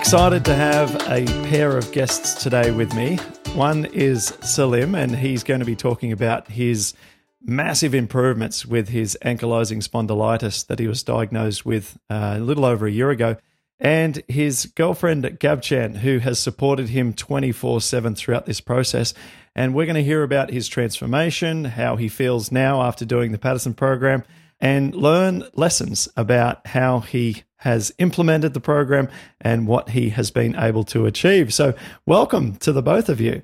Excited 0.00 0.46
to 0.46 0.54
have 0.54 0.94
a 1.10 1.26
pair 1.50 1.76
of 1.76 1.92
guests 1.92 2.42
today 2.42 2.70
with 2.70 2.94
me. 2.94 3.16
One 3.54 3.84
is 3.84 4.34
Selim, 4.40 4.94
and 4.94 5.14
he's 5.14 5.44
going 5.44 5.60
to 5.60 5.66
be 5.66 5.76
talking 5.76 6.10
about 6.10 6.48
his 6.48 6.94
massive 7.42 7.94
improvements 7.94 8.64
with 8.64 8.88
his 8.88 9.16
ankylosing 9.22 9.86
spondylitis 9.86 10.66
that 10.68 10.78
he 10.78 10.88
was 10.88 11.02
diagnosed 11.02 11.66
with 11.66 11.98
uh, 12.08 12.36
a 12.38 12.40
little 12.40 12.64
over 12.64 12.86
a 12.86 12.90
year 12.90 13.10
ago, 13.10 13.36
and 13.78 14.22
his 14.26 14.72
girlfriend 14.74 15.22
Gökçen, 15.38 15.98
who 15.98 16.18
has 16.20 16.40
supported 16.40 16.88
him 16.88 17.12
24 17.12 17.82
7 17.82 18.14
throughout 18.14 18.46
this 18.46 18.62
process. 18.62 19.12
And 19.54 19.74
we're 19.74 19.86
going 19.86 19.96
to 19.96 20.02
hear 20.02 20.22
about 20.22 20.50
his 20.50 20.66
transformation, 20.66 21.66
how 21.66 21.96
he 21.96 22.08
feels 22.08 22.50
now 22.50 22.82
after 22.82 23.04
doing 23.04 23.32
the 23.32 23.38
Paddison 23.38 23.76
program, 23.76 24.24
and 24.60 24.94
learn 24.94 25.44
lessons 25.54 26.08
about 26.16 26.66
how 26.68 27.00
he 27.00 27.44
has 27.56 27.92
implemented 27.98 28.54
the 28.54 28.60
program 28.60 29.08
and 29.40 29.66
what 29.66 29.90
he 29.90 30.10
has 30.10 30.30
been 30.30 30.56
able 30.56 30.84
to 30.84 31.06
achieve. 31.06 31.52
So, 31.52 31.74
welcome 32.06 32.56
to 32.56 32.72
the 32.72 32.82
both 32.82 33.08
of 33.08 33.20
you. 33.20 33.42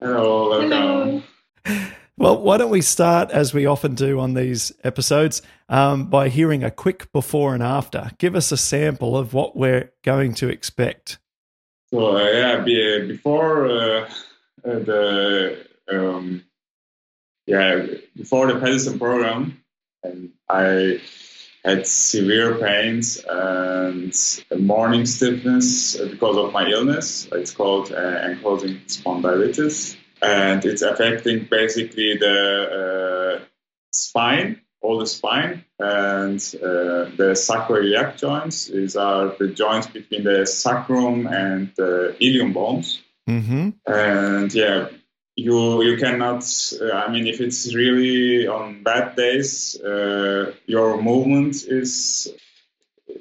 Hello, 0.00 0.50
welcome. 0.50 1.24
Well, 2.20 2.42
why 2.42 2.58
don't 2.58 2.70
we 2.70 2.82
start, 2.82 3.30
as 3.30 3.54
we 3.54 3.64
often 3.64 3.94
do 3.94 4.20
on 4.20 4.34
these 4.34 4.72
episodes, 4.84 5.40
um, 5.70 6.10
by 6.10 6.28
hearing 6.28 6.62
a 6.62 6.70
quick 6.70 7.10
before 7.12 7.54
and 7.54 7.62
after? 7.62 8.10
Give 8.18 8.36
us 8.36 8.52
a 8.52 8.58
sample 8.58 9.16
of 9.16 9.32
what 9.32 9.56
we're 9.56 9.90
going 10.04 10.34
to 10.34 10.50
expect. 10.50 11.18
So, 11.90 12.18
uh, 12.18 12.30
yeah, 12.30 12.60
be, 12.60 13.08
before 13.08 13.66
uh, 13.66 14.10
uh 14.66 14.78
the 14.80 15.66
um, 15.90 16.44
yeah 17.46 17.86
before 18.14 18.52
the 18.52 18.60
Paddison 18.60 18.98
program, 18.98 19.62
and 20.02 20.30
I 20.48 21.00
had 21.64 21.86
severe 21.86 22.54
pains 22.54 23.22
and 23.28 24.12
morning 24.58 25.06
stiffness 25.06 25.96
because 25.96 26.36
of 26.36 26.52
my 26.52 26.66
illness. 26.68 27.28
It's 27.32 27.52
called 27.52 27.92
uh, 27.92 27.96
ankylosing 27.96 28.86
spondylitis, 28.86 29.96
and 30.22 30.64
it's 30.64 30.82
affecting 30.82 31.46
basically 31.50 32.16
the 32.16 33.40
uh, 33.40 33.44
spine, 33.92 34.60
all 34.80 34.98
the 34.98 35.06
spine, 35.06 35.64
and 35.78 36.38
uh, 36.62 37.10
the 37.16 37.34
sacroiliac 37.34 38.16
joints. 38.16 38.66
These 38.66 38.96
are 38.96 39.34
the 39.38 39.48
joints 39.48 39.86
between 39.86 40.24
the 40.24 40.46
sacrum 40.46 41.26
and 41.26 41.72
the 41.76 42.16
ilium 42.20 42.52
bones. 42.52 43.02
Mm-hmm. 43.28 43.70
And 43.86 44.54
yeah, 44.54 44.88
you 45.44 45.82
you 45.82 45.96
cannot 45.96 46.42
uh, 46.80 46.92
i 47.04 47.10
mean 47.12 47.26
if 47.26 47.40
it's 47.40 47.74
really 47.74 48.46
on 48.46 48.82
bad 48.82 49.16
days 49.16 49.80
uh, 49.80 50.52
your 50.66 51.00
movement 51.02 51.54
is 51.80 52.28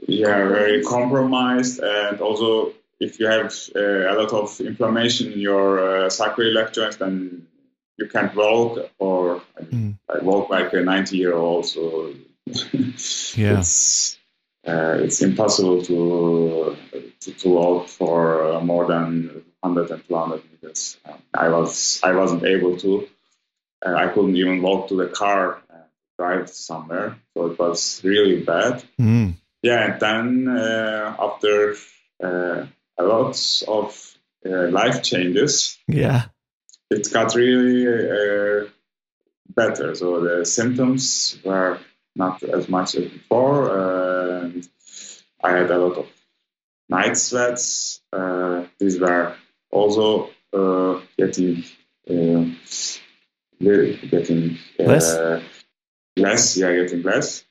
yeah 0.07 0.47
very 0.47 0.83
compromised 0.83 1.79
and 1.79 2.19
also 2.21 2.73
if 2.99 3.19
you 3.19 3.27
have 3.27 3.53
uh, 3.75 4.11
a 4.11 4.13
lot 4.19 4.31
of 4.33 4.59
inflammation 4.59 5.31
in 5.31 5.39
your 5.39 5.67
uh, 5.79 6.09
sacroiliac 6.09 6.73
joints 6.73 6.97
then 6.97 7.47
you 7.97 8.07
can't 8.07 8.35
walk 8.35 8.89
or 8.97 9.41
mm. 9.61 9.93
I 10.09 10.19
walk 10.19 10.49
like 10.49 10.73
a 10.73 10.81
90 10.81 11.17
year 11.17 11.33
old 11.33 11.65
so 11.65 12.13
yeah 13.35 13.59
it's 13.59 14.19
uh, 14.67 14.97
it's 14.99 15.21
impossible 15.21 15.81
to, 15.81 16.75
to, 17.21 17.31
to 17.31 17.49
walk 17.49 17.87
for 17.87 18.43
uh, 18.43 18.59
more 18.59 18.85
than 18.87 19.43
100 19.61 19.91
and 19.91 20.07
200 20.07 20.43
meters. 20.51 20.58
I 21.33 21.49
was 21.49 21.99
I 22.03 22.13
wasn't 22.13 22.43
able 22.43 22.77
to. 22.77 23.07
Uh, 23.85 23.93
I 23.95 24.07
couldn't 24.07 24.35
even 24.35 24.61
walk 24.61 24.89
to 24.89 24.95
the 24.95 25.07
car 25.07 25.61
and 25.69 25.83
drive 26.17 26.49
somewhere. 26.49 27.17
So 27.33 27.47
it 27.47 27.59
was 27.59 28.01
really 28.03 28.43
bad. 28.43 28.83
Mm. 28.99 29.35
Yeah, 29.61 29.91
and 29.91 29.99
then 29.99 30.57
uh, 30.57 31.15
after 31.19 31.75
uh, 32.23 32.65
a 32.97 33.03
lot 33.03 33.63
of 33.67 34.17
uh, 34.45 34.67
life 34.69 35.03
changes, 35.03 35.77
yeah, 35.87 36.25
it 36.89 37.11
got 37.11 37.35
really 37.35 37.87
uh, 37.87 38.67
better. 39.49 39.95
So 39.95 40.21
the 40.21 40.45
symptoms 40.45 41.37
were 41.43 41.79
not 42.15 42.41
as 42.43 42.69
much 42.69 42.95
as 42.95 43.05
before, 43.05 43.69
and 44.43 44.67
I 45.43 45.51
had 45.51 45.71
a 45.71 45.77
lot 45.77 45.97
of 45.97 46.07
night 46.89 47.17
sweats. 47.17 48.01
Uh, 48.11 48.63
these 48.79 48.99
were 48.99 49.35
also 49.71 50.29
uh, 50.53 50.99
getting 51.17 51.63
uh, 52.09 52.45
getting 53.59 54.57
uh, 54.79 54.83
less. 54.83 55.43
less, 56.17 56.57
yeah, 56.57 56.73
getting 56.73 57.03
less, 57.03 57.43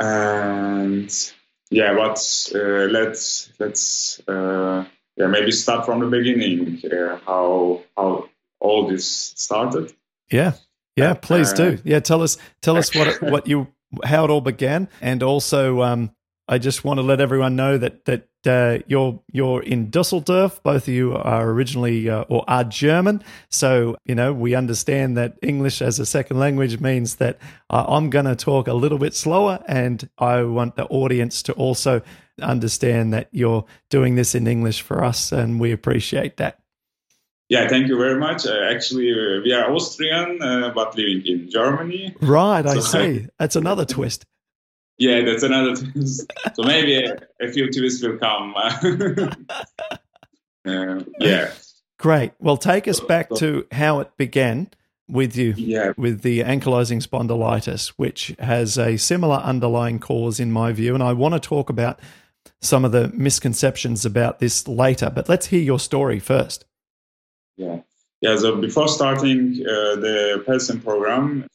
and 0.00 1.32
yeah, 1.70 1.94
but 1.94 2.18
uh, 2.54 2.88
let's 2.90 3.50
let's 3.58 4.20
uh, 4.28 4.84
yeah 5.16 5.26
maybe 5.26 5.52
start 5.52 5.86
from 5.86 6.00
the 6.00 6.06
beginning. 6.06 6.80
how 7.26 7.82
how 7.96 8.28
all 8.60 8.88
this 8.88 9.34
started? 9.36 9.92
Yeah, 10.30 10.52
yeah, 10.96 11.14
please 11.14 11.52
do. 11.52 11.78
Yeah, 11.84 12.00
tell 12.00 12.22
us 12.22 12.38
tell 12.60 12.76
us 12.76 12.94
what 12.94 13.22
what 13.22 13.46
you 13.46 13.68
how 14.04 14.24
it 14.24 14.30
all 14.30 14.40
began, 14.40 14.88
and 15.00 15.22
also 15.22 15.82
um, 15.82 16.10
I 16.48 16.58
just 16.58 16.82
want 16.82 16.98
to 16.98 17.02
let 17.02 17.20
everyone 17.20 17.56
know 17.56 17.76
that 17.76 18.06
that 18.06 18.28
uh, 18.46 18.82
you're 18.86 19.20
you're 19.30 19.62
in 19.62 19.90
Dusseldorf. 19.90 20.62
Both 20.62 20.88
of 20.88 20.94
you 20.94 21.14
are 21.14 21.50
originally 21.50 22.08
uh, 22.08 22.22
or 22.22 22.44
are 22.48 22.64
German, 22.64 23.22
so 23.50 23.96
you 24.06 24.14
know 24.14 24.32
we 24.32 24.54
understand 24.54 25.16
that 25.18 25.38
English 25.42 25.82
as 25.82 25.98
a 25.98 26.06
second 26.06 26.38
language 26.38 26.80
means 26.80 27.16
that 27.16 27.38
uh, 27.68 27.84
I'm 27.86 28.08
going 28.08 28.24
to 28.24 28.34
talk 28.34 28.66
a 28.66 28.72
little 28.72 28.98
bit 28.98 29.14
slower, 29.14 29.62
and 29.68 30.08
I 30.18 30.42
want 30.42 30.76
the 30.76 30.86
audience 30.86 31.42
to 31.44 31.52
also 31.52 32.00
understand 32.40 33.12
that 33.12 33.28
you're 33.32 33.66
doing 33.90 34.14
this 34.14 34.34
in 34.34 34.46
English 34.46 34.80
for 34.80 35.04
us, 35.04 35.32
and 35.32 35.60
we 35.60 35.72
appreciate 35.72 36.38
that. 36.38 36.60
Yeah, 37.50 37.66
thank 37.66 37.88
you 37.88 37.96
very 37.96 38.18
much. 38.18 38.46
Uh, 38.46 38.58
actually, 38.70 39.10
uh, 39.10 39.40
we 39.42 39.52
are 39.52 39.72
Austrian, 39.74 40.40
uh, 40.42 40.70
but 40.74 40.96
living 40.96 41.22
in 41.26 41.50
Germany. 41.50 42.14
Right, 42.20 42.64
I 42.66 42.78
see. 42.80 43.26
That's 43.38 43.56
another 43.56 43.86
twist. 43.86 44.26
Yeah, 44.98 45.22
that's 45.22 45.44
another 45.44 45.76
thing. 45.76 46.06
so 46.06 46.62
maybe 46.64 47.04
a, 47.04 47.16
a, 47.40 47.52
few 47.52 47.70
twists 47.70 48.02
will 48.02 48.18
come. 48.18 48.54
uh, 50.66 51.04
yeah. 51.20 51.52
Great. 51.98 52.32
Well, 52.38 52.56
take 52.56 52.88
us 52.88 53.00
back 53.00 53.28
to 53.36 53.66
how 53.72 54.00
it 54.00 54.16
began 54.16 54.70
with 55.08 55.36
you 55.36 55.54
yeah. 55.56 55.92
with 55.96 56.22
the 56.22 56.40
ankylosing 56.40 57.04
spondylitis, 57.04 57.88
which 57.96 58.34
has 58.38 58.76
a 58.76 58.96
similar 58.96 59.36
underlying 59.36 59.98
cause 59.98 60.38
in 60.38 60.52
my 60.52 60.72
view. 60.72 60.94
And 60.94 61.02
I 61.02 61.12
want 61.12 61.34
to 61.34 61.40
talk 61.40 61.70
about 61.70 61.98
some 62.60 62.84
of 62.84 62.92
the 62.92 63.08
misconceptions 63.14 64.04
about 64.04 64.38
this 64.38 64.68
later, 64.68 65.10
but 65.14 65.28
let's 65.28 65.46
hear 65.46 65.60
your 65.60 65.78
story 65.78 66.18
first. 66.18 66.64
Yeah. 67.56 67.80
Yeah. 68.20 68.36
So 68.36 68.56
before 68.56 68.88
starting 68.88 69.62
uh, 69.62 69.96
the 69.96 70.44
Paddison 70.46 70.82
program, 70.82 71.46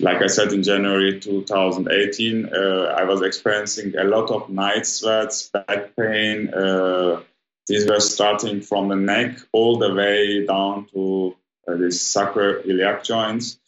like 0.00 0.22
I 0.22 0.26
said 0.26 0.52
in 0.52 0.62
January 0.62 1.20
2018, 1.20 2.50
uh, 2.52 2.58
I 2.96 3.04
was 3.04 3.22
experiencing 3.22 3.96
a 3.96 4.04
lot 4.04 4.30
of 4.30 4.48
night 4.48 4.86
sweats, 4.86 5.48
back 5.48 5.94
pain. 5.96 6.48
Uh, 6.52 7.22
these 7.66 7.88
were 7.88 8.00
starting 8.00 8.62
from 8.62 8.88
the 8.88 8.96
neck 8.96 9.38
all 9.52 9.78
the 9.78 9.94
way 9.94 10.46
down 10.46 10.86
to 10.92 11.36
uh, 11.68 11.76
the 11.76 11.86
sacroiliac 11.86 13.04
joints. 13.04 13.58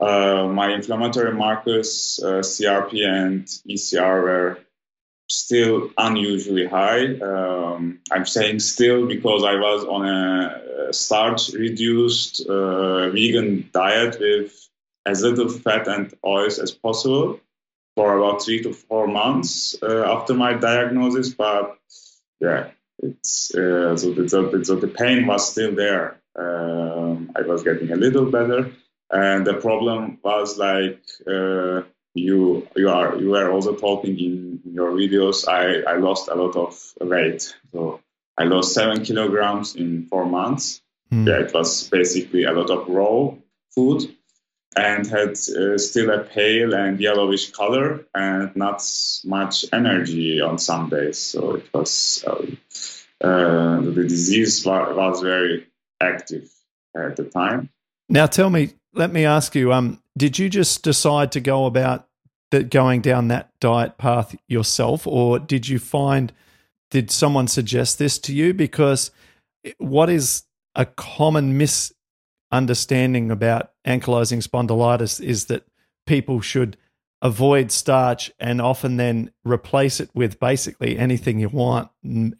Uh, 0.00 0.48
my 0.48 0.72
inflammatory 0.72 1.34
markers, 1.34 2.18
uh, 2.22 2.40
CRP 2.40 3.06
and 3.06 3.46
ESR, 3.68 4.22
were 4.22 4.58
still 5.28 5.90
unusually 5.98 6.66
high. 6.66 7.14
Um, 7.20 8.00
I'm 8.10 8.26
saying 8.26 8.60
still 8.60 9.06
because 9.06 9.44
I 9.44 9.54
was 9.54 9.84
on 9.84 10.06
a 10.06 10.92
starch 10.92 11.52
reduced 11.52 12.46
uh, 12.46 13.10
vegan 13.10 13.70
diet 13.72 14.18
with 14.20 14.68
as 15.04 15.22
little 15.22 15.48
fat 15.48 15.88
and 15.88 16.12
oils 16.24 16.58
as 16.58 16.70
possible 16.70 17.40
for 17.94 18.18
about 18.18 18.42
three 18.42 18.62
to 18.62 18.72
four 18.72 19.06
months 19.06 19.76
uh, 19.82 20.04
after 20.06 20.34
my 20.34 20.54
diagnosis. 20.54 21.34
But 21.34 21.78
yeah, 22.40 22.70
it's 23.02 23.54
uh, 23.54 23.96
so, 23.96 24.12
the, 24.12 24.28
so, 24.64 24.76
the 24.76 24.88
pain 24.88 25.26
was 25.26 25.50
still 25.50 25.74
there. 25.74 26.20
Um, 26.38 27.32
I 27.36 27.42
was 27.42 27.62
getting 27.62 27.90
a 27.92 27.96
little 27.96 28.30
better, 28.30 28.72
and 29.10 29.46
the 29.46 29.54
problem 29.54 30.18
was 30.22 30.56
like 30.56 31.02
uh, 31.26 31.82
you 32.14 32.66
you 32.76 32.88
are 32.88 33.16
you 33.16 33.30
were 33.30 33.50
also 33.50 33.74
talking 33.74 34.18
in 34.18 34.60
your 34.72 34.92
videos. 34.92 35.46
I 35.46 35.82
I 35.90 35.96
lost 35.96 36.28
a 36.28 36.34
lot 36.34 36.56
of 36.56 36.78
weight, 37.00 37.54
so 37.72 38.00
I 38.38 38.44
lost 38.44 38.72
seven 38.72 39.04
kilograms 39.04 39.76
in 39.76 40.06
four 40.06 40.24
months. 40.24 40.80
Mm. 41.12 41.26
Yeah, 41.26 41.46
it 41.46 41.52
was 41.52 41.90
basically 41.90 42.44
a 42.44 42.52
lot 42.52 42.70
of 42.70 42.88
raw 42.88 43.34
food 43.74 44.14
and 44.76 45.06
had 45.06 45.30
uh, 45.30 45.78
still 45.78 46.10
a 46.10 46.24
pale 46.24 46.74
and 46.74 47.00
yellowish 47.00 47.50
color 47.50 48.04
and 48.14 48.54
not 48.56 48.82
much 49.24 49.64
energy 49.72 50.40
on 50.40 50.58
some 50.58 50.88
days. 50.88 51.18
So 51.18 51.56
it 51.56 51.68
was 51.74 52.24
uh, 52.26 52.46
uh, 53.22 53.80
the 53.80 54.04
disease 54.08 54.64
was, 54.66 55.20
very 55.20 55.66
active 56.00 56.50
at 56.96 57.16
the 57.16 57.24
time. 57.24 57.70
Now, 58.08 58.26
tell 58.26 58.50
me, 58.50 58.72
let 58.94 59.12
me 59.12 59.24
ask 59.24 59.54
you: 59.54 59.72
um, 59.72 60.02
Did 60.16 60.38
you 60.38 60.48
just 60.48 60.82
decide 60.82 61.32
to 61.32 61.40
go 61.40 61.66
about 61.66 62.08
that 62.50 62.70
going 62.70 63.00
down 63.00 63.28
that 63.28 63.50
diet 63.60 63.96
path 63.98 64.34
yourself, 64.48 65.06
or 65.06 65.38
did 65.38 65.68
you 65.68 65.78
find? 65.78 66.32
Did 66.90 67.10
someone 67.10 67.48
suggest 67.48 67.98
this 67.98 68.18
to 68.18 68.34
you? 68.34 68.52
Because 68.52 69.10
what 69.78 70.10
is 70.10 70.44
a 70.74 70.84
common 70.84 71.56
misunderstanding 71.56 73.30
about 73.30 73.71
ankylosing 73.86 74.46
spondylitis 74.46 75.20
is 75.20 75.46
that 75.46 75.66
people 76.06 76.40
should 76.40 76.76
avoid 77.22 77.70
starch 77.70 78.32
and 78.40 78.60
often 78.60 78.96
then 78.96 79.30
replace 79.44 80.00
it 80.00 80.10
with 80.12 80.40
basically 80.40 80.98
anything 80.98 81.38
you 81.38 81.48
want 81.48 81.88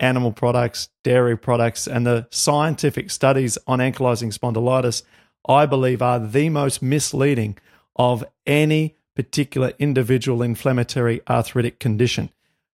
animal 0.00 0.32
products, 0.32 0.88
dairy 1.04 1.38
products. 1.38 1.86
And 1.86 2.04
the 2.04 2.26
scientific 2.30 3.10
studies 3.10 3.56
on 3.66 3.78
ankylosing 3.78 4.36
spondylitis, 4.36 5.04
I 5.48 5.66
believe, 5.66 6.02
are 6.02 6.18
the 6.18 6.48
most 6.48 6.82
misleading 6.82 7.58
of 7.94 8.24
any 8.44 8.96
particular 9.14 9.72
individual 9.78 10.42
inflammatory 10.42 11.20
arthritic 11.28 11.78
condition. 11.78 12.30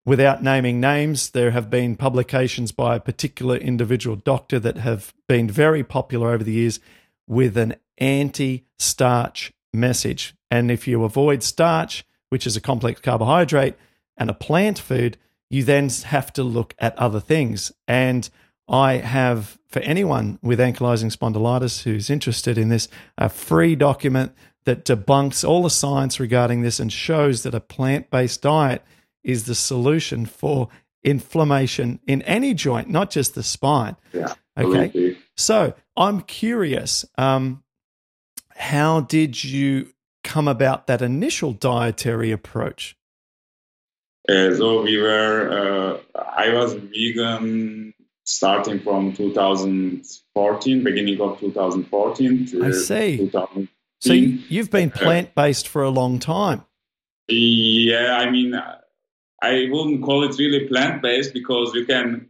Without 0.05 0.41
naming 0.41 0.79
names, 0.79 1.31
there 1.31 1.51
have 1.51 1.69
been 1.69 1.97
publications 1.97 2.71
by 2.71 2.95
a 2.95 3.01
particular 3.01 3.57
individual 3.57 4.15
doctor 4.15 4.61
that 4.61 4.77
have 4.77 5.13
been 5.27 5.51
very 5.51 5.83
popular 5.83 6.31
over 6.31 6.45
the 6.45 6.53
years 6.53 6.79
with 7.27 7.57
an 7.57 7.75
anti 7.99 8.65
starch 8.79 9.53
message. 9.73 10.35
And 10.51 10.71
if 10.71 10.87
you 10.87 11.05
avoid 11.05 11.43
starch, 11.43 12.05
which 12.29 12.47
is 12.47 12.57
a 12.57 12.61
complex 12.61 13.01
carbohydrate, 13.01 13.75
and 14.17 14.31
a 14.31 14.35
plant 14.35 14.79
food, 14.79 15.19
you 15.51 15.63
then 15.63 15.89
have 16.07 16.33
to 16.35 16.43
look 16.43 16.75
at 16.79 16.99
other 16.99 17.21
things. 17.21 17.73
And 17.87 18.29
I 18.69 18.95
have, 18.95 19.59
for 19.69 19.81
anyone 19.81 20.39
with 20.43 20.59
ankylosing 20.59 21.15
spondylitis 21.15 21.83
who's 21.83 22.11
interested 22.11 22.59
in 22.59 22.69
this, 22.69 22.89
a 23.17 23.29
free 23.29 23.77
document 23.77 24.33
that 24.65 24.85
debunks 24.85 25.49
all 25.49 25.63
the 25.63 25.71
science 25.71 26.19
regarding 26.19 26.63
this 26.63 26.81
and 26.81 26.93
shows 26.93 27.45
that 27.45 27.55
a 27.55 27.61
plant 27.61 28.11
based 28.11 28.43
diet 28.43 28.83
is 29.23 29.45
the 29.45 29.55
solution 29.55 30.27
for 30.27 30.69
inflammation 31.05 32.01
in 32.07 32.23
any 32.23 32.53
joint, 32.53 32.89
not 32.91 33.11
just 33.11 33.35
the 33.35 33.43
spine. 33.43 33.97
Yeah. 34.13 34.35
Okay. 34.59 35.17
So 35.37 35.75
I'm 35.97 36.23
curious. 36.23 37.05
Um, 37.17 37.63
how 38.57 39.01
did 39.01 39.45
you 39.45 39.93
come 40.25 40.49
about 40.49 40.87
that 40.87 41.03
initial 41.03 41.53
dietary 41.53 42.33
approach? 42.33 42.97
Uh, 44.29 44.55
so 44.55 44.83
we 44.83 45.01
were, 45.01 46.01
uh, 46.15 46.21
I 46.37 46.53
was 46.53 46.75
vegan 46.75 47.95
starting 48.25 48.81
from 48.81 49.13
2014, 49.13 50.83
beginning 50.85 51.21
of 51.21 51.39
2014. 51.39 52.63
I 52.63 52.71
see. 52.73 53.31
So 54.01 54.13
you, 54.13 54.59
have 54.59 54.71
been 54.71 54.91
uh, 54.91 54.99
plant 54.99 55.35
based 55.35 55.69
for 55.69 55.83
a 55.83 55.91
long 55.91 56.19
time. 56.19 56.65
Yeah, 57.29 58.19
I 58.19 58.31
mean, 58.31 58.55
I 59.43 59.69
wouldn't 59.71 60.03
call 60.03 60.25
it 60.25 60.37
really 60.39 60.67
plant 60.67 61.03
based 61.03 61.33
because 61.33 61.73
you 61.75 61.87
can 61.87 62.29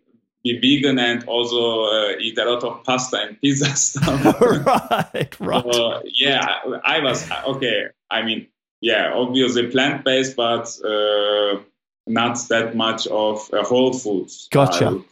be 0.55 0.77
vegan 0.79 0.99
and 0.99 1.25
also 1.25 1.85
uh, 1.85 2.19
eat 2.19 2.39
a 2.39 2.45
lot 2.45 2.63
of 2.65 2.85
pasta 2.85 3.19
and 3.19 3.41
pizza 3.41 3.67
stuff. 3.77 4.41
right, 4.41 5.37
right. 5.41 5.65
So, 5.73 6.03
yeah, 6.05 6.59
I 6.85 7.01
was 7.01 7.29
okay. 7.47 7.87
I 8.11 8.23
mean, 8.23 8.47
yeah, 8.81 9.13
obviously 9.15 9.67
plant 9.69 10.05
based, 10.05 10.37
but 10.37 10.67
uh, 10.85 11.61
not 12.07 12.39
that 12.49 12.75
much 12.75 13.07
of 13.09 13.49
uh, 13.53 13.65
whole 13.65 13.93
foods. 13.93 14.49
Gotcha. 14.51 15.03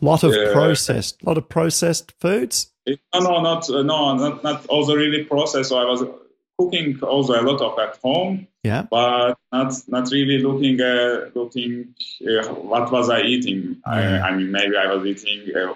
Lot 0.00 0.22
of 0.22 0.32
processed, 0.52 1.24
lot 1.24 1.38
of 1.38 1.48
processed 1.48 2.12
foods. 2.20 2.72
no, 2.86 2.96
no, 3.14 3.42
not 3.42 3.68
uh, 3.68 3.82
no, 3.82 4.14
not 4.14 4.44
not 4.44 4.66
also 4.66 4.94
really 4.94 5.24
processed. 5.24 5.70
So 5.70 5.78
I 5.78 5.84
was 5.84 6.04
cooking 6.58 6.98
also 7.02 7.40
a 7.40 7.42
lot 7.42 7.60
of 7.60 7.78
at 7.78 7.96
home. 8.02 8.46
Yeah. 8.64 8.86
But 8.90 9.38
not 9.52 9.72
not 9.86 10.10
really 10.10 10.38
looking 10.38 10.80
uh, 10.80 11.30
looking 11.34 11.94
uh, 12.22 12.48
what 12.54 12.90
was 12.90 13.08
I 13.08 13.22
eating. 13.22 13.80
I, 13.86 14.18
I, 14.18 14.36
mean, 14.36 14.50
maybe 14.50 14.76
I 14.76 14.92
was 14.92 15.06
eating 15.06 15.54
uh, 15.56 15.74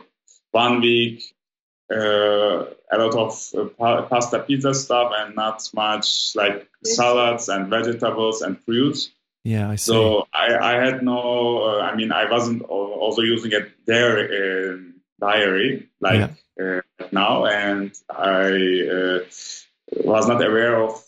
one 0.50 0.80
week 0.80 1.22
uh, 1.90 2.64
a 2.92 2.96
lot 2.98 3.14
of 3.14 3.54
uh, 3.80 4.02
pasta 4.02 4.40
pizza 4.40 4.74
stuff 4.74 5.12
and 5.16 5.36
not 5.36 5.68
much 5.74 6.34
like 6.34 6.68
salads 6.84 7.48
and 7.48 7.68
vegetables 7.68 8.42
and 8.42 8.60
fruits. 8.64 9.10
Yeah, 9.44 9.70
I 9.70 9.76
see. 9.76 9.92
So 9.92 10.26
I, 10.32 10.54
I 10.54 10.84
had 10.84 11.02
no. 11.02 11.64
Uh, 11.64 11.80
I 11.80 11.94
mean, 11.94 12.12
I 12.12 12.30
wasn't 12.30 12.62
also 12.62 13.22
using 13.22 13.52
a 13.54 13.66
dairy 13.86 14.92
diary 15.20 15.88
like 16.00 16.30
yeah. 16.58 16.80
now, 17.12 17.46
and 17.46 17.92
I 18.10 19.20
was 20.04 20.28
not 20.28 20.44
aware 20.44 20.82
of 20.82 21.02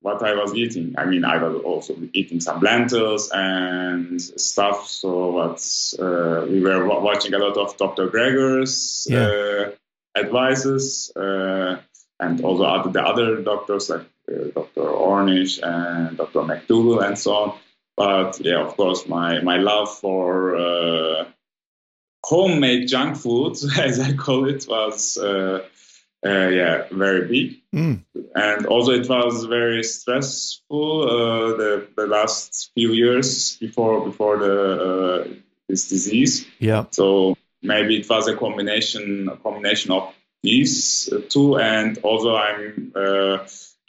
what 0.00 0.22
I 0.22 0.34
was 0.34 0.54
eating. 0.54 0.94
I 0.96 1.04
mean, 1.04 1.24
I 1.24 1.36
was 1.42 1.62
also 1.62 1.94
eating 2.12 2.40
some 2.40 2.60
lentils 2.60 3.30
and 3.32 4.20
stuff. 4.20 4.88
So, 4.88 5.32
but 5.32 6.02
uh, 6.02 6.46
we 6.46 6.60
were 6.60 6.86
watching 6.86 7.34
a 7.34 7.38
lot 7.38 7.56
of 7.56 7.76
Dr. 7.76 8.08
Greger's 8.08 9.06
yeah. 9.10 9.26
uh, 9.26 9.70
advices 10.18 11.12
uh, 11.16 11.76
and 12.18 12.40
also 12.42 12.64
other, 12.64 12.90
the 12.90 13.02
other 13.02 13.42
doctors 13.42 13.90
like 13.90 14.06
uh, 14.30 14.44
Dr. 14.54 14.82
Ornish 14.82 15.60
and 15.62 16.16
Dr. 16.16 16.40
McDougall 16.40 17.06
and 17.06 17.18
so 17.18 17.34
on. 17.34 17.58
But 17.96 18.40
yeah, 18.40 18.60
of 18.60 18.76
course, 18.76 19.06
my, 19.06 19.40
my 19.42 19.58
love 19.58 19.94
for 19.98 20.56
uh, 20.56 21.24
homemade 22.24 22.88
junk 22.88 23.16
food, 23.16 23.56
as 23.78 24.00
I 24.00 24.14
call 24.14 24.48
it, 24.48 24.66
was 24.66 25.18
uh, 26.24 26.48
yeah, 26.48 26.84
very 26.90 27.26
big. 27.26 27.60
Mm. 27.74 28.04
And 28.34 28.66
also, 28.66 28.92
it 28.92 29.08
was 29.08 29.44
very 29.44 29.82
stressful 29.82 31.02
uh, 31.02 31.56
the, 31.56 31.88
the 31.96 32.06
last 32.06 32.70
few 32.74 32.92
years 32.92 33.56
before 33.56 34.04
before 34.04 34.38
the 34.38 34.82
uh, 34.82 35.34
this 35.68 35.88
disease. 35.88 36.46
Yeah. 36.58 36.84
So 36.90 37.36
maybe 37.62 38.00
it 38.00 38.08
was 38.08 38.28
a 38.28 38.36
combination 38.36 39.28
a 39.28 39.36
combination 39.36 39.92
of 39.92 40.14
these 40.42 41.08
two, 41.30 41.58
and 41.58 41.96
also 41.98 42.36
I'm 42.36 42.92
uh, 42.94 43.38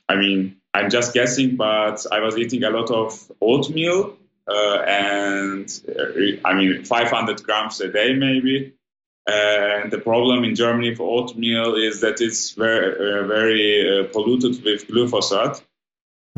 I 0.08 0.16
mean 0.16 0.58
I'm 0.74 0.90
just 0.90 1.14
guessing, 1.14 1.58
but 1.58 2.06
I 2.12 2.20
was 2.22 2.38
eating 2.38 2.64
a 2.64 2.70
lot 2.70 2.92
of 2.92 3.32
oatmeal. 3.42 4.18
Uh, 4.48 4.80
and 4.88 5.82
uh, 5.88 6.48
I 6.48 6.56
mean, 6.56 6.84
500 6.84 7.44
grams 7.44 7.80
a 7.80 7.92
day, 7.92 8.16
maybe 8.16 8.74
and 9.28 9.92
the 9.92 10.00
problem 10.00 10.44
in 10.44 10.56
Germany 10.56 10.96
for 10.96 11.22
oatmeal 11.22 11.76
is 11.76 12.02
that 12.02 12.22
it's 12.22 12.52
very, 12.52 12.96
uh, 12.96 13.28
very 13.28 14.00
uh, 14.00 14.08
polluted 14.12 14.64
with 14.64 14.88
glyphosate. 14.88 15.62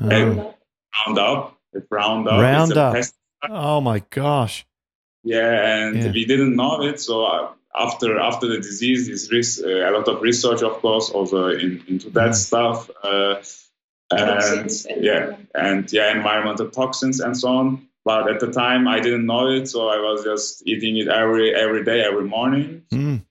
Oh. 0.01 0.09
And 0.09 0.53
Roundup. 1.07 1.57
Roundup. 1.89 2.41
Roundup. 2.41 3.05
Oh 3.49 3.81
my 3.81 4.03
gosh. 4.09 4.65
Yeah, 5.23 5.85
and 5.85 5.97
yeah. 5.97 6.11
we 6.11 6.25
didn't 6.25 6.55
know 6.55 6.83
it. 6.83 6.99
So 6.99 7.25
uh, 7.25 7.51
after 7.75 8.19
after 8.19 8.47
the 8.47 8.57
disease, 8.57 9.09
is 9.09 9.63
uh, 9.63 9.67
a 9.67 9.91
lot 9.91 10.07
of 10.07 10.21
research, 10.21 10.61
of 10.61 10.81
course, 10.81 11.09
also 11.09 11.47
in, 11.47 11.83
into 11.87 12.09
that 12.11 12.25
yeah. 12.25 12.31
stuff. 12.31 12.89
Uh, 13.01 13.35
and 14.11 14.69
yeah, 14.97 15.37
and 15.55 15.91
yeah, 15.91 16.15
environmental 16.15 16.69
toxins 16.69 17.19
and 17.19 17.35
so 17.37 17.47
on. 17.47 17.87
But 18.05 18.29
at 18.29 18.39
the 18.39 18.51
time, 18.51 18.87
I 18.87 18.99
didn't 18.99 19.25
know 19.25 19.47
it, 19.47 19.67
so 19.67 19.87
I 19.87 19.97
was 19.97 20.23
just 20.23 20.67
eating 20.67 20.97
it 20.97 21.07
every 21.07 21.55
every 21.55 21.83
day, 21.83 22.01
every 22.01 22.25
morning. 22.25 22.83
Mm. 22.91 23.25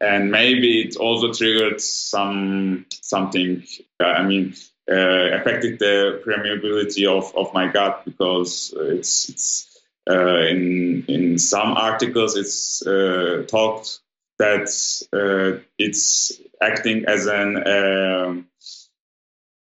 And 0.00 0.30
maybe 0.30 0.82
it 0.82 0.96
also 0.96 1.32
triggered 1.32 1.80
some 1.80 2.86
something. 2.90 3.64
Uh, 3.98 4.04
I 4.04 4.22
mean, 4.24 4.54
uh, 4.90 5.32
affected 5.34 5.78
the 5.78 6.22
permeability 6.24 7.06
of, 7.06 7.34
of 7.36 7.52
my 7.52 7.66
gut 7.66 8.04
because 8.04 8.72
it's 8.76 9.28
it's 9.28 9.82
uh, 10.08 10.38
in 10.38 11.04
in 11.08 11.38
some 11.38 11.72
articles 11.72 12.36
it's 12.36 12.86
uh, 12.86 13.44
talked 13.48 13.98
that 14.38 14.68
uh, 15.12 15.60
it's 15.78 16.40
acting 16.60 17.06
as 17.06 17.26
an 17.26 17.56
um, 17.66 18.46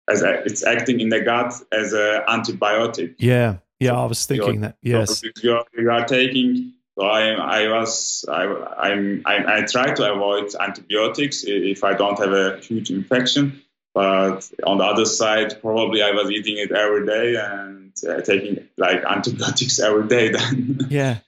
as 0.09 0.21
a, 0.21 0.43
it's 0.43 0.65
acting 0.65 0.99
in 0.99 1.09
the 1.09 1.21
gut 1.21 1.53
as 1.71 1.93
an 1.93 2.21
antibiotic. 2.27 3.15
Yeah. 3.17 3.57
Yeah, 3.83 3.99
I 3.99 4.05
was 4.05 4.25
thinking 4.25 4.61
that. 4.61 4.77
Yes, 4.81 5.21
you 5.41 5.53
are, 5.53 5.65
you 5.77 5.91
are 5.91 6.05
taking. 6.05 6.73
So 6.97 7.05
I, 7.05 7.31
I 7.31 7.67
was, 7.69 8.23
I, 8.29 8.43
I'm, 8.77 9.23
I, 9.25 9.57
I 9.57 9.61
try 9.65 9.93
to 9.93 10.13
avoid 10.13 10.53
antibiotics 10.59 11.43
if 11.45 11.83
I 11.83 11.93
don't 11.93 12.19
have 12.19 12.33
a 12.33 12.57
huge 12.59 12.91
infection. 12.91 13.61
but 13.93 14.49
on 14.65 14.77
the 14.77 14.83
other 14.83 15.05
side, 15.05 15.61
probably 15.61 16.01
I 16.01 16.11
was 16.11 16.29
eating 16.31 16.57
it 16.57 16.71
every 16.71 17.05
day 17.05 17.35
and 17.35 17.93
uh, 18.07 18.21
taking 18.21 18.67
like 18.77 19.03
antibiotics 19.09 19.79
every 19.79 20.07
day. 20.07 20.29
Then 20.29 20.87
yeah. 20.89 21.17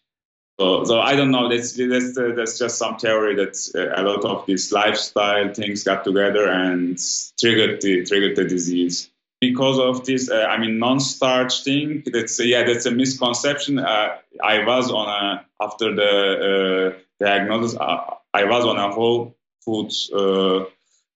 So, 0.58 0.86
so 0.86 1.02
I 1.02 1.18
don't 1.18 1.32
know. 1.32 1.50
That's 1.50 1.74
that's 1.74 2.18
uh, 2.18 2.32
that's 2.34 2.58
just 2.58 2.78
some 2.78 2.96
theory 2.96 3.36
that 3.36 3.58
uh, 3.76 4.02
a 4.02 4.04
lot 4.04 4.24
of 4.24 4.46
these 4.46 4.72
lifestyle 4.72 5.54
things 5.54 5.84
got 5.84 6.06
together 6.06 6.48
and 6.50 6.98
triggered 7.38 7.82
the 7.82 8.06
triggered 8.06 8.38
the 8.38 8.46
disease 8.46 9.10
because 9.42 9.80
of 9.80 10.06
this. 10.06 10.30
Uh, 10.30 10.46
I 10.50 10.58
mean, 10.58 10.80
non-starch 10.80 11.64
thing. 11.64 12.04
That's 12.12 12.40
yeah, 12.44 12.64
that's 12.64 12.86
a 12.86 12.92
misconception. 12.92 13.80
Uh, 13.80 14.18
I 14.44 14.66
was 14.66 14.92
on 14.92 15.08
a 15.08 15.46
after 15.62 15.94
the 15.96 16.96
uh, 16.96 17.00
diagnosis. 17.20 17.78
I 17.80 18.44
was 18.44 18.66
on 18.66 18.78
a 18.78 18.92
whole 18.92 19.36
food 19.64 19.92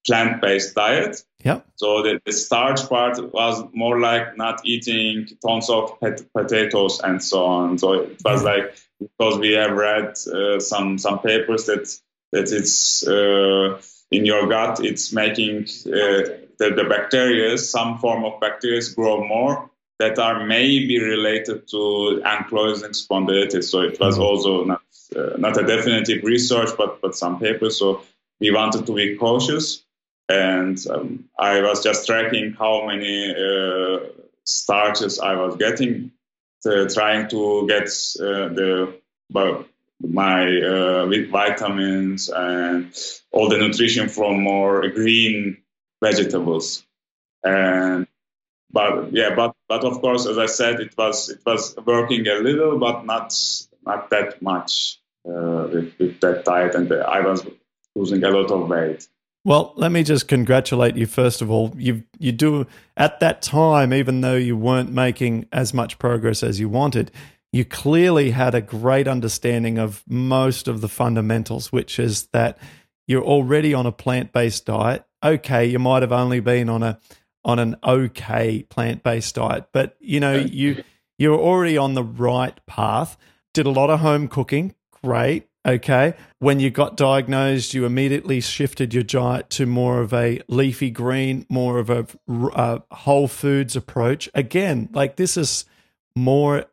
plant-based 0.06 0.76
diet. 0.76 1.24
Yeah. 1.44 1.62
So 1.76 2.04
the, 2.04 2.20
the, 2.26 2.32
starch 2.32 2.88
part 2.90 3.34
was 3.34 3.64
more 3.74 4.00
like 4.00 4.38
not 4.38 4.62
eating 4.66 5.28
tons 5.46 5.70
of 5.70 5.98
potatoes 6.36 7.00
and 7.02 7.24
so 7.24 7.46
on. 7.46 7.78
So 7.78 7.94
it 7.94 8.22
was 8.24 8.44
like 8.44 8.76
because 9.00 9.38
we 9.38 9.54
have 9.54 9.72
read 9.72 10.18
uh, 10.34 10.60
some 10.60 10.98
some 10.98 11.20
papers 11.20 11.66
that 11.66 11.88
that 12.32 12.52
it's 12.52 13.08
uh, 13.08 13.82
in 14.12 14.26
your 14.26 14.48
gut, 14.48 14.80
it's 14.84 15.14
making 15.14 15.68
uh, 15.88 16.22
the, 16.60 16.70
the 16.72 16.84
bacteria, 16.84 17.58
some 17.58 17.98
form 17.98 18.26
of 18.26 18.40
bacteria, 18.40 18.82
grow 18.96 19.26
more 19.26 19.70
that 19.98 20.18
are 20.20 20.46
maybe 20.46 21.02
related 21.02 21.68
to 21.68 22.22
ankylosing 22.26 22.96
spondylitis. 22.96 23.66
So 23.66 23.82
it 23.82 24.00
was 24.00 24.16
mm-hmm. 24.16 24.24
also 24.24 24.64
not 24.66 24.82
uh, 25.16 25.38
not 25.38 25.58
a 25.58 25.66
definitive 25.66 26.24
research, 26.24 26.70
but 26.78 27.02
but 27.02 27.16
some 27.16 27.40
papers. 27.40 27.78
So 27.78 28.02
we 28.40 28.52
wanted 28.52 28.86
to 28.86 28.94
be 28.94 29.18
cautious 29.18 29.84
and 30.30 30.80
um, 30.90 31.26
I 31.38 31.62
was 31.62 31.84
just 31.84 32.06
tracking 32.06 32.54
how 32.54 32.86
many 32.86 33.32
uh, 33.32 34.00
starches 34.46 35.20
I 35.20 35.34
was 35.36 35.58
getting, 35.58 36.12
to, 36.64 36.88
trying 36.88 37.28
to 37.30 37.68
get 37.68 37.88
uh, 38.22 38.54
the 38.54 38.94
my 40.02 40.62
uh, 40.62 41.06
vitamins 41.30 42.30
and 42.30 42.94
all 43.32 43.50
the 43.50 43.58
nutrition 43.58 44.08
from 44.08 44.42
more 44.42 44.88
green 44.90 45.58
vegetables. 46.02 46.86
And 47.44 48.08
but 48.72 49.14
yeah, 49.14 49.36
but 49.36 49.56
but 49.68 49.84
of 49.84 50.02
course, 50.02 50.26
as 50.26 50.38
I 50.38 50.46
said, 50.46 50.80
it 50.80 50.96
was 50.98 51.30
it 51.30 51.42
was 51.46 51.76
working 51.86 52.28
a 52.28 52.36
little, 52.36 52.78
but 52.78 53.06
not 53.06 53.34
not 53.86 54.10
that 54.10 54.42
much 54.42 55.00
uh, 55.28 55.68
with, 55.72 55.94
with 56.00 56.20
that 56.22 56.46
diet, 56.46 56.76
and 56.76 56.92
I 56.92 57.22
was 57.22 57.46
losing 57.96 58.24
a 58.24 58.30
lot 58.30 58.52
of 58.52 58.70
weight. 58.70 59.08
Well, 59.46 59.74
let 59.78 59.92
me 59.92 60.04
just 60.04 60.28
congratulate 60.28 60.98
you 60.98 61.06
first 61.06 61.42
of 61.42 61.50
all. 61.50 61.74
You 61.78 62.04
you 62.20 62.32
do 62.32 62.68
at 62.98 63.20
that 63.22 63.42
time, 63.42 63.94
even 63.94 64.22
though 64.22 64.36
you 64.36 64.58
weren't 64.58 64.92
making 64.92 65.48
as 65.52 65.74
much 65.74 65.98
progress 65.98 66.44
as 66.44 66.60
you 66.60 66.70
wanted, 66.70 67.12
you 67.52 67.66
clearly 67.66 68.32
had 68.32 68.54
a 68.54 68.62
great 68.62 69.08
understanding 69.08 69.80
of 69.80 70.04
most 70.08 70.68
of 70.68 70.82
the 70.82 70.90
fundamentals, 70.90 71.72
which 71.72 72.00
is 72.00 72.28
that 72.28 72.58
you're 73.08 73.24
already 73.24 73.74
on 73.74 73.86
a 73.88 73.92
plant-based 73.92 74.66
diet. 74.66 75.04
Okay, 75.24 75.66
you 75.66 75.80
might 75.80 76.02
have 76.02 76.12
only 76.12 76.40
been 76.40 76.70
on 76.70 76.84
a 76.84 77.00
on 77.46 77.60
an 77.60 77.76
okay 77.84 78.64
plant-based 78.64 79.36
diet, 79.36 79.66
but 79.72 79.96
you 80.00 80.20
know, 80.20 80.36
you 80.36 80.84
you're 81.18 81.40
already 81.40 81.78
on 81.78 81.94
the 81.94 82.04
right 82.04 82.66
path. 82.66 83.18
Did 83.54 83.66
a 83.66 83.72
lot 83.72 83.90
of 83.90 84.00
home 84.00 84.28
cooking, 84.28 84.76
great. 85.04 85.50
Okay. 85.66 86.14
When 86.40 86.60
you 86.60 86.70
got 86.70 86.96
diagnosed, 86.96 87.74
you 87.74 87.86
immediately 87.86 88.40
shifted 88.40 88.94
your 88.94 89.04
diet 89.04 89.50
to 89.52 89.66
more 89.66 90.02
of 90.02 90.14
a 90.14 90.42
leafy 90.48 90.90
green, 90.90 91.46
more 91.50 91.80
of 91.80 91.90
a 91.90 92.08
uh, 92.30 92.80
whole 92.92 93.28
foods 93.28 93.76
approach. 93.76 94.30
Again, 94.34 94.90
like 94.94 95.18
this 95.18 95.38
is 95.38 95.66
more. 96.16 96.66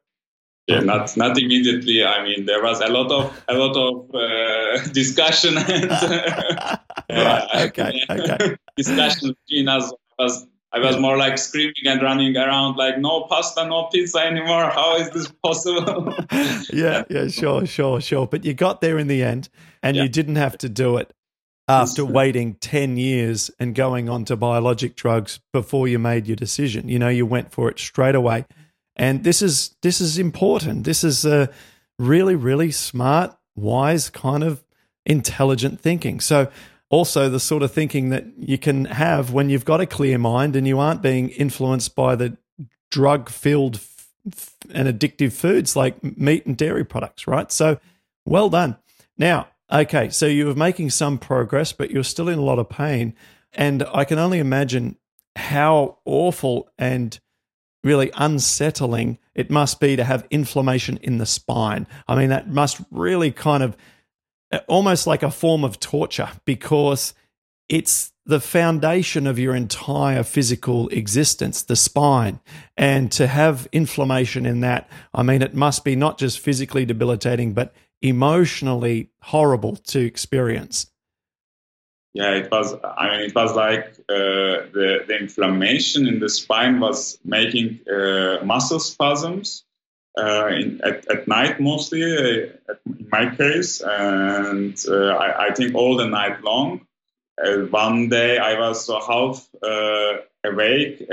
Yeah, 0.67 0.81
not 0.81 1.17
not 1.17 1.39
immediately. 1.39 2.05
I 2.05 2.25
mean, 2.25 2.47
there 2.47 2.63
was 2.63 2.81
a 2.81 2.89
lot 2.89 3.11
of 3.13 3.45
a 3.49 3.55
lot 3.55 3.77
of 3.77 4.15
uh, 4.15 4.89
discussion 4.93 5.57
and 5.59 5.91
uh, 5.91 6.77
right. 7.11 7.69
okay, 7.69 8.03
okay. 8.11 8.57
discussion 8.77 9.37
between 9.47 9.69
us 9.69 9.93
was 10.19 10.47
I 10.73 10.81
was 10.81 10.99
more 10.99 11.17
like 11.17 11.39
screaming 11.39 11.87
and 11.87 12.03
running 12.03 12.37
around, 12.37 12.77
like, 12.77 12.99
no 12.99 13.23
pasta, 13.23 13.65
no 13.65 13.85
pizza 13.85 14.19
anymore. 14.19 14.69
How 14.69 14.97
is 14.97 15.09
this 15.11 15.33
possible? 15.43 16.15
yeah, 16.71 17.05
yeah, 17.09 17.29
sure, 17.29 17.65
sure, 17.65 18.01
sure. 18.01 18.27
But 18.27 18.45
you 18.45 18.53
got 18.53 18.83
there 18.83 18.99
in 18.99 19.07
the 19.07 19.23
end 19.23 19.49
and 19.83 19.97
yeah. 19.97 20.03
you 20.03 20.09
didn't 20.09 20.37
have 20.37 20.59
to 20.59 20.69
do 20.69 20.99
it 20.99 21.15
after 21.69 22.05
waiting 22.05 22.55
10 22.55 22.97
years 22.97 23.51
and 23.59 23.75
going 23.75 24.09
on 24.09 24.25
to 24.27 24.37
biologic 24.37 24.97
drugs 24.97 25.41
before 25.53 25.89
you 25.89 25.99
made 25.99 26.27
your 26.27 26.37
decision. 26.37 26.89
You 26.89 26.99
know, 26.99 27.09
you 27.09 27.25
went 27.25 27.53
for 27.53 27.71
it 27.71 27.79
straight 27.79 28.15
away. 28.15 28.45
And 28.97 29.25
this 29.25 29.43
is 29.43 29.75
this 29.83 30.01
is 30.01 30.19
important. 30.19 30.85
This 30.85 31.05
is 31.05 31.25
a 31.25 31.51
really 31.99 32.35
really 32.35 32.73
smart, 32.73 33.37
wise 33.55 34.11
kind 34.11 34.43
of 34.43 34.65
intelligent 35.05 35.81
thinking. 35.81 36.21
So 36.21 36.51
also 36.89 37.29
the 37.29 37.41
sort 37.41 37.63
of 37.63 37.73
thinking 37.73 38.11
that 38.11 38.25
you 38.39 38.59
can 38.59 38.85
have 38.87 39.33
when 39.33 39.51
you've 39.51 39.65
got 39.65 39.81
a 39.81 39.87
clear 39.87 40.19
mind 40.19 40.57
and 40.57 40.67
you 40.67 40.79
aren't 40.79 41.03
being 41.03 41.31
influenced 41.31 41.95
by 41.95 42.15
the 42.17 42.37
drug 42.91 43.29
filled 43.29 43.77
f- 43.77 44.57
and 44.73 44.89
addictive 44.89 45.33
foods 45.33 45.77
like 45.77 46.03
meat 46.17 46.47
and 46.47 46.57
dairy 46.57 46.85
products, 46.85 47.27
right? 47.27 47.51
So, 47.51 47.79
well 48.25 48.49
done. 48.49 48.77
Now, 49.19 49.49
okay, 49.73 50.11
so 50.11 50.27
you 50.27 50.47
were 50.47 50.55
making 50.55 50.91
some 50.91 51.19
progress, 51.19 51.73
but 51.73 51.91
you're 51.91 52.05
still 52.05 52.29
in 52.29 52.39
a 52.39 52.43
lot 52.43 52.59
of 52.59 52.69
pain. 52.69 53.15
And 53.53 53.85
I 53.93 54.05
can 54.05 54.19
only 54.19 54.39
imagine 54.39 54.97
how 55.35 55.99
awful 56.05 56.69
and 56.79 57.19
really 57.87 58.11
unsettling 58.17 59.17
it 59.35 59.49
must 59.49 59.79
be 59.79 59.95
to 59.95 60.03
have 60.03 60.27
inflammation 60.31 60.99
in 61.03 61.19
the 61.19 61.27
spine. 61.27 61.87
I 62.09 62.17
mean, 62.17 62.31
that 62.31 62.49
must 62.49 62.81
really 62.91 63.31
kind 63.31 63.63
of 63.63 63.77
uh, 64.51 64.59
almost 64.67 65.07
like 65.07 65.23
a 65.23 65.31
form 65.31 65.63
of 65.63 65.79
torture 65.79 66.31
because 66.45 67.15
it's 67.69 68.13
the 68.25 68.41
foundation 68.41 69.27
of 69.27 69.39
your 69.39 69.55
entire 69.55 70.25
physical 70.25 70.89
existence, 70.89 71.63
the 71.63 71.77
spine. 71.77 72.41
And 72.77 73.13
to 73.13 73.29
have 73.29 73.69
inflammation 73.73 74.47
in 74.47 74.61
that, 74.61 74.91
I 75.15 75.23
mean, 75.23 75.41
it 75.41 75.55
must 75.55 75.85
be 75.85 75.95
not 75.95 76.19
just 76.19 76.41
physically 76.41 76.85
debilitating, 76.85 77.55
but 77.55 77.73
emotionally 78.03 79.11
horrible 79.21 79.77
to 79.77 80.01
experience. 80.01 80.91
Yeah, 82.17 82.33
it 82.37 82.51
was. 82.51 82.75
I 82.83 83.11
mean, 83.11 83.21
it 83.29 83.35
was 83.35 83.55
like 83.55 83.89
uh, 84.09 84.73
the 84.77 85.05
the 85.07 85.19
inflammation 85.21 86.07
in 86.07 86.19
the 86.19 86.31
spine 86.31 86.81
was 86.81 87.19
making 87.27 87.81
uh, 87.87 88.43
muscle 88.43 88.81
spasms, 88.81 89.65
uh, 90.17 90.47
in, 90.47 90.81
at, 90.83 91.07
at 91.11 91.29
night 91.29 91.61
mostly, 91.61 92.03
uh, 92.03 92.75
in 92.87 93.09
my 93.13 93.37
case, 93.37 93.83
and 93.83 94.83
uh, 94.89 95.09
I, 95.09 95.49
I, 95.49 95.55
think 95.55 95.75
all 95.75 95.99
the 95.99 96.09
night 96.09 96.43
long. 96.43 96.87
one 97.71 98.09
day 98.09 98.39
I 98.39 98.59
was 98.59 98.89
half 98.89 99.47
awake, 100.43 101.07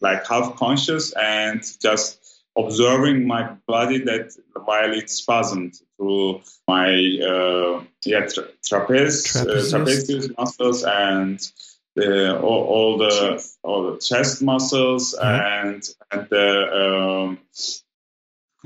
like 0.00 0.24
half 0.24 0.54
conscious, 0.54 1.12
and 1.14 1.60
just 1.82 2.17
observing 2.58 3.26
my 3.26 3.52
body 3.66 3.98
that 4.04 4.36
while 4.64 4.92
it 4.92 5.06
spasmed 5.06 5.80
through 5.96 6.40
my 6.66 6.88
uh, 7.22 7.82
yeah 8.04 8.26
tra- 8.26 8.48
trapeze 8.64 9.36
uh, 9.36 9.44
trapezius 9.44 10.36
muscles 10.36 10.84
and 10.84 11.40
uh, 12.00 12.38
all, 12.40 12.64
all, 12.74 12.98
the 12.98 13.44
all 13.62 13.92
the 13.92 13.98
chest 13.98 14.42
muscles 14.42 15.14
and 15.14 15.88
and 16.10 16.28
the 16.30 16.48
um, 16.80 17.38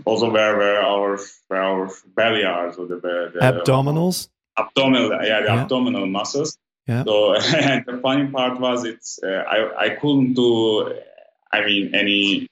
also 0.04 0.30
where, 0.30 0.56
where 0.56 0.82
our 0.82 1.18
where 1.49 1.62
our 1.62 1.90
belly 2.16 2.44
are, 2.44 2.72
so 2.72 2.87
the, 2.87 2.96
the 2.96 3.38
abdominals, 3.40 4.28
abdominal, 4.58 5.11
yeah, 5.22 5.40
the 5.40 5.46
yeah. 5.46 5.62
abdominal 5.62 6.06
muscles. 6.06 6.58
Yeah. 6.87 7.04
So 7.04 7.34
and 7.37 7.84
the 7.87 7.99
funny 7.99 8.26
part 8.28 8.58
was 8.61 8.84
it's 8.84 9.22
uh, 9.22 9.44
I 9.49 9.87
I 9.87 9.88
couldn't 9.90 10.34
do 10.34 10.92
I 11.52 11.64
mean 11.64 11.94
any 11.94 12.49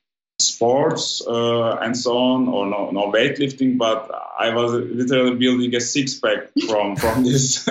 sports 0.61 1.23
uh, 1.27 1.77
and 1.81 1.97
so 1.97 2.19
on 2.19 2.47
or 2.47 2.67
no 2.67 2.91
no 2.91 3.11
weightlifting, 3.11 3.79
but 3.79 4.11
I 4.39 4.53
was 4.55 4.73
literally 4.73 5.37
building 5.37 5.75
a 5.75 5.81
six 5.81 6.21
pack 6.21 6.51
from 6.69 6.97
from 6.97 7.25
this 7.29 7.67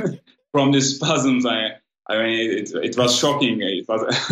from 0.51 0.71
these 0.71 0.95
spasms. 0.95 1.45
I 1.45 1.77
I 2.07 2.23
mean, 2.23 2.57
it, 2.57 2.71
it 2.73 2.97
was 2.97 3.15
shocking. 3.15 3.61
It 3.61 3.87
was, 3.87 4.01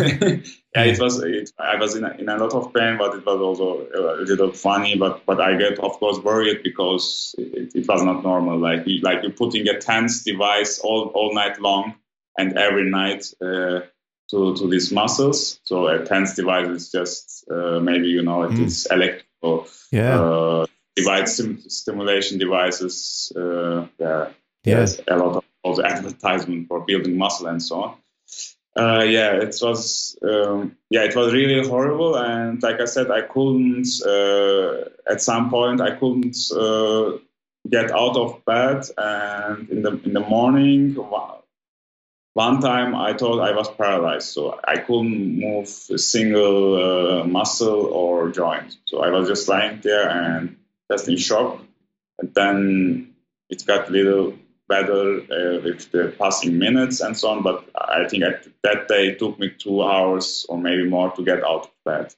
yeah, 0.74 0.82
it 0.82 0.98
was. 0.98 1.22
It, 1.22 1.52
I 1.56 1.76
was 1.76 1.94
in 1.94 2.02
a, 2.02 2.10
in 2.18 2.28
a 2.28 2.36
lot 2.36 2.52
of 2.52 2.74
pain, 2.74 2.98
but 2.98 3.14
it 3.14 3.24
was 3.24 3.40
also 3.40 3.86
a 3.94 4.22
little 4.22 4.50
funny. 4.50 4.96
But 4.96 5.24
but 5.24 5.40
I 5.40 5.56
get 5.56 5.78
of 5.78 5.92
course 5.92 6.18
worried 6.18 6.64
because 6.64 7.36
it, 7.38 7.70
it 7.76 7.88
was 7.88 8.02
not 8.02 8.24
normal. 8.24 8.58
Like 8.58 8.84
like 9.02 9.22
you're 9.22 9.38
putting 9.42 9.68
a 9.68 9.78
TENS 9.78 10.24
device 10.24 10.80
all 10.80 11.12
all 11.14 11.32
night 11.32 11.60
long 11.60 11.94
and 12.36 12.58
every 12.58 12.90
night 12.90 13.24
uh, 13.40 13.82
to 14.30 14.54
to 14.56 14.68
these 14.68 14.92
muscles. 14.92 15.60
So 15.64 15.86
a 15.88 16.04
TENS 16.04 16.34
device 16.34 16.68
is 16.68 16.92
just 16.92 17.44
uh, 17.50 17.80
maybe 17.80 18.08
you 18.08 18.22
know 18.22 18.44
it 18.44 18.52
mm. 18.52 18.66
is 18.66 18.86
electrical. 18.90 19.68
Yeah. 19.90 20.20
Uh, 20.20 20.66
device 20.96 21.34
stim- 21.34 21.68
stimulation 21.68 22.38
devices. 22.38 23.32
Uh, 23.36 23.86
yeah. 23.98 24.28
Yes, 24.64 25.00
a 25.08 25.16
lot 25.16 25.36
of 25.36 25.44
also 25.62 25.82
advertisement 25.82 26.68
for 26.68 26.80
building 26.80 27.16
muscle 27.16 27.46
and 27.46 27.62
so 27.62 27.82
on. 27.82 27.94
Uh, 28.76 29.02
yeah, 29.02 29.32
it 29.32 29.56
was 29.60 30.16
um, 30.22 30.76
yeah, 30.90 31.02
it 31.02 31.16
was 31.16 31.32
really 31.32 31.66
horrible, 31.66 32.16
and 32.16 32.62
like 32.62 32.80
I 32.80 32.84
said, 32.84 33.10
I 33.10 33.22
couldn't. 33.22 33.88
Uh, 34.06 34.90
at 35.10 35.20
some 35.20 35.50
point, 35.50 35.80
I 35.80 35.96
couldn't 35.96 36.36
uh, 36.54 37.18
get 37.68 37.90
out 37.90 38.16
of 38.16 38.44
bed, 38.44 38.84
and 38.96 39.68
in 39.70 39.82
the 39.82 40.00
in 40.04 40.12
the 40.12 40.20
morning, 40.20 40.96
one 42.38 42.60
time 42.60 42.94
I 42.94 43.14
thought 43.14 43.40
I 43.40 43.52
was 43.52 43.68
paralyzed, 43.68 44.28
so 44.28 44.60
I 44.62 44.76
couldn't 44.78 45.40
move 45.40 45.68
a 45.90 45.98
single 45.98 46.62
uh, 46.76 47.24
muscle 47.24 47.86
or 47.86 48.30
joint. 48.30 48.76
So 48.84 49.02
I 49.02 49.10
was 49.10 49.26
just 49.26 49.48
lying 49.48 49.80
there 49.82 50.08
and 50.08 50.56
just 50.88 51.08
in 51.08 51.16
shock. 51.16 51.60
And 52.20 52.32
then 52.34 53.14
it 53.50 53.66
got 53.66 53.88
a 53.88 53.92
little 53.92 54.34
better 54.68 55.18
uh, 55.18 55.60
with 55.64 55.90
the 55.90 56.14
passing 56.16 56.58
minutes 56.58 57.00
and 57.00 57.16
so 57.16 57.30
on. 57.30 57.42
But 57.42 57.68
I 57.74 58.06
think 58.08 58.22
that 58.62 58.86
day 58.86 59.08
it 59.08 59.18
took 59.18 59.36
me 59.40 59.50
two 59.58 59.82
hours 59.82 60.46
or 60.48 60.58
maybe 60.58 60.88
more 60.88 61.10
to 61.10 61.24
get 61.24 61.42
out 61.42 61.64
of 61.66 61.70
bed. 61.84 62.14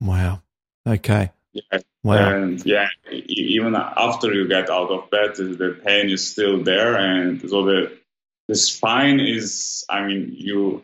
Wow. 0.00 0.42
Okay. 0.86 1.32
Yeah. 1.52 1.78
Wow. 2.04 2.30
And 2.30 2.64
yeah, 2.64 2.86
even 3.10 3.74
after 3.74 4.32
you 4.32 4.46
get 4.46 4.70
out 4.70 4.90
of 4.92 5.10
bed, 5.10 5.34
the 5.34 5.80
pain 5.84 6.08
is 6.08 6.30
still 6.30 6.62
there, 6.62 6.94
and 6.94 7.40
so 7.50 7.64
the 7.64 7.98
the 8.48 8.54
spine 8.54 9.20
is, 9.20 9.84
I 9.88 10.06
mean, 10.06 10.34
you 10.36 10.82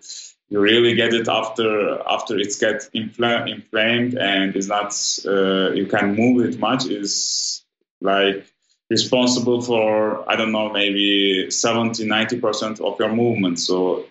you 0.49 0.61
really 0.61 0.95
get 0.95 1.15
it 1.15 1.29
after 1.29 2.01
after 2.07 2.39
it's 2.39 2.59
get 2.59 2.89
infl- 2.95 3.51
inflamed 3.51 4.19
and 4.19 4.55
is 4.55 4.69
not 4.69 4.93
uh, 5.27 5.73
you 5.73 5.87
can 5.87 6.15
move 6.15 6.45
it 6.47 6.59
much. 6.59 6.87
Is 6.87 7.63
like 8.01 8.47
responsible 8.91 9.63
for 9.63 10.29
I 10.29 10.37
don't 10.37 10.53
know 10.53 10.71
maybe 10.71 11.51
70 11.51 12.05
90 12.05 12.41
percent 12.41 12.81
of 12.81 12.99
your 12.99 13.13
movement. 13.13 13.59
So 13.61 14.05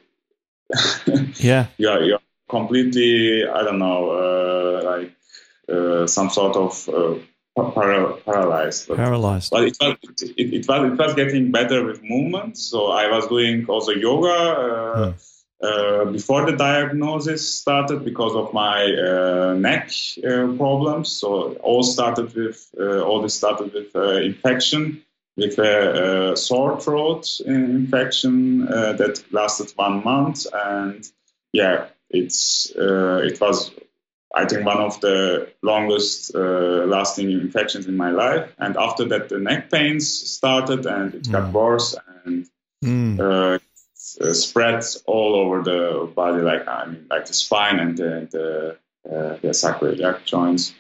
yeah. 1.36 1.68
you're, 1.78 2.04
you're 2.04 2.20
completely 2.50 3.48
I 3.48 3.64
don't 3.64 3.80
know 3.80 4.12
uh, 4.12 4.82
like 4.84 5.12
uh, 5.70 6.08
some 6.08 6.30
sort 6.30 6.56
of 6.56 6.90
para- 7.56 8.18
paralyzed. 8.26 8.88
But, 8.88 8.98
paralyzed. 8.98 9.52
But 9.52 9.64
it 9.64 9.78
was, 9.80 9.98
it, 10.22 10.54
it, 10.54 10.68
was 10.68 10.92
it 10.92 10.98
was 10.98 11.14
getting 11.16 11.52
better 11.52 11.86
with 11.86 12.02
movement. 12.04 12.58
So 12.58 12.88
I 12.88 13.10
was 13.10 13.28
doing 13.28 13.66
also 13.68 13.92
yoga 13.92 14.28
uh, 14.30 15.12
hmm. 15.12 15.66
uh, 15.66 16.12
before 16.12 16.50
the 16.50 16.58
diagnosis 16.58 17.54
started 17.54 18.06
because 18.06 18.36
of 18.36 18.54
my 18.54 18.84
uh, 18.86 19.54
neck 19.56 19.92
uh, 20.26 20.48
problems. 20.58 21.12
So 21.12 21.54
all 21.56 21.84
started 21.84 22.34
with 22.34 22.70
uh, 22.80 23.02
all 23.02 23.22
this 23.22 23.36
started 23.36 23.74
with 23.74 23.96
uh, 23.96 24.18
infection. 24.18 25.04
With 25.38 25.58
a, 25.60 26.36
sore 26.36 26.80
throat 26.82 27.26
infection 27.46 28.66
that 28.66 29.24
lasted 29.32 29.72
one 29.78 30.04
month, 30.04 30.46
and 30.54 31.10
yeah, 31.54 31.86
it's 32.10 32.70
it 32.76 33.40
was 33.40 33.72
I 34.34 34.46
think 34.46 34.66
one 34.66 34.78
of 34.78 35.00
the 35.02 35.52
longest 35.62 36.34
uh, 36.34 36.86
lasting 36.86 37.32
infections 37.32 37.88
in 37.88 37.98
my 37.98 38.12
life. 38.12 38.50
And 38.58 38.78
after 38.78 39.06
that, 39.06 39.30
the 39.30 39.40
neck 39.40 39.70
pains 39.70 40.08
started 40.08 40.86
and 40.86 41.14
it 41.16 41.30
got 41.30 41.50
mm. 41.50 41.52
worse 41.52 41.96
and 42.26 42.48
mm. 42.84 43.20
uh, 43.20 43.60
uh, 44.22 44.34
spread 44.34 44.84
all 45.06 45.36
over 45.36 45.64
the 45.64 46.12
body, 46.16 46.42
like 46.42 46.68
I 46.68 46.86
mean, 46.86 47.08
like 47.10 47.26
the 47.26 47.34
spine 47.34 47.80
and 47.80 47.98
the, 47.98 48.28
the, 48.32 48.78
uh, 49.10 49.38
the 49.42 49.50
sacroiliac 49.50 50.24
joints. 50.26 50.74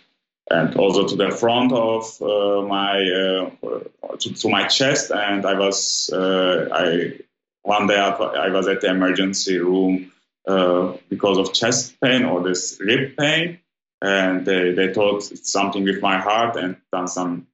And 0.49 0.75
also 0.75 1.07
to 1.07 1.15
the 1.15 1.31
front 1.31 1.71
of 1.71 2.21
uh, 2.21 2.61
my 2.67 2.97
uh, 2.99 4.17
to, 4.17 4.33
to, 4.33 4.49
my 4.49 4.67
chest, 4.67 5.09
and 5.11 5.45
I 5.45 5.53
was 5.57 6.09
I 6.13 7.13
one 7.61 7.87
day 7.87 7.95
I 7.95 8.49
was 8.49 8.67
at 8.67 8.81
the 8.81 8.89
emergency 8.89 9.59
room 9.59 10.11
uh, 10.47 10.93
because 11.09 11.37
of 11.37 11.53
chest 11.53 11.99
pain 12.01 12.25
or 12.25 12.41
this 12.41 12.79
rib 12.79 13.15
pain. 13.17 13.59
And 14.01 14.45
they, 14.45 14.71
they 14.71 14.93
thought 14.93 15.31
it's 15.31 15.51
something 15.51 15.83
with 15.83 16.01
my 16.01 16.17
heart 16.17 16.55
and 16.55 16.77
done 16.91 17.07
some 17.07 17.47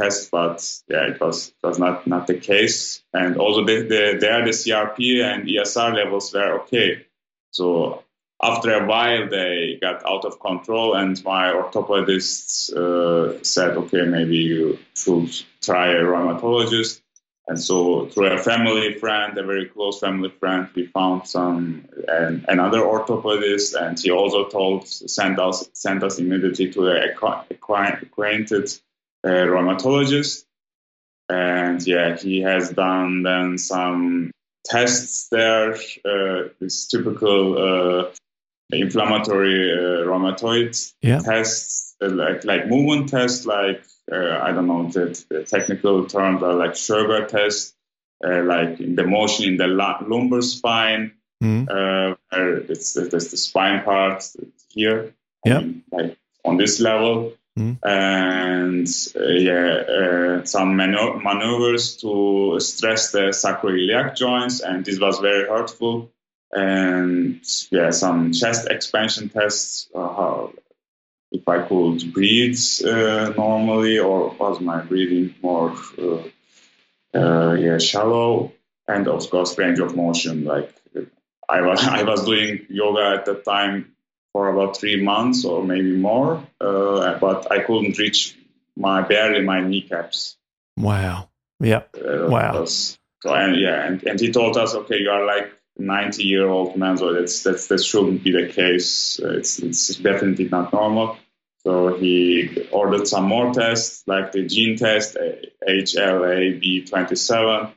tests, 0.00 0.28
but 0.32 0.68
yeah, 0.88 1.06
it 1.06 1.20
was 1.20 1.48
it 1.48 1.66
was 1.66 1.78
not, 1.78 2.06
not 2.06 2.26
the 2.26 2.34
case. 2.34 3.02
And 3.12 3.36
also 3.36 3.64
the, 3.64 3.82
the, 3.82 4.18
there 4.20 4.44
the 4.44 4.50
CRP 4.50 5.22
and 5.22 5.46
ESR 5.46 5.94
levels 5.94 6.32
were 6.34 6.62
okay. 6.62 7.06
So 7.52 8.02
after 8.42 8.72
a 8.72 8.86
while 8.86 9.28
they 9.28 9.78
got 9.80 10.04
out 10.04 10.24
of 10.24 10.40
control 10.40 10.94
and 10.94 11.22
my 11.24 11.52
orthopedist 11.52 12.72
uh, 12.74 13.42
said 13.44 13.76
okay 13.76 14.02
maybe 14.02 14.36
you 14.36 14.78
should 14.94 15.30
try 15.62 15.92
a 15.92 16.02
rheumatologist 16.02 17.01
and 17.48 17.60
so 17.60 18.06
through 18.06 18.28
a 18.28 18.38
family 18.38 18.94
friend, 18.94 19.36
a 19.36 19.42
very 19.42 19.66
close 19.66 19.98
family 19.98 20.30
friend, 20.30 20.68
we 20.74 20.86
found 20.86 21.26
some 21.26 21.86
and 22.06 22.44
another 22.48 22.80
orthopedist, 22.80 23.74
and 23.80 23.98
he 23.98 24.10
also 24.10 24.48
told 24.48 24.86
sent 24.86 25.38
us 25.38 25.68
sent 25.72 26.04
us 26.04 26.18
immediately 26.18 26.72
to 26.72 26.88
a 26.88 27.10
acquainted 27.50 28.72
uh, 29.24 29.28
rheumatologist. 29.28 30.44
And 31.28 31.84
yeah, 31.86 32.16
he 32.16 32.42
has 32.42 32.70
done 32.70 33.22
then 33.22 33.58
some 33.58 34.30
tests 34.64 35.28
there, 35.28 35.74
uh, 36.04 36.48
this 36.60 36.86
typical 36.86 37.58
uh, 37.58 38.10
inflammatory 38.70 39.72
uh, 39.72 40.06
rheumatoid 40.06 40.92
yeah. 41.02 41.18
tests, 41.18 41.96
uh, 42.00 42.08
like 42.08 42.44
like 42.44 42.68
movement 42.68 43.08
tests, 43.08 43.46
like 43.46 43.82
uh, 44.12 44.40
I 44.42 44.52
don't 44.52 44.66
know 44.66 44.88
the, 44.88 45.24
the, 45.28 45.44
technical 45.44 46.06
terms 46.06 46.42
are 46.42 46.54
like 46.54 46.72
Schober 46.72 47.26
test, 47.28 47.74
uh, 48.24 48.42
like 48.42 48.80
in 48.80 48.94
the 48.94 49.04
motion 49.04 49.46
in 49.46 49.56
the 49.56 49.66
lumbar 49.66 50.42
spine. 50.42 51.12
Mm. 51.42 51.68
Uh, 51.68 52.16
it's, 52.68 52.96
it's 52.96 53.30
the 53.30 53.36
spine 53.36 53.82
part 53.82 54.24
here, 54.68 55.14
yeah, 55.44 55.62
like 55.90 56.16
on 56.44 56.56
this 56.56 56.80
level. 56.80 57.32
Mm. 57.58 57.76
and 57.82 58.88
uh, 59.14 59.28
yeah, 59.34 60.38
uh, 60.40 60.44
some 60.46 60.74
manu- 60.74 61.20
maneuvers 61.20 61.98
to 61.98 62.58
stress 62.60 63.12
the 63.12 63.28
sacroiliac 63.28 64.16
joints, 64.16 64.60
and 64.60 64.86
this 64.86 64.98
was 64.98 65.18
very 65.18 65.46
hurtful. 65.46 66.10
And 66.50 67.42
yeah, 67.70 67.90
some 67.90 68.32
chest 68.32 68.68
expansion 68.70 69.28
tests, 69.28 69.90
uh, 69.94 69.98
how, 70.00 70.52
if 71.32 71.48
I 71.48 71.62
could 71.62 72.12
breathe 72.12 72.60
uh, 72.84 73.30
normally 73.36 73.98
or 73.98 74.30
was 74.38 74.60
my 74.60 74.80
breathing 74.82 75.34
more 75.42 75.74
uh, 75.98 76.22
uh, 77.18 77.52
yeah 77.54 77.78
shallow 77.78 78.52
and 78.86 79.08
of 79.08 79.28
course 79.30 79.56
range 79.58 79.80
of 79.80 79.96
motion 79.96 80.44
like 80.44 80.72
I 81.48 81.62
was 81.62 81.82
I 81.98 82.02
was 82.02 82.24
doing 82.24 82.66
yoga 82.68 83.18
at 83.18 83.24
that 83.24 83.44
time 83.44 83.94
for 84.32 84.48
about 84.48 84.76
three 84.76 85.02
months 85.02 85.44
or 85.44 85.64
maybe 85.64 85.96
more 85.96 86.46
uh, 86.60 87.18
but 87.18 87.50
I 87.50 87.60
couldn't 87.60 87.98
reach 87.98 88.36
my 88.76 89.02
barely 89.02 89.42
my 89.42 89.60
kneecaps 89.60 90.36
wow. 90.76 91.28
Yeah 91.60 91.82
uh, 91.96 92.28
wow. 92.28 92.60
was, 92.60 92.98
so 93.22 93.34
and 93.34 93.58
yeah 93.58 93.86
and, 93.86 94.02
and 94.04 94.20
he 94.20 94.32
told 94.32 94.56
us 94.56 94.74
okay 94.74 94.98
you 94.98 95.10
are 95.10 95.24
like 95.24 95.52
90 95.78 96.24
year 96.24 96.48
old 96.48 96.76
man 96.76 96.96
so 96.96 97.12
that's 97.12 97.42
that's 97.42 97.66
that 97.68 97.82
shouldn't 97.82 98.22
be 98.22 98.30
the 98.30 98.52
case 98.52 99.20
uh, 99.22 99.30
it's 99.30 99.58
it's 99.58 99.88
definitely 99.96 100.48
not 100.48 100.72
normal 100.72 101.16
so 101.64 101.96
he 101.96 102.68
ordered 102.72 103.06
some 103.06 103.26
more 103.26 103.54
tests, 103.54 104.02
like 104.06 104.32
the 104.32 104.46
gene 104.46 104.76
test, 104.76 105.16
HLA-B27, 105.68 107.70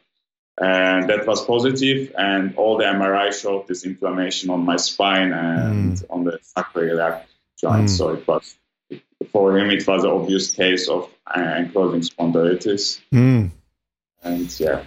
and 0.57 1.09
that 1.09 1.27
was 1.27 1.45
positive. 1.45 2.13
And 2.17 2.55
all 2.55 2.77
the 2.77 2.85
MRI 2.85 3.39
showed 3.39 3.67
this 3.67 3.85
inflammation 3.85 4.49
on 4.49 4.65
my 4.65 4.77
spine 4.77 5.33
and 5.33 5.97
mm. 5.97 6.03
on 6.09 6.23
the 6.23 6.39
sacroiliac 6.55 7.25
joint. 7.59 7.85
Mm. 7.85 7.89
So 7.89 8.13
it 8.13 8.27
was 8.27 8.55
for 9.31 9.55
him, 9.57 9.69
it 9.69 9.87
was 9.87 10.03
an 10.03 10.09
obvious 10.09 10.51
case 10.51 10.89
of 10.89 11.07
ankylosing 11.27 12.09
spondylitis. 12.09 13.01
Mm. 13.13 13.51
And 14.23 14.59
yeah. 14.59 14.83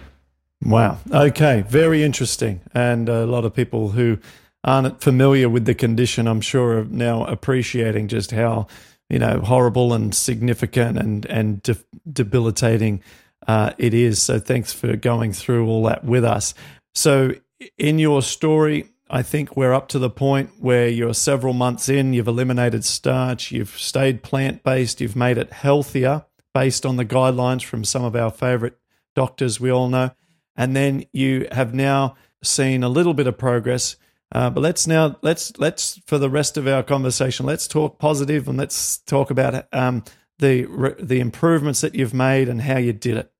Wow. 0.61 0.99
Okay. 1.11 1.63
Very 1.67 2.03
interesting. 2.03 2.61
And 2.73 3.07
a 3.07 3.25
lot 3.25 3.45
of 3.45 3.53
people 3.53 3.89
who 3.89 4.17
aren't 4.63 5.01
familiar 5.01 5.47
with 5.47 5.65
the 5.65 5.75
condition, 5.75 6.27
I'm 6.27 6.41
sure, 6.41 6.79
are 6.79 6.85
now 6.85 7.23
appreciating 7.25 8.09
just 8.09 8.31
how 8.31 8.67
you 9.09 9.19
know 9.19 9.39
horrible 9.39 9.93
and 9.93 10.13
significant 10.13 10.97
and 10.97 11.25
and 11.25 11.63
de- 11.63 11.77
debilitating 12.11 13.01
uh, 13.47 13.71
it 13.77 13.93
is. 13.93 14.21
So 14.21 14.39
thanks 14.39 14.73
for 14.73 14.95
going 14.95 15.33
through 15.33 15.67
all 15.67 15.83
that 15.83 16.03
with 16.03 16.25
us. 16.25 16.53
So 16.93 17.31
in 17.77 17.99
your 17.99 18.21
story, 18.21 18.89
I 19.09 19.23
think 19.23 19.55
we're 19.55 19.73
up 19.73 19.87
to 19.89 19.99
the 19.99 20.09
point 20.09 20.51
where 20.59 20.87
you're 20.87 21.13
several 21.13 21.53
months 21.53 21.89
in. 21.89 22.13
You've 22.13 22.27
eliminated 22.27 22.85
starch. 22.85 23.51
You've 23.51 23.77
stayed 23.79 24.21
plant 24.23 24.63
based. 24.63 25.01
You've 25.01 25.15
made 25.15 25.37
it 25.37 25.51
healthier 25.51 26.25
based 26.53 26.85
on 26.85 26.97
the 26.97 27.05
guidelines 27.05 27.63
from 27.63 27.83
some 27.83 28.03
of 28.03 28.15
our 28.15 28.29
favorite 28.29 28.77
doctors 29.15 29.59
we 29.59 29.71
all 29.71 29.89
know. 29.89 30.11
And 30.59 30.75
then 30.75 31.05
you 31.11 31.47
have 31.51 31.73
now 31.73 32.17
seen 32.43 32.83
a 32.83 32.89
little 32.89 33.15
bit 33.15 33.25
of 33.25 33.35
progress 33.37 33.95
uh, 34.31 34.49
but 34.49 34.61
let's 34.61 34.85
now 34.85 35.15
let's 35.21 35.57
let's 35.57 35.99
for 36.05 36.17
the 36.19 36.29
rest 36.29 36.57
of 36.57 36.67
our 36.67 36.83
conversation, 36.83 37.45
let's 37.45 37.67
talk 37.67 37.97
positive 37.97 38.47
and 38.47 38.57
let's 38.57 38.99
talk 38.99 39.31
about 39.31 39.65
um, 39.73 40.03
the 40.37 40.95
the 40.99 41.19
improvements 41.19 41.81
that 41.81 41.95
you've 41.95 42.13
made 42.13 42.47
and 42.47 42.61
how 42.61 42.77
you 42.77 42.93
did 42.93 43.17
it. 43.17 43.31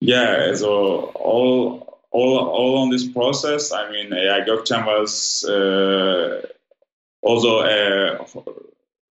Yeah, 0.00 0.52
so 0.54 1.12
all 1.14 2.00
all 2.10 2.38
all 2.38 2.78
on 2.78 2.90
this 2.90 3.06
process. 3.06 3.72
I 3.72 3.88
mean, 3.90 4.08
yeah, 4.10 4.44
Gökçen 4.44 4.84
was 4.84 5.44
uh, 5.44 6.42
also 7.22 7.60
uh, 7.60 8.24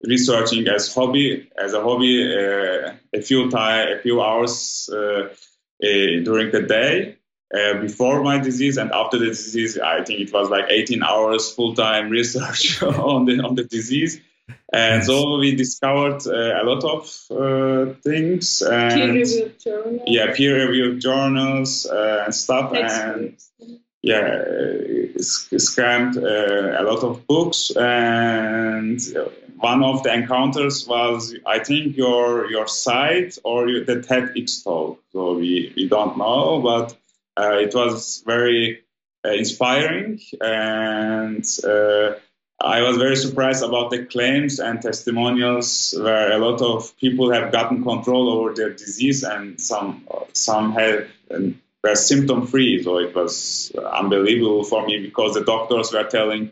researching 0.03 0.67
as 0.67 0.93
hobby 0.93 1.49
as 1.57 1.73
a 1.73 1.81
hobby 1.81 2.27
uh, 2.27 2.91
a 3.13 3.21
few 3.21 3.49
time 3.49 3.87
a 3.87 4.01
few 4.01 4.21
hours 4.21 4.89
uh, 4.91 5.29
during 5.79 6.51
the 6.51 6.63
day 6.63 7.15
uh, 7.55 7.79
before 7.81 8.21
my 8.23 8.37
disease 8.37 8.77
and 8.77 8.91
after 8.91 9.17
the 9.17 9.27
disease 9.27 9.77
i 9.77 10.03
think 10.03 10.19
it 10.19 10.33
was 10.33 10.49
like 10.49 10.65
18 10.69 11.03
hours 11.03 11.51
full-time 11.53 12.09
research 12.09 12.81
on 12.83 13.25
the 13.25 13.39
on 13.41 13.55
the 13.55 13.63
disease. 13.63 14.21
And 14.71 14.97
yes. 14.97 15.07
so 15.07 15.37
we 15.39 15.55
discovered 15.55 16.27
uh, 16.27 16.61
a 16.61 16.63
lot 16.63 16.83
of 16.83 17.01
uh, 17.31 17.93
things 18.03 18.61
and 18.61 18.93
peer-reviewed 18.93 19.59
journals. 19.59 20.01
Yeah 20.05 20.33
peer-reviewed 20.35 21.01
journals 21.01 21.85
uh, 21.85 22.23
and 22.25 22.35
stuff. 22.35 22.73
And 22.73 23.37
yeah 24.01 24.43
scanned 25.17 26.17
a 26.17 26.83
lot 26.83 27.03
of 27.03 27.25
books. 27.25 27.71
And 27.75 28.99
one 29.57 29.83
of 29.83 30.03
the 30.03 30.13
encounters 30.13 30.85
was, 30.87 31.33
I 31.45 31.59
think, 31.59 31.97
your 31.97 32.49
your 32.51 32.67
site 32.67 33.37
or 33.43 33.65
the 33.65 33.97
TEDx 34.07 34.63
talk. 34.63 35.01
So 35.11 35.37
we, 35.37 35.73
we 35.75 35.87
don't 35.87 36.17
know, 36.17 36.61
but 36.61 36.95
uh, 37.37 37.57
it 37.59 37.73
was 37.73 38.23
very 38.25 38.83
uh, 39.25 39.31
inspiring, 39.31 40.19
and 40.41 41.45
uh, 41.63 42.13
I 42.61 42.81
was 42.81 42.97
very 42.97 43.15
surprised 43.15 43.63
about 43.63 43.91
the 43.91 44.05
claims 44.05 44.59
and 44.59 44.81
testimonials 44.81 45.93
where 45.97 46.31
a 46.31 46.37
lot 46.37 46.61
of 46.61 46.97
people 46.97 47.31
have 47.31 47.51
gotten 47.51 47.83
control 47.83 48.29
over 48.29 48.53
their 48.53 48.71
disease, 48.71 49.23
and 49.23 49.59
some 49.59 50.07
some 50.33 50.73
had. 50.73 51.07
were 51.29 51.95
symptom 51.95 52.47
free, 52.47 52.81
so 52.81 52.97
it 52.97 53.13
was 53.13 53.71
unbelievable 54.01 54.63
for 54.63 54.87
me 54.87 54.95
because 55.05 55.35
the 55.35 55.43
doctors 55.43 55.93
were 55.93 56.03
telling 56.03 56.51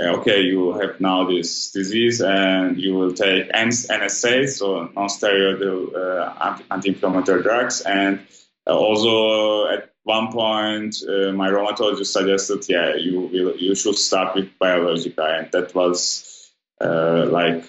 uh, 0.00 0.16
okay, 0.18 0.40
you 0.40 0.72
have 0.78 1.00
now 1.00 1.24
this 1.24 1.70
disease 1.72 2.20
and 2.20 2.78
you 2.80 2.94
will 2.94 3.12
take 3.12 3.50
NSAIDs, 3.52 4.58
so 4.58 4.88
non-steroidal 4.94 5.94
uh, 5.94 6.58
anti-inflammatory 6.70 7.42
drugs. 7.42 7.82
And 7.82 8.20
also 8.66 9.66
at 9.66 9.91
one 10.04 10.32
point, 10.32 10.96
uh, 11.08 11.32
my 11.32 11.48
rheumatologist 11.48 12.06
suggested, 12.06 12.68
yeah, 12.68 12.96
you 12.96 13.20
will, 13.20 13.56
you 13.56 13.74
should 13.74 13.96
start 13.96 14.34
with 14.34 14.58
biologica, 14.58 15.38
and 15.38 15.52
that 15.52 15.74
was 15.74 16.50
uh, 16.80 17.26
like 17.30 17.64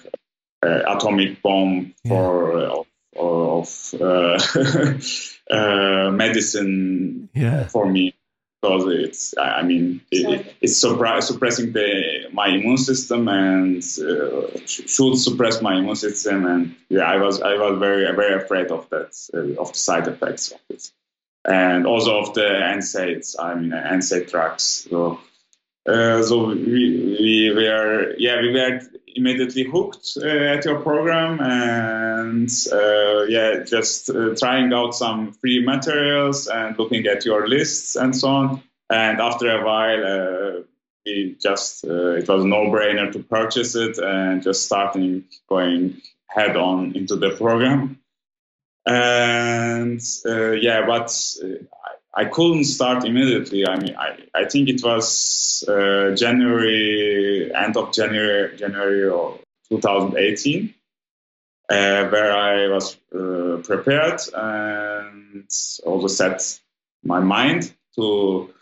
atomic 0.64 1.42
bomb 1.42 1.94
for 2.08 2.58
yeah. 2.58 3.22
of, 3.22 3.94
of 4.00 5.40
medicine 6.14 7.30
yeah. 7.34 7.68
for 7.68 7.90
me 7.90 8.14
because 8.64 8.86
it's 8.88 9.34
I 9.38 9.62
mean 9.64 10.02
it, 10.10 10.56
it's 10.62 10.78
suppressing 10.78 11.74
the 11.74 12.30
my 12.32 12.48
immune 12.48 12.78
system 12.78 13.28
and 13.28 13.78
uh, 13.78 14.58
should 14.66 15.18
suppress 15.18 15.62
my 15.62 15.76
immune 15.76 15.96
system 15.96 16.46
and 16.46 16.76
yeah 16.90 17.04
I 17.04 17.18
was 17.18 17.42
I 17.42 17.56
was 17.56 17.80
very 17.80 18.06
very 18.16 18.42
afraid 18.42 18.72
of 18.72 18.90
that 18.90 19.12
uh, 19.34 19.62
of 19.62 19.74
the 19.74 19.78
side 19.78 20.08
effects 20.08 20.52
of 20.52 20.60
it 20.70 20.92
and 21.46 21.86
also 21.86 22.20
of 22.20 22.34
the 22.34 22.42
NSAIDs 22.42 23.36
I 23.40 23.56
mean 23.56 23.72
NSAID 23.72 24.30
drugs 24.30 24.88
so 24.90 25.20
uh, 25.86 26.24
so 26.24 26.48
we, 26.48 27.18
we 27.20 27.52
were 27.54 28.16
yeah 28.18 28.40
we 28.42 28.54
were 28.54 28.82
immediately 29.16 29.64
hooked 29.64 30.18
uh, 30.22 30.28
at 30.28 30.66
your 30.66 30.80
program 30.80 31.40
and 31.42 32.50
uh, 32.72 33.24
yeah 33.24 33.64
just 33.64 34.10
uh, 34.10 34.34
trying 34.36 34.74
out 34.74 34.96
some 34.96 35.34
free 35.34 35.64
materials 35.64 36.48
and 36.48 36.78
looking 36.80 37.06
at 37.08 37.26
your 37.26 37.48
lists 37.48 37.96
and 37.96 38.16
so 38.16 38.28
on. 38.30 38.64
And 38.90 39.20
after 39.20 39.50
a 39.50 39.66
while 39.66 40.06
uh, 40.06 40.62
we 41.06 41.36
just 41.42 41.86
uh, 41.86 42.14
it 42.14 42.28
was 42.28 42.46
no 42.46 42.68
brainer 42.72 43.12
to 43.12 43.20
purchase 43.20 43.76
it 43.76 43.98
and 43.98 44.42
just 44.42 44.66
starting 44.66 45.26
going 45.50 46.02
head 46.28 46.56
on 46.56 46.96
into 46.96 47.16
the 47.16 47.32
program 47.32 48.00
and 48.86 50.02
uh, 50.26 50.52
yeah 50.52 50.86
but 50.86 51.10
I 52.16 52.26
couldn't 52.26 52.66
start 52.66 53.06
immediately. 53.06 53.66
I 53.68 53.80
mean, 53.80 53.96
I, 53.96 54.20
I 54.36 54.46
think 54.46 54.70
it 54.70 54.84
was 54.84 55.64
uh, 55.68 56.14
January, 56.16 57.52
end 57.54 57.76
of 57.76 57.92
January, 57.92 58.56
January 58.56 59.10
of 59.10 59.40
2018, 59.70 60.74
uh, 61.70 62.08
where 62.10 62.32
I 62.32 62.68
was 62.68 62.98
uh, 63.16 63.62
prepared 63.64 64.22
and 64.32 65.50
also 65.84 66.08
set 66.08 66.60
my 67.04 67.20
mind 67.20 67.74
to, 67.96 68.54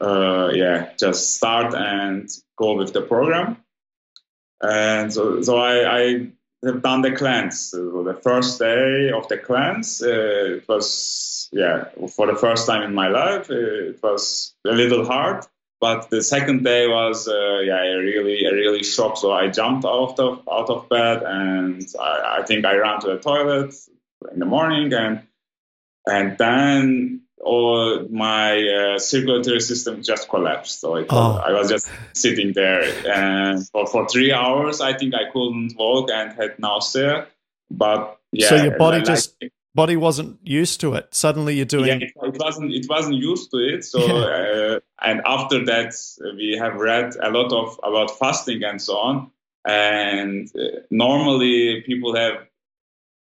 uh, 0.00 0.50
yeah, 0.52 0.90
just 0.98 1.36
start 1.36 1.74
and 1.74 2.28
go 2.58 2.74
with 2.74 2.92
the 2.92 3.00
program. 3.00 3.56
And 4.60 5.10
so, 5.10 5.40
so 5.40 5.56
I, 5.56 5.98
I 5.98 6.26
have 6.64 6.82
done 6.82 7.02
the 7.02 7.12
cleanse. 7.12 7.60
So 7.70 8.02
the 8.02 8.14
first 8.14 8.58
day 8.58 9.10
of 9.10 9.28
the 9.28 9.38
cleanse, 9.38 10.02
uh, 10.02 10.56
it 10.56 10.68
was 10.68 11.48
yeah, 11.52 11.84
for 12.10 12.26
the 12.26 12.36
first 12.36 12.66
time 12.66 12.82
in 12.82 12.94
my 12.94 13.08
life, 13.08 13.50
uh, 13.50 13.54
it 13.54 14.02
was 14.02 14.54
a 14.66 14.72
little 14.72 15.04
hard. 15.04 15.44
But 15.80 16.10
the 16.10 16.22
second 16.22 16.64
day 16.64 16.88
was 16.88 17.28
uh, 17.28 17.60
yeah, 17.60 17.80
really 17.80 18.44
really 18.44 18.82
shock. 18.82 19.16
So 19.16 19.32
I 19.32 19.48
jumped 19.48 19.84
out 19.84 20.18
of 20.18 20.42
out 20.50 20.68
of 20.70 20.88
bed 20.88 21.22
and 21.22 21.86
I, 22.00 22.38
I 22.40 22.42
think 22.42 22.64
I 22.64 22.76
ran 22.76 23.00
to 23.00 23.06
the 23.08 23.18
toilet 23.18 23.74
in 24.32 24.40
the 24.40 24.46
morning 24.46 24.92
and 24.92 25.22
and 26.06 26.36
then 26.38 27.22
all 27.40 28.06
my 28.10 28.62
uh, 28.68 28.98
circulatory 28.98 29.60
system 29.60 30.02
just 30.02 30.28
collapsed. 30.28 30.80
So 30.80 31.04
oh. 31.08 31.36
I 31.36 31.52
was 31.52 31.68
just 31.68 31.88
sitting 32.12 32.52
there, 32.52 32.82
and 33.06 33.68
for, 33.68 33.86
for 33.86 34.08
three 34.08 34.32
hours, 34.32 34.80
I 34.80 34.96
think 34.96 35.14
I 35.14 35.30
couldn't 35.32 35.76
walk 35.76 36.10
and 36.10 36.32
had 36.32 36.58
nausea. 36.58 37.26
But 37.70 38.18
yeah, 38.32 38.48
so 38.48 38.56
your 38.56 38.78
body 38.78 39.02
just 39.02 39.36
body 39.74 39.96
wasn't 39.96 40.38
used 40.42 40.80
to 40.80 40.94
it. 40.94 41.14
Suddenly 41.14 41.54
you're 41.54 41.64
doing. 41.64 42.00
Yeah, 42.00 42.06
it, 42.06 42.12
it 42.34 42.36
wasn't. 42.38 42.72
It 42.72 42.86
wasn't 42.88 43.16
used 43.16 43.50
to 43.52 43.58
it. 43.58 43.84
So, 43.84 44.00
yeah. 44.00 44.76
uh, 44.76 44.80
and 45.02 45.22
after 45.24 45.64
that, 45.66 45.94
we 46.36 46.56
have 46.58 46.74
read 46.74 47.14
a 47.22 47.30
lot 47.30 47.52
of 47.52 47.78
about 47.82 48.18
fasting 48.18 48.64
and 48.64 48.80
so 48.80 48.96
on. 48.96 49.30
And 49.66 50.50
uh, 50.56 50.80
normally, 50.90 51.82
people 51.82 52.16
have 52.16 52.46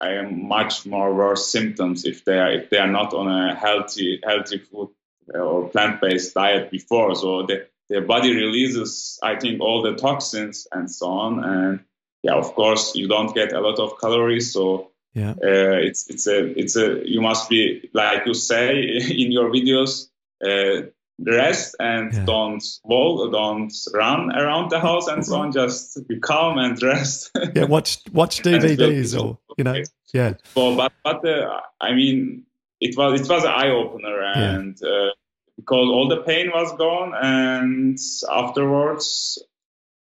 uh, 0.02 0.24
much 0.24 0.86
more 0.86 1.14
worse 1.14 1.52
symptoms 1.52 2.06
if 2.06 2.24
they 2.26 2.38
are 2.38 2.52
if 2.52 2.70
they 2.70 2.78
are 2.78 2.92
not 2.92 3.14
on 3.14 3.28
a 3.28 3.56
healthy 3.56 4.20
healthy 4.24 4.60
food 4.60 4.90
or 5.34 5.70
plant 5.70 6.02
based 6.02 6.34
diet 6.34 6.72
before. 6.72 7.16
So 7.16 7.46
the 7.46 7.68
their 7.90 8.02
body 8.02 8.36
releases, 8.36 9.18
I 9.24 9.38
think, 9.40 9.62
all 9.62 9.82
the 9.82 9.96
toxins 9.96 10.68
and 10.72 10.92
so 10.92 11.08
on. 11.08 11.44
And 11.44 11.80
yeah, 12.22 12.36
of 12.36 12.54
course, 12.54 12.96
you 12.96 13.08
don't 13.08 13.34
get 13.34 13.54
a 13.54 13.62
lot 13.62 13.80
of 13.80 14.00
calories, 14.00 14.52
so 14.52 14.92
yeah. 15.14 15.32
Uh, 15.32 15.80
it's 15.82 16.10
it's 16.10 16.28
a 16.28 16.60
it's 16.60 16.76
a 16.76 17.02
you 17.06 17.22
must 17.22 17.50
be 17.50 17.90
like 17.94 18.26
you 18.26 18.34
say 18.34 18.82
in 19.10 19.32
your 19.32 19.50
videos. 19.50 20.10
Uh, 20.44 20.90
rest 21.20 21.76
and 21.80 22.14
yeah. 22.14 22.26
don't 22.26 22.64
walk, 22.84 23.32
don't 23.32 23.74
run 23.94 24.32
around 24.32 24.70
the 24.70 24.80
house 24.80 25.08
and 25.08 25.26
so 25.26 25.36
on. 25.36 25.52
Just 25.52 26.08
be 26.08 26.20
calm 26.20 26.58
and 26.58 26.82
rest. 26.82 27.32
yeah, 27.56 27.66
watch 27.66 28.00
watch 28.12 28.42
DVDs 28.44 29.20
or 29.20 29.38
you 29.58 29.64
know, 29.64 29.82
yeah. 30.14 30.34
So, 30.54 30.76
but 30.76 30.94
but 31.04 31.28
uh, 31.28 31.62
I 31.82 31.94
mean, 31.94 32.46
it 32.80 32.98
was 32.98 33.22
it 33.22 33.30
was 33.30 33.44
an 33.44 33.52
eye 33.52 33.70
opener, 33.70 34.22
and 34.22 34.78
yeah. 34.82 34.90
uh, 34.90 35.10
because 35.56 35.90
all 35.90 36.08
the 36.08 36.22
pain 36.24 36.52
was 36.52 36.72
gone, 36.78 37.14
and 37.16 37.98
afterwards 38.30 39.40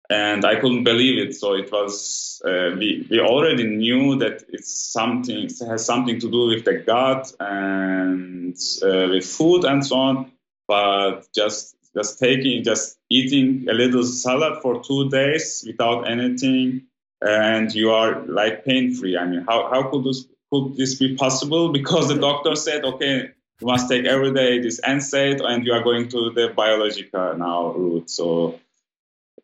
and 0.10 0.46
I 0.46 0.56
couldn't 0.56 0.84
believe 0.84 1.20
it. 1.20 1.36
So 1.36 1.54
it 1.54 1.72
was 1.72 2.42
uh, 2.46 2.76
we 2.78 3.06
we 3.10 3.20
already 3.20 3.64
knew 3.64 4.18
that 4.20 4.44
it's 4.50 4.72
something 4.92 5.46
it 5.46 5.60
has 5.68 5.86
something 5.86 6.20
to 6.20 6.32
do 6.32 6.48
with 6.48 6.66
the 6.66 6.76
gut 6.76 7.32
and 7.40 8.56
uh, 8.84 9.10
with 9.10 9.26
food 9.26 9.66
and 9.66 9.86
so 9.86 9.96
on. 9.96 10.32
But 10.68 11.28
just 11.34 11.76
just 11.96 12.20
taking 12.20 12.64
just 12.64 12.98
eating 13.10 13.68
a 13.70 13.74
little 13.74 14.04
salad 14.04 14.62
for 14.62 14.84
two 14.84 15.10
days 15.10 15.64
without 15.66 16.10
anything, 16.10 16.84
and 17.22 17.74
you 17.74 17.92
are 17.92 18.22
like 18.26 18.66
pain 18.66 18.94
free. 18.94 19.18
I 19.18 19.26
mean, 19.26 19.46
how 19.48 19.70
how 19.70 19.90
could 19.90 20.04
this 20.04 20.26
could 20.52 20.76
this 20.78 20.96
be 20.96 21.16
possible? 21.16 21.70
Because 21.80 22.08
the 22.08 22.20
doctor 22.20 22.56
said, 22.56 22.84
okay. 22.84 23.32
You 23.60 23.66
must 23.66 23.90
take 23.90 24.06
every 24.06 24.32
day 24.36 24.60
this 24.60 24.80
NSAID, 24.82 25.42
and 25.44 25.66
you 25.66 25.74
are 25.74 25.82
going 25.82 26.10
to 26.10 26.30
the 26.30 26.54
biologica 26.56 27.36
now 27.40 27.72
route. 27.72 28.08
So 28.08 28.60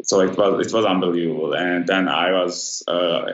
so 0.03 0.19
it 0.21 0.37
was 0.37 0.67
it 0.67 0.73
was 0.73 0.85
unbelievable. 0.85 1.53
And 1.53 1.87
then 1.87 2.07
I 2.07 2.31
was 2.31 2.83
uh, 2.87 3.33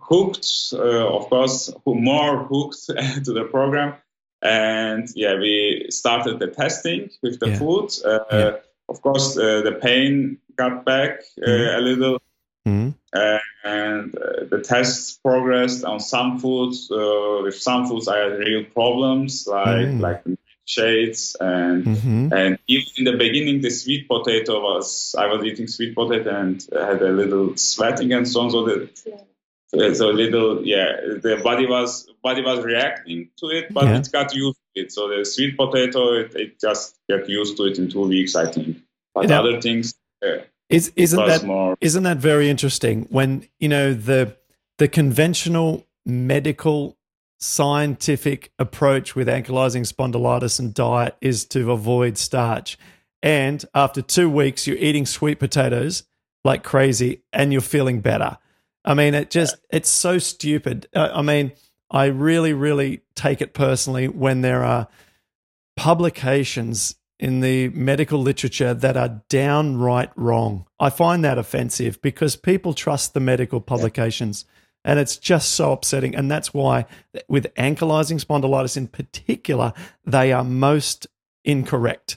hooked, 0.00 0.48
uh, 0.72 1.16
of 1.16 1.28
course, 1.28 1.72
more 1.86 2.44
hooked 2.44 2.86
to 3.24 3.32
the 3.32 3.44
program. 3.50 3.94
And 4.42 5.08
yeah, 5.14 5.34
we 5.38 5.86
started 5.90 6.38
the 6.38 6.48
testing 6.48 7.10
with 7.22 7.40
the 7.40 7.50
yeah. 7.50 7.58
food. 7.58 7.90
Uh, 8.04 8.18
yeah. 8.30 8.56
Of 8.88 9.02
course, 9.02 9.36
uh, 9.36 9.62
the 9.62 9.78
pain 9.82 10.38
got 10.56 10.84
back 10.84 11.20
uh, 11.42 11.46
mm-hmm. 11.46 11.78
a 11.78 11.80
little. 11.80 12.18
Mm-hmm. 12.66 12.90
and 13.64 14.14
uh, 14.14 14.44
the 14.50 14.60
tests 14.60 15.18
progressed 15.24 15.82
on 15.82 16.00
some 16.00 16.38
foods. 16.38 16.88
with 16.90 17.56
some 17.56 17.86
foods, 17.86 18.08
I 18.08 18.18
had 18.18 18.38
real 18.38 18.64
problems, 18.64 19.46
like 19.46 19.88
mm. 19.88 20.00
like 20.00 20.22
shades 20.68 21.34
and 21.40 21.84
mm-hmm. 21.84 22.32
and 22.32 22.58
even 22.66 22.92
in 22.98 23.04
the 23.04 23.16
beginning 23.16 23.62
the 23.62 23.70
sweet 23.70 24.06
potato 24.06 24.60
was 24.60 25.14
I 25.18 25.26
was 25.26 25.42
eating 25.42 25.66
sweet 25.66 25.94
potato 25.94 26.28
and 26.28 26.64
had 26.70 27.00
a 27.00 27.10
little 27.10 27.56
sweating 27.56 28.12
and 28.12 28.28
so 28.28 28.42
on 28.42 28.50
so 28.50 28.66
the 28.66 28.90
so 29.70 30.08
little 30.08 30.64
yeah 30.66 30.96
the 31.22 31.40
body 31.42 31.66
was 31.66 32.08
body 32.22 32.42
was 32.42 32.64
reacting 32.64 33.28
to 33.38 33.46
it 33.46 33.72
but 33.72 33.84
yeah. 33.84 33.98
it 33.98 34.08
got 34.12 34.34
used 34.34 34.58
to 34.74 34.82
it 34.82 34.92
so 34.92 35.08
the 35.08 35.24
sweet 35.24 35.56
potato 35.56 36.14
it, 36.14 36.34
it 36.34 36.60
just 36.60 36.96
got 37.10 37.28
used 37.28 37.56
to 37.56 37.64
it 37.64 37.78
in 37.78 37.88
two 37.90 38.06
weeks 38.06 38.34
I 38.34 38.50
think 38.50 38.78
but 39.14 39.30
other 39.30 39.60
things 39.60 39.94
uh, 40.24 40.38
is 40.68 40.92
isn't 40.96 41.26
that 41.26 41.44
more, 41.44 41.76
isn't 41.80 42.02
that 42.02 42.18
very 42.18 42.48
interesting 42.48 43.06
when 43.10 43.46
you 43.58 43.68
know 43.68 43.94
the 43.94 44.36
the 44.78 44.88
conventional 44.88 45.86
medical 46.06 46.98
scientific 47.40 48.52
approach 48.58 49.14
with 49.14 49.28
ankylosing 49.28 49.90
spondylitis 49.90 50.58
and 50.58 50.74
diet 50.74 51.16
is 51.20 51.44
to 51.44 51.70
avoid 51.70 52.18
starch. 52.18 52.78
And 53.22 53.64
after 53.74 54.02
two 54.02 54.28
weeks, 54.28 54.66
you're 54.66 54.76
eating 54.76 55.06
sweet 55.06 55.38
potatoes 55.38 56.04
like 56.44 56.62
crazy 56.62 57.22
and 57.32 57.52
you're 57.52 57.60
feeling 57.60 58.00
better. 58.00 58.38
I 58.88 58.94
mean, 58.94 59.12
it 59.12 59.28
just, 59.28 59.56
it's 59.68 59.90
so 59.90 60.16
stupid. 60.18 60.88
I 60.94 61.20
mean, 61.20 61.52
I 61.90 62.06
really, 62.06 62.54
really 62.54 63.02
take 63.14 63.42
it 63.42 63.52
personally 63.52 64.08
when 64.08 64.40
there 64.40 64.64
are 64.64 64.88
publications 65.76 66.94
in 67.20 67.40
the 67.40 67.68
medical 67.68 68.18
literature 68.18 68.72
that 68.72 68.96
are 68.96 69.20
downright 69.28 70.10
wrong. 70.16 70.64
I 70.80 70.88
find 70.88 71.22
that 71.22 71.36
offensive 71.36 72.00
because 72.00 72.34
people 72.34 72.72
trust 72.72 73.12
the 73.12 73.20
medical 73.20 73.60
publications. 73.60 74.46
And 74.86 74.98
it's 74.98 75.18
just 75.18 75.50
so 75.50 75.72
upsetting. 75.72 76.16
And 76.16 76.30
that's 76.30 76.54
why, 76.54 76.86
with 77.28 77.52
ankylosing 77.56 78.24
spondylitis 78.24 78.78
in 78.78 78.86
particular, 78.86 79.74
they 80.06 80.32
are 80.32 80.44
most 80.44 81.08
incorrect. 81.44 82.16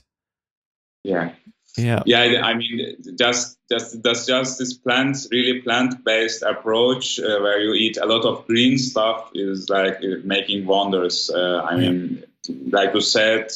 Yeah. 1.04 1.34
Yeah. 1.78 2.04
Yeah. 2.06 2.42
I 2.44 2.54
mean, 2.54 2.98
just, 3.18 3.58
just, 3.70 4.04
that's 4.04 4.26
just 4.26 4.60
this 4.60 4.74
plant, 4.74 5.18
really 5.32 5.62
plant 5.62 6.04
based 6.04 6.44
approach 6.44 7.20
uh, 7.20 7.40
where 7.40 7.60
you 7.60 7.74
eat 7.74 7.98
a 7.98 8.06
lot 8.06 8.26
of 8.26 8.46
green 8.48 8.78
stuff 8.78 9.32
is 9.34 9.70
like 9.70 9.98
uh, 9.98 10.18
making 10.24 10.66
wonders. 10.66 11.30
Uh, 11.30 11.62
I 11.64 11.78
mean, 11.78 12.24
like 12.70 12.94
you 12.94 13.02
said, 13.02 13.52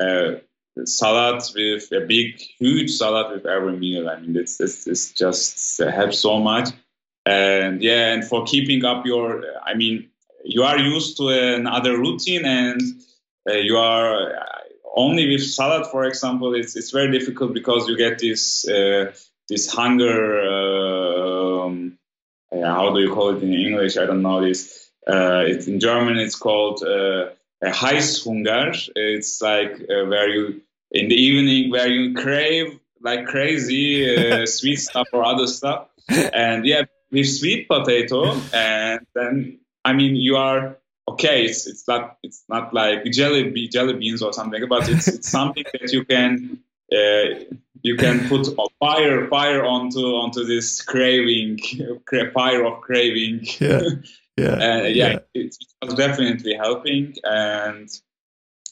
uh, 0.00 0.36
salad 0.84 1.42
with 1.54 1.92
a 1.92 2.06
big, 2.06 2.40
huge 2.40 2.90
salad 2.90 3.32
with 3.32 3.46
every 3.46 3.76
meal. 3.76 4.08
I 4.08 4.20
mean, 4.20 4.36
it's, 4.36 4.60
it's, 4.60 4.86
it's 4.86 5.12
just 5.12 5.78
helps 5.78 6.18
so 6.18 6.40
much 6.40 6.70
and 7.26 7.82
yeah 7.82 8.12
and 8.12 8.24
for 8.24 8.44
keeping 8.44 8.84
up 8.84 9.06
your 9.06 9.44
i 9.64 9.74
mean 9.74 10.08
you 10.44 10.62
are 10.62 10.78
used 10.78 11.16
to 11.16 11.28
another 11.28 11.96
routine 11.96 12.44
and 12.44 12.80
uh, 13.48 13.54
you 13.54 13.76
are 13.76 14.34
uh, 14.36 14.51
only 14.94 15.28
with 15.28 15.44
salad 15.44 15.86
for 15.86 16.04
example 16.04 16.54
it's 16.54 16.76
it's 16.76 16.90
very 16.90 17.10
difficult 17.10 17.52
because 17.54 17.88
you 17.88 17.96
get 17.96 18.18
this 18.18 18.68
uh, 18.68 19.12
this 19.48 19.72
hunger 19.72 20.40
um, 20.48 21.98
yeah, 22.52 22.74
how 22.74 22.92
do 22.92 23.00
you 23.00 23.12
call 23.12 23.30
it 23.36 23.42
in 23.42 23.52
english? 23.52 23.96
I 23.96 24.04
don't 24.04 24.22
know 24.22 24.40
this. 24.42 24.90
Uh, 25.06 25.42
it's 25.46 25.66
in 25.66 25.80
german 25.80 26.18
it's 26.18 26.36
called 26.36 26.82
uh, 26.82 27.30
a 27.62 27.70
heißhunger 27.70 28.90
it's 28.94 29.42
like 29.42 29.72
uh, 29.72 30.04
where 30.06 30.28
you 30.28 30.60
in 30.90 31.08
the 31.08 31.14
evening 31.14 31.70
where 31.70 31.88
you 31.88 32.14
crave 32.14 32.78
like 33.00 33.26
crazy 33.26 34.14
uh, 34.14 34.46
sweet 34.58 34.76
stuff 34.76 35.08
or 35.12 35.24
other 35.24 35.46
stuff. 35.46 35.88
And 36.08 36.64
yeah 36.66 36.82
with 37.12 37.28
sweet 37.28 37.68
potato, 37.68 38.34
and 38.52 39.06
then 39.14 39.58
I 39.84 39.92
mean 39.92 40.16
you 40.16 40.36
are 40.36 40.78
okay. 41.08 41.44
It's 41.44 41.66
it's 41.66 41.86
not 41.86 42.18
it's 42.22 42.44
not 42.48 42.72
like 42.74 43.04
jelly 43.12 43.68
jelly 43.68 43.94
beans 43.94 44.22
or 44.22 44.32
something, 44.32 44.62
but 44.68 44.88
it's 44.88 45.08
it's 45.08 45.28
something 45.28 45.64
that 45.72 45.92
you 45.92 46.04
can 46.04 46.58
uh, 46.92 47.44
you 47.82 47.96
can 47.96 48.28
put 48.28 48.46
fire 48.78 49.28
fire 49.28 49.64
onto 49.64 50.00
onto 50.00 50.44
this 50.44 50.82
craving 50.82 51.58
fire 52.34 52.64
of 52.64 52.80
craving. 52.80 53.46
Yeah, 53.60 53.82
yeah, 54.36 54.46
uh, 54.46 54.82
yeah. 54.82 54.86
yeah. 54.86 55.18
It, 55.34 55.56
it, 55.60 55.84
was 55.84 55.94
definitely 55.94 56.54
helping, 56.54 57.14
and 57.24 57.88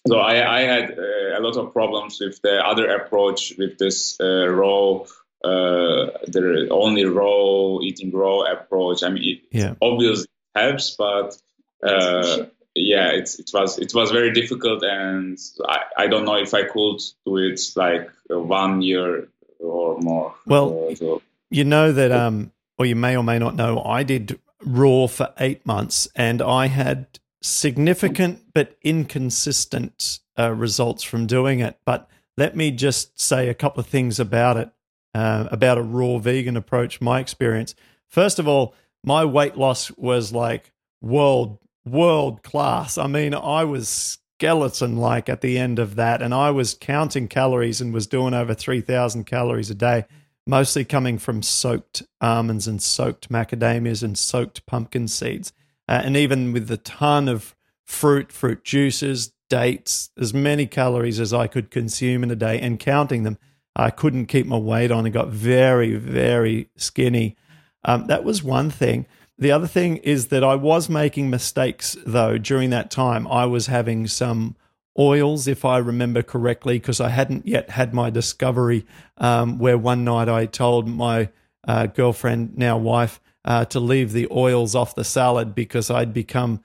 so 0.07 0.19
I 0.19 0.59
I 0.59 0.61
had 0.61 0.99
uh, 0.99 1.39
a 1.39 1.41
lot 1.41 1.57
of 1.57 1.73
problems 1.73 2.21
with 2.21 2.41
the 2.43 2.65
other 2.65 2.89
approach 2.91 3.55
with 3.59 3.79
this 3.79 4.19
uh, 4.21 4.49
raw 4.49 5.05
uh, 5.43 6.13
the 6.27 6.69
only 6.71 7.05
raw 7.05 7.81
eating 7.81 8.11
raw 8.13 8.43
approach. 8.43 9.03
I 9.03 9.09
mean, 9.09 9.23
it 9.25 9.43
yeah. 9.51 9.75
obviously 9.81 10.29
helps, 10.55 10.97
but 10.97 11.37
uh, 11.83 12.45
yeah, 12.75 13.11
it's, 13.11 13.39
it 13.39 13.51
was 13.53 13.79
it 13.79 13.93
was 13.95 14.11
very 14.11 14.33
difficult, 14.33 14.83
and 14.83 15.39
I, 15.67 15.81
I 15.97 16.07
don't 16.07 16.25
know 16.25 16.37
if 16.37 16.55
I 16.55 16.65
could 16.65 16.99
do 17.27 17.37
it 17.37 17.61
like 17.77 18.11
one 18.29 18.83
year 18.83 19.29
or 19.59 19.99
more. 20.01 20.35
Well, 20.47 20.89
uh, 20.91 20.95
so. 20.95 21.23
you 21.51 21.65
know 21.65 21.93
that, 21.93 22.13
um, 22.13 22.53
or 22.79 22.87
you 22.87 22.97
may 22.97 23.17
or 23.17 23.25
may 23.25 23.39
not 23.39 23.57
know, 23.57 23.83
I 23.83 24.03
did 24.03 24.39
raw 24.65 25.07
for 25.07 25.33
eight 25.39 25.67
months, 25.67 26.09
and 26.15 26.41
I 26.41 26.67
had 26.67 27.19
significant 27.43 28.53
but 28.53 28.77
inconsistent 28.83 30.21
uh, 30.39 30.51
results 30.53 31.03
from 31.03 31.27
doing 31.27 31.61
it. 31.61 31.79
But 31.85 32.09
let 32.37 32.57
me 32.57 32.71
just 32.71 33.21
say 33.21 33.49
a 33.49 33.55
couple 33.55 33.81
of 33.81 33.87
things 33.87 34.21
about 34.21 34.57
it 34.57 34.71
uh, 35.15 35.49
about 35.51 35.79
a 35.79 35.83
raw 35.83 36.19
vegan 36.19 36.57
approach, 36.57 37.01
my 37.01 37.21
experience. 37.21 37.75
First 38.07 38.39
of 38.39 38.47
all, 38.47 38.75
my 39.03 39.25
weight 39.25 39.57
loss 39.57 39.91
was 39.93 40.33
like 40.33 40.73
world 41.01 41.59
world 41.85 42.43
class. 42.43 42.99
I 42.99 43.07
mean, 43.07 43.35
I 43.35 43.65
was 43.65 44.19
skeleton 44.39 44.97
like 44.97 45.29
at 45.29 45.41
the 45.41 45.59
end 45.59 45.79
of 45.79 45.97
that, 45.97 46.23
and 46.23 46.33
I 46.33 46.51
was 46.51 46.75
counting 46.75 47.29
calories 47.29 47.81
and 47.81 47.93
was 47.93 48.07
doing 48.07 48.35
over 48.35 48.55
three 48.55 48.81
thousand 48.81 49.25
calories 49.25 49.71
a 49.71 49.75
day, 49.75 50.07
mostly 50.47 50.85
coming 50.85 51.19
from 51.19 51.43
soaked 51.43 52.03
almonds 52.21 52.67
and 52.67 52.83
soaked 52.83 53.31
macadamias 53.31 54.03
and 54.03 54.17
soaked 54.17 54.65
pumpkin 54.67 55.09
seeds, 55.09 55.53
uh, 55.89 56.01
and 56.05 56.17
even 56.17 56.53
with 56.53 56.71
a 56.71 56.79
ton 56.79 57.29
of 57.29 57.55
fruit, 57.87 58.33
fruit 58.33 58.65
juices, 58.65 59.33
dates, 59.49 60.11
as 60.19 60.33
many 60.33 60.67
calories 60.67 61.21
as 61.21 61.35
I 61.35 61.47
could 61.47 61.71
consume 61.71 62.23
in 62.23 62.31
a 62.31 62.37
day, 62.37 62.59
and 62.61 62.79
counting 62.79 63.25
them. 63.25 63.37
I 63.77 63.91
couldn't 63.91 64.27
keep 64.27 64.47
my 64.47 64.59
weight 64.59 64.91
on 64.91 65.07
and 65.07 65.13
got 65.13 65.29
very, 65.29 65.95
very 65.95 66.69
skinny. 66.77 67.37
Um, 67.85 68.09
that 68.09 68.25
was 68.25 68.43
one 68.43 68.69
thing. 68.69 69.07
The 69.41 69.53
other 69.53 69.67
thing 69.67 69.97
is 69.97 70.27
that 70.29 70.45
I 70.45 70.55
was 70.55 70.91
making 70.91 71.31
mistakes, 71.31 71.97
though, 72.05 72.37
during 72.37 72.69
that 72.71 72.91
time. 72.91 73.27
I 73.27 73.47
was 73.47 73.69
having 73.69 74.07
some 74.07 74.55
oils, 74.99 75.49
if 75.49 75.65
I 75.65 75.79
remember 75.79 76.23
correctly, 76.23 76.79
because 76.79 77.01
I 77.01 77.09
hadn't 77.09 77.47
yet 77.47 77.71
had 77.71 77.95
my 77.95 78.11
discovery 78.11 78.85
um, 79.17 79.59
where 79.59 79.79
one 79.79 80.05
night 80.05 80.29
I 80.29 80.45
told 80.45 80.87
my 80.87 81.31
uh, 81.67 81.87
girlfriend, 81.87 82.59
now 82.59 82.77
wife, 82.77 83.19
uh, 83.43 83.65
to 83.65 83.81
leave 83.81 84.13
the 84.13 84.29
oils 84.31 84.75
off 84.75 84.95
the 84.95 85.05
salad 85.05 85.55
because 85.55 85.91
I'd 85.91 86.13
become 86.13 86.63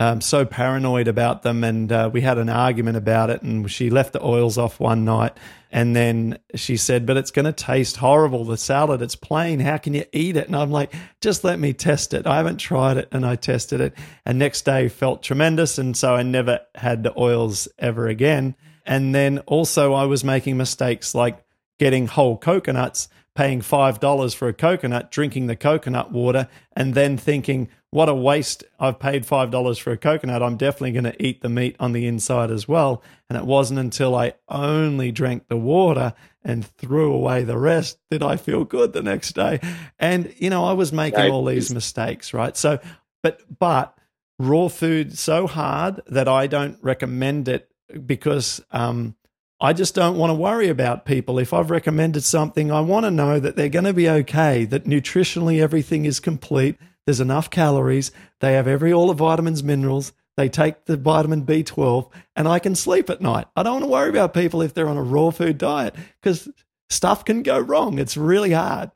um, 0.00 0.20
so 0.20 0.44
paranoid 0.44 1.08
about 1.08 1.42
them. 1.42 1.64
And 1.64 1.90
uh, 1.90 2.10
we 2.12 2.20
had 2.20 2.38
an 2.38 2.48
argument 2.48 2.96
about 2.96 3.30
it. 3.30 3.42
And 3.42 3.70
she 3.70 3.90
left 3.90 4.12
the 4.12 4.24
oils 4.24 4.56
off 4.58 4.78
one 4.78 5.04
night. 5.04 5.36
And 5.70 5.94
then 5.94 6.38
she 6.54 6.76
said, 6.76 7.04
But 7.04 7.16
it's 7.16 7.30
going 7.30 7.44
to 7.44 7.52
taste 7.52 7.96
horrible. 7.96 8.44
The 8.44 8.56
salad, 8.56 9.02
it's 9.02 9.16
plain. 9.16 9.60
How 9.60 9.76
can 9.76 9.94
you 9.94 10.04
eat 10.12 10.36
it? 10.36 10.46
And 10.46 10.56
I'm 10.56 10.70
like, 10.70 10.94
Just 11.20 11.44
let 11.44 11.58
me 11.58 11.72
test 11.72 12.14
it. 12.14 12.26
I 12.26 12.36
haven't 12.36 12.58
tried 12.58 12.96
it. 12.96 13.08
And 13.12 13.26
I 13.26 13.36
tested 13.36 13.80
it. 13.80 13.94
And 14.24 14.38
next 14.38 14.62
day 14.62 14.88
felt 14.88 15.22
tremendous. 15.22 15.78
And 15.78 15.96
so 15.96 16.14
I 16.14 16.22
never 16.22 16.60
had 16.74 17.02
the 17.02 17.18
oils 17.18 17.68
ever 17.78 18.06
again. 18.06 18.54
And 18.86 19.14
then 19.14 19.40
also, 19.40 19.92
I 19.92 20.04
was 20.04 20.24
making 20.24 20.56
mistakes 20.56 21.14
like 21.14 21.44
getting 21.78 22.06
whole 22.06 22.38
coconuts 22.38 23.08
paying 23.38 23.60
$5 23.60 24.34
for 24.34 24.48
a 24.48 24.52
coconut, 24.52 25.12
drinking 25.12 25.46
the 25.46 25.54
coconut 25.54 26.10
water, 26.10 26.48
and 26.72 26.94
then 26.94 27.16
thinking, 27.16 27.68
what 27.90 28.08
a 28.08 28.14
waste. 28.14 28.64
I've 28.80 28.98
paid 28.98 29.24
$5 29.24 29.78
for 29.78 29.92
a 29.92 29.96
coconut. 29.96 30.42
I'm 30.42 30.56
definitely 30.56 30.90
going 30.90 31.04
to 31.04 31.22
eat 31.24 31.40
the 31.40 31.48
meat 31.48 31.76
on 31.78 31.92
the 31.92 32.04
inside 32.08 32.50
as 32.50 32.66
well. 32.66 33.00
And 33.30 33.38
it 33.38 33.44
wasn't 33.44 33.78
until 33.78 34.16
I 34.16 34.32
only 34.48 35.12
drank 35.12 35.46
the 35.46 35.56
water 35.56 36.14
and 36.42 36.66
threw 36.66 37.14
away 37.14 37.44
the 37.44 37.56
rest 37.56 38.00
did 38.10 38.24
I 38.24 38.36
feel 38.38 38.64
good 38.64 38.92
the 38.92 39.04
next 39.04 39.36
day. 39.36 39.60
And, 40.00 40.34
you 40.38 40.50
know, 40.50 40.64
I 40.64 40.72
was 40.72 40.92
making 40.92 41.30
all 41.30 41.44
these 41.44 41.72
mistakes, 41.72 42.34
right? 42.34 42.56
So, 42.56 42.80
but, 43.22 43.40
but 43.56 43.96
raw 44.40 44.66
food 44.66 45.16
so 45.16 45.46
hard 45.46 46.00
that 46.08 46.26
I 46.26 46.48
don't 46.48 46.76
recommend 46.82 47.46
it 47.46 47.70
because, 48.04 48.60
um, 48.72 49.14
I 49.60 49.72
just 49.72 49.94
don't 49.94 50.16
want 50.16 50.30
to 50.30 50.34
worry 50.34 50.68
about 50.68 51.04
people. 51.04 51.38
If 51.38 51.52
I've 51.52 51.70
recommended 51.70 52.22
something, 52.22 52.70
I 52.70 52.80
want 52.80 53.06
to 53.06 53.10
know 53.10 53.40
that 53.40 53.56
they're 53.56 53.68
going 53.68 53.86
to 53.86 53.92
be 53.92 54.08
okay, 54.08 54.64
that 54.66 54.84
nutritionally 54.84 55.60
everything 55.60 56.04
is 56.04 56.20
complete, 56.20 56.76
there's 57.06 57.18
enough 57.18 57.50
calories, 57.50 58.12
they 58.40 58.52
have 58.52 58.68
every 58.68 58.92
all 58.92 59.08
the 59.08 59.14
vitamins, 59.14 59.64
minerals, 59.64 60.12
they 60.36 60.48
take 60.48 60.84
the 60.84 60.96
vitamin 60.96 61.44
B12, 61.44 62.08
and 62.36 62.46
I 62.46 62.60
can 62.60 62.76
sleep 62.76 63.10
at 63.10 63.20
night. 63.20 63.48
I 63.56 63.64
don't 63.64 63.72
want 63.72 63.84
to 63.84 63.90
worry 63.90 64.10
about 64.10 64.32
people 64.32 64.62
if 64.62 64.74
they're 64.74 64.88
on 64.88 64.96
a 64.96 65.02
raw 65.02 65.30
food 65.30 65.58
diet 65.58 65.96
because 66.22 66.48
stuff 66.88 67.24
can 67.24 67.42
go 67.42 67.58
wrong. 67.58 67.98
It's 67.98 68.16
really 68.16 68.52
hard. 68.52 68.92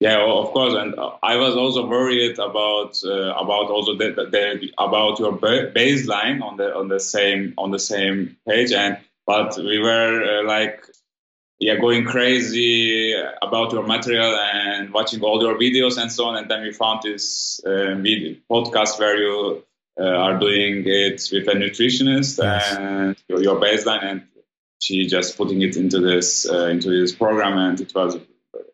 Yeah, 0.00 0.20
of 0.20 0.48
course, 0.48 0.74
and 0.74 0.96
I 1.22 1.36
was 1.36 1.54
also 1.54 1.86
worried 1.86 2.40
about 2.40 3.00
uh, 3.04 3.32
about 3.34 3.70
also 3.70 3.96
the, 3.96 4.10
the, 4.10 4.72
about 4.76 5.20
your 5.20 5.38
baseline 5.38 6.42
on 6.42 6.56
the 6.56 6.74
on 6.74 6.88
the 6.88 6.98
same 6.98 7.54
on 7.56 7.70
the 7.70 7.78
same 7.78 8.36
page, 8.46 8.72
and 8.72 8.98
but 9.26 9.56
we 9.56 9.78
were 9.78 10.40
uh, 10.40 10.46
like 10.46 10.86
yeah 11.60 11.76
going 11.76 12.04
crazy 12.04 13.14
about 13.42 13.72
your 13.72 13.86
material 13.86 14.36
and 14.36 14.92
watching 14.92 15.22
all 15.22 15.42
your 15.42 15.56
videos 15.58 15.98
and 15.98 16.10
so 16.10 16.26
on, 16.26 16.36
and 16.36 16.50
then 16.50 16.62
we 16.62 16.72
found 16.72 17.00
this 17.02 17.60
uh, 17.66 17.94
video, 17.94 18.36
podcast 18.50 18.98
where 18.98 19.16
you 19.16 19.64
uh, 19.98 20.04
are 20.04 20.38
doing 20.38 20.82
it 20.86 21.28
with 21.32 21.48
a 21.48 21.52
nutritionist 21.52 22.42
yes. 22.42 22.76
and 22.76 23.16
your, 23.28 23.42
your 23.42 23.56
baseline 23.60 24.04
and 24.04 24.22
she 24.80 25.06
just 25.06 25.36
putting 25.36 25.62
it 25.62 25.76
into 25.76 26.00
this 26.00 26.48
uh, 26.50 26.66
into 26.66 26.90
this 26.90 27.14
program 27.14 27.56
and 27.56 27.80
it 27.80 27.94
was 27.94 28.18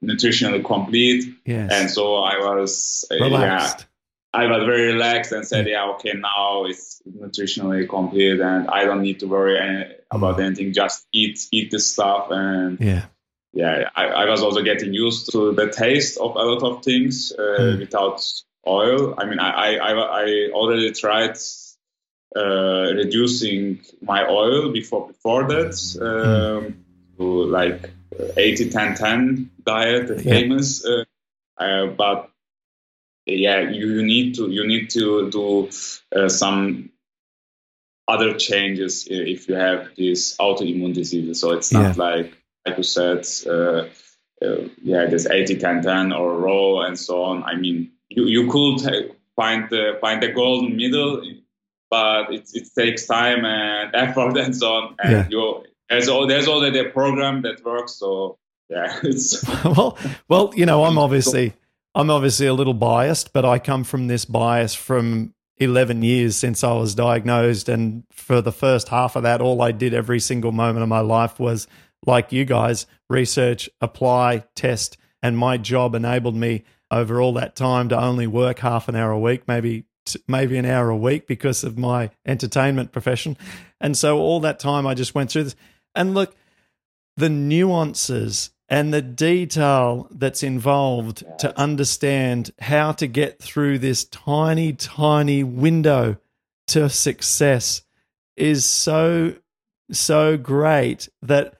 nutritionally 0.02 0.64
complete. 0.64 1.24
Yes. 1.44 1.70
And 1.72 1.90
so 1.90 2.16
I 2.16 2.38
was 2.38 3.04
uh, 3.10 3.22
relaxed. 3.22 3.86
Yeah, 4.32 4.40
I 4.40 4.46
was 4.46 4.64
very 4.64 4.92
relaxed 4.92 5.32
and 5.32 5.46
said, 5.46 5.66
yeah, 5.66 5.90
okay, 5.94 6.12
now 6.14 6.64
it's 6.64 7.02
nutritionally 7.08 7.88
complete 7.88 8.40
and 8.40 8.68
I 8.68 8.84
don't 8.84 9.02
need 9.02 9.20
to 9.20 9.26
worry 9.26 9.58
any, 9.58 9.94
about 10.10 10.38
mm. 10.38 10.44
anything. 10.44 10.72
Just 10.72 11.06
eat, 11.12 11.40
eat 11.50 11.70
the 11.70 11.80
stuff. 11.80 12.28
And 12.30 12.80
yeah, 12.80 13.06
yeah, 13.52 13.90
I, 13.94 14.06
I, 14.06 14.30
was 14.30 14.42
also 14.42 14.62
getting 14.62 14.94
used 14.94 15.32
to 15.32 15.52
the 15.52 15.70
taste 15.70 16.18
of 16.18 16.36
a 16.36 16.42
lot 16.42 16.62
of 16.62 16.84
things 16.84 17.32
uh, 17.36 17.42
mm. 17.42 17.78
without 17.80 18.24
oil. 18.66 19.14
I 19.18 19.24
mean, 19.26 19.40
I, 19.40 19.76
I, 19.76 19.92
I 19.92 20.50
already 20.52 20.92
tried 20.92 21.36
uh, 22.36 22.92
reducing 22.94 23.80
my 24.00 24.28
oil 24.28 24.70
before, 24.72 25.08
before 25.08 25.48
that, 25.48 25.72
mm. 25.72 26.66
um, 26.66 26.84
to 27.18 27.24
like 27.24 27.90
80 28.36 28.70
10 28.70 28.94
10 28.94 29.50
diet, 29.64 30.06
the 30.06 30.22
famous. 30.22 30.84
Uh, 30.84 31.04
uh, 31.58 31.86
but 31.86 32.29
yeah, 33.26 33.61
you, 33.61 33.87
you 33.87 34.02
need 34.02 34.35
to 34.37 34.50
you 34.50 34.66
need 34.66 34.90
to 34.90 35.30
do 35.30 35.70
uh, 36.14 36.28
some 36.28 36.90
other 38.09 38.35
changes 38.35 39.06
if 39.09 39.48
you 39.48 39.54
have 39.54 39.90
this 39.96 40.37
autoimmune 40.38 40.94
diseases. 40.94 41.40
So 41.40 41.52
it's 41.52 41.72
not 41.72 41.96
yeah. 41.96 42.04
like 42.04 42.37
like 42.66 42.76
you 42.76 42.83
said, 42.83 43.26
uh, 43.46 43.88
uh, 44.44 44.68
yeah, 44.83 45.06
this 45.06 45.26
80 45.26 45.56
10 45.59 45.83
10 45.83 46.12
or 46.12 46.38
raw 46.38 46.80
and 46.80 46.98
so 46.98 47.22
on. 47.22 47.44
I 47.44 47.56
mean, 47.56 47.92
you 48.09 48.24
you 48.24 48.50
could 48.50 49.16
find 49.37 49.68
the 49.70 49.98
find 50.00 50.22
the 50.22 50.33
golden 50.33 50.76
middle, 50.76 51.22
but 51.90 52.33
it, 52.33 52.48
it 52.52 52.68
takes 52.76 53.06
time 53.06 53.44
and 53.44 53.94
effort 53.94 54.37
and 54.37 54.54
so 54.56 54.72
on. 54.72 54.96
And 54.98 55.12
yeah. 55.12 55.26
you 55.30 55.64
there's 55.88 56.09
all 56.09 56.26
there's 56.26 56.48
already 56.48 56.78
a 56.78 56.90
program 56.90 57.42
that 57.42 57.64
works. 57.64 57.94
So 57.94 58.38
yeah, 58.68 58.98
it's 59.02 59.44
well, 59.64 59.98
well, 60.28 60.52
you 60.54 60.66
know, 60.66 60.85
I'm 60.85 60.98
obviously 60.98 61.54
I'm 61.94 62.11
obviously 62.11 62.46
a 62.46 62.55
little 62.55 62.74
biased, 62.74 63.33
but 63.33 63.44
I 63.44 63.59
come 63.59 63.85
from 63.85 64.07
this 64.07 64.24
bias 64.24 64.74
from 64.74 65.35
11 65.57 66.03
years 66.03 66.37
since 66.37 66.64
I 66.64 66.72
was 66.72 66.94
diagnosed, 66.94 67.68
and 67.68 68.05
for 68.11 68.40
the 68.40 68.53
first 68.53 68.88
half 68.88 69.16
of 69.16 69.24
that, 69.24 69.40
all 69.40 69.61
I 69.61 69.72
did 69.72 69.92
every 69.92 70.20
single 70.20 70.53
moment 70.53 70.83
of 70.83 70.88
my 70.88 71.00
life 71.00 71.38
was 71.38 71.66
like 72.07 72.33
you 72.33 72.44
guys 72.44 72.87
research, 73.09 73.68
apply, 73.81 74.44
test, 74.55 74.96
and 75.22 75.37
my 75.37 75.59
job 75.59 75.94
enabled 75.94 76.37
me 76.37 76.64
over 76.90 77.20
all 77.20 77.35
that 77.35 77.57
time 77.57 77.88
to 77.88 78.00
only 78.00 78.26
work 78.26 78.61
half 78.61 78.88
an 78.88 78.96
hour 78.96 79.11
a 79.11 79.18
week, 79.18 79.46
maybe 79.46 79.85
maybe 80.26 80.57
an 80.57 80.64
hour 80.64 80.88
a 80.90 80.96
week 80.96 81.26
because 81.26 81.62
of 81.62 81.79
my 81.79 82.11
entertainment 82.26 82.90
profession. 82.90 83.37
And 83.81 83.96
so 83.96 84.18
all 84.18 84.40
that 84.40 84.59
time 84.59 84.87
I 84.87 84.94
just 84.94 85.14
went 85.14 85.31
through 85.31 85.44
this. 85.44 85.57
And 85.94 86.14
look, 86.14 86.35
the 87.16 87.29
nuances 87.29 88.50
and 88.70 88.94
the 88.94 89.02
detail 89.02 90.06
that's 90.12 90.44
involved 90.44 91.24
yes. 91.26 91.40
to 91.40 91.59
understand 91.59 92.52
how 92.61 92.92
to 92.92 93.09
get 93.09 93.42
through 93.42 93.80
this 93.80 94.04
tiny, 94.04 94.72
tiny 94.72 95.42
window 95.42 96.16
to 96.68 96.88
success 96.88 97.83
is 98.37 98.64
so, 98.64 99.35
so 99.90 100.37
great 100.37 101.09
that 101.20 101.54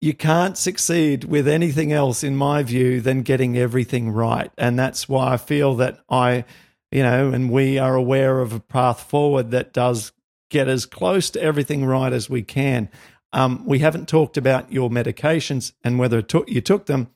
you 0.00 0.14
can't 0.14 0.56
succeed 0.56 1.24
with 1.24 1.46
anything 1.46 1.92
else, 1.92 2.24
in 2.24 2.34
my 2.34 2.62
view, 2.62 3.02
than 3.02 3.22
getting 3.22 3.58
everything 3.58 4.10
right. 4.10 4.50
And 4.56 4.78
that's 4.78 5.06
why 5.06 5.34
I 5.34 5.36
feel 5.36 5.74
that 5.76 5.98
I, 6.08 6.46
you 6.90 7.02
know, 7.02 7.30
and 7.30 7.50
we 7.50 7.78
are 7.78 7.94
aware 7.94 8.40
of 8.40 8.54
a 8.54 8.60
path 8.60 9.02
forward 9.02 9.50
that 9.50 9.74
does 9.74 10.12
get 10.50 10.68
as 10.68 10.86
close 10.86 11.30
to 11.30 11.42
everything 11.42 11.84
right 11.84 12.12
as 12.12 12.30
we 12.30 12.42
can. 12.42 12.88
Um, 13.34 13.66
we 13.66 13.80
haven't 13.80 14.08
talked 14.08 14.36
about 14.36 14.72
your 14.72 14.88
medications 14.88 15.72
and 15.82 15.98
whether 15.98 16.22
took, 16.22 16.48
you 16.48 16.60
took 16.60 16.86
them, 16.86 17.08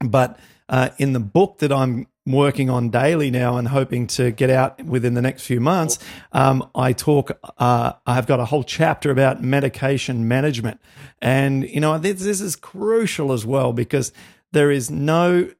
but 0.00 0.38
uh, 0.68 0.90
in 0.98 1.12
the 1.14 1.20
book 1.20 1.58
that 1.58 1.72
I'm 1.72 2.06
working 2.26 2.68
on 2.68 2.90
daily 2.90 3.30
now 3.30 3.56
and 3.56 3.68
hoping 3.68 4.06
to 4.08 4.32
get 4.32 4.50
out 4.50 4.84
within 4.84 5.14
the 5.14 5.22
next 5.22 5.44
few 5.44 5.60
months, 5.60 5.98
um, 6.32 6.68
I 6.74 6.92
talk. 6.92 7.38
Uh, 7.56 7.92
I've 8.06 8.26
got 8.26 8.40
a 8.40 8.44
whole 8.44 8.64
chapter 8.64 9.10
about 9.10 9.42
medication 9.42 10.28
management, 10.28 10.80
and 11.22 11.68
you 11.68 11.80
know 11.80 11.98
this, 11.98 12.22
this 12.22 12.40
is 12.40 12.56
crucial 12.56 13.32
as 13.32 13.46
well 13.46 13.72
because 13.72 14.12
there 14.52 14.70
is 14.70 14.90
no 14.90 15.50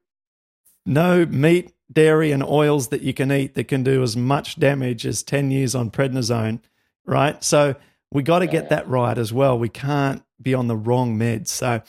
no 0.85 1.25
meat, 1.25 1.73
dairy, 1.91 2.31
and 2.31 2.43
oils 2.43 2.89
that 2.89 3.01
you 3.01 3.13
can 3.13 3.31
eat 3.31 3.55
that 3.55 3.65
can 3.65 3.83
do 3.83 4.03
as 4.03 4.15
much 4.17 4.59
damage 4.59 5.05
as 5.05 5.23
ten 5.23 5.49
years 5.51 5.73
on 5.73 5.89
prednisone, 5.89 6.59
right? 7.05 7.41
So 7.43 7.75
we 8.11 8.23
got 8.23 8.39
to 8.39 8.47
get 8.47 8.69
that 8.69 8.87
right 8.87 9.17
as 9.17 9.33
well. 9.33 9.57
We 9.59 9.69
can't 9.69 10.23
be 10.41 10.53
on 10.53 10.67
the 10.67 10.75
wrong 10.75 11.17
meds. 11.17 11.47
So, 11.49 11.81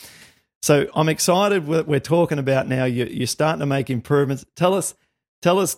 so 0.62 0.88
I'm 0.94 1.08
excited. 1.08 1.66
What 1.66 1.86
we're 1.86 2.00
talking 2.00 2.38
about 2.38 2.68
now. 2.68 2.84
You, 2.84 3.06
you're 3.06 3.26
starting 3.26 3.60
to 3.60 3.66
make 3.66 3.90
improvements. 3.90 4.44
Tell 4.56 4.74
us, 4.74 4.94
tell 5.42 5.58
us, 5.58 5.76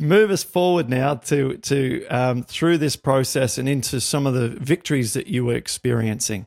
move 0.00 0.30
us 0.30 0.42
forward 0.42 0.88
now 0.88 1.14
to 1.14 1.56
to 1.58 2.06
um, 2.06 2.42
through 2.42 2.78
this 2.78 2.96
process 2.96 3.58
and 3.58 3.68
into 3.68 4.00
some 4.00 4.26
of 4.26 4.34
the 4.34 4.48
victories 4.48 5.14
that 5.14 5.26
you 5.26 5.44
were 5.44 5.54
experiencing. 5.54 6.46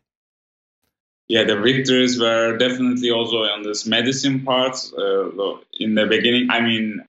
Yeah, 1.27 1.43
the 1.43 1.59
victories 1.59 2.19
were 2.19 2.57
definitely 2.57 3.11
also 3.11 3.43
on 3.43 3.61
this 3.61 3.85
medicine 3.85 4.43
part. 4.43 4.77
Uh, 4.97 5.57
in 5.73 5.93
the 5.93 6.07
beginning, 6.07 6.49
I 6.49 6.59
mean, 6.59 7.05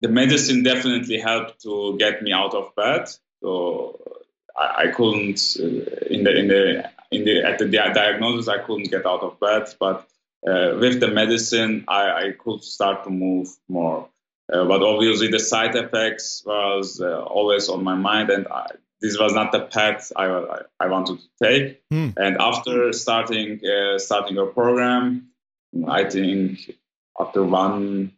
the 0.00 0.08
medicine 0.08 0.62
definitely 0.62 1.18
helped 1.18 1.62
to 1.62 1.96
get 1.98 2.22
me 2.22 2.32
out 2.32 2.54
of 2.54 2.74
bed. 2.74 3.10
So 3.42 4.00
I, 4.58 4.84
I 4.84 4.86
couldn't 4.88 5.40
uh, 5.60 6.06
in 6.10 6.24
the 6.24 6.36
in 6.36 6.48
the 6.48 6.90
in 7.10 7.24
the 7.24 7.42
at 7.44 7.58
the 7.58 7.68
diagnosis 7.68 8.48
I 8.48 8.58
couldn't 8.58 8.90
get 8.90 9.06
out 9.06 9.22
of 9.22 9.38
bed, 9.40 9.74
but 9.78 10.08
uh, 10.46 10.76
with 10.78 11.00
the 11.00 11.08
medicine 11.08 11.84
I, 11.88 12.10
I 12.10 12.32
could 12.32 12.62
start 12.62 13.04
to 13.04 13.10
move 13.10 13.48
more. 13.68 14.08
Uh, 14.52 14.64
but 14.64 14.82
obviously 14.82 15.28
the 15.28 15.38
side 15.38 15.76
effects 15.76 16.42
was 16.46 17.00
uh, 17.00 17.22
always 17.22 17.68
on 17.68 17.84
my 17.84 17.94
mind, 17.94 18.30
and 18.30 18.46
I, 18.48 18.66
this 19.00 19.18
was 19.18 19.32
not 19.32 19.52
the 19.52 19.60
path 19.60 20.10
I, 20.16 20.26
I, 20.26 20.60
I 20.80 20.86
wanted 20.88 21.18
to 21.20 21.28
take. 21.42 21.82
Hmm. 21.90 22.10
And 22.16 22.36
after 22.40 22.92
starting 22.92 23.60
uh, 23.64 23.98
starting 23.98 24.38
a 24.38 24.46
program, 24.46 25.28
I 25.86 26.04
think 26.04 26.76
after 27.20 27.44
one 27.44 28.12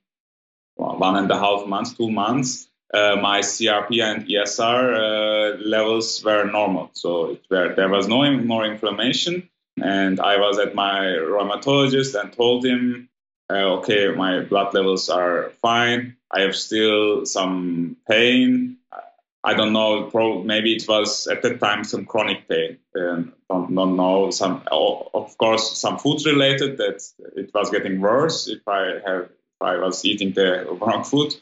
one 0.77 1.17
and 1.17 1.31
a 1.31 1.39
half 1.39 1.67
months, 1.67 1.93
two 1.93 2.11
months, 2.11 2.70
uh, 2.93 3.17
my 3.17 3.41
CRP 3.41 4.03
and 4.03 4.27
ESR 4.27 4.95
uh, 4.95 5.59
levels 5.59 6.23
were 6.25 6.45
normal. 6.45 6.91
So 6.95 7.39
were, 7.51 7.75
there 7.75 7.89
was 7.89 8.09
no 8.09 8.31
more 8.39 8.65
inflammation. 8.65 9.49
And 9.81 10.21
I 10.21 10.39
was 10.39 10.59
at 10.59 10.75
my 10.75 11.01
rheumatologist 11.07 12.21
and 12.21 12.33
told 12.33 12.65
him, 12.65 13.09
uh, 13.49 13.79
okay, 13.79 14.09
my 14.09 14.41
blood 14.41 14.75
levels 14.75 15.09
are 15.09 15.51
fine. 15.63 16.17
I 16.31 16.41
have 16.43 16.55
still 16.57 17.27
some 17.27 17.97
pain. 18.09 18.77
I 19.43 19.55
don't 19.55 19.73
know. 19.73 20.05
Probably, 20.05 20.45
maybe 20.45 20.75
it 20.75 20.87
was 20.87 21.27
at 21.27 21.43
that 21.43 21.61
time 21.61 21.85
some 21.85 22.05
chronic 22.05 22.47
pain. 22.49 22.79
Um, 22.97 23.33
don't, 23.49 23.75
don't 23.75 23.97
know. 23.97 24.31
Some, 24.31 24.63
of 24.71 25.37
course, 25.39 25.79
some 25.79 25.99
food 25.99 26.25
related. 26.27 26.77
That 26.77 27.03
it 27.37 27.51
was 27.55 27.71
getting 27.71 28.01
worse 28.01 28.49
if 28.49 28.67
I 28.69 29.01
have 29.07 29.25
if 29.25 29.63
I 29.63 29.79
was 29.79 30.05
eating 30.05 30.33
the 30.33 30.67
wrong 30.81 31.05
food. 31.05 31.35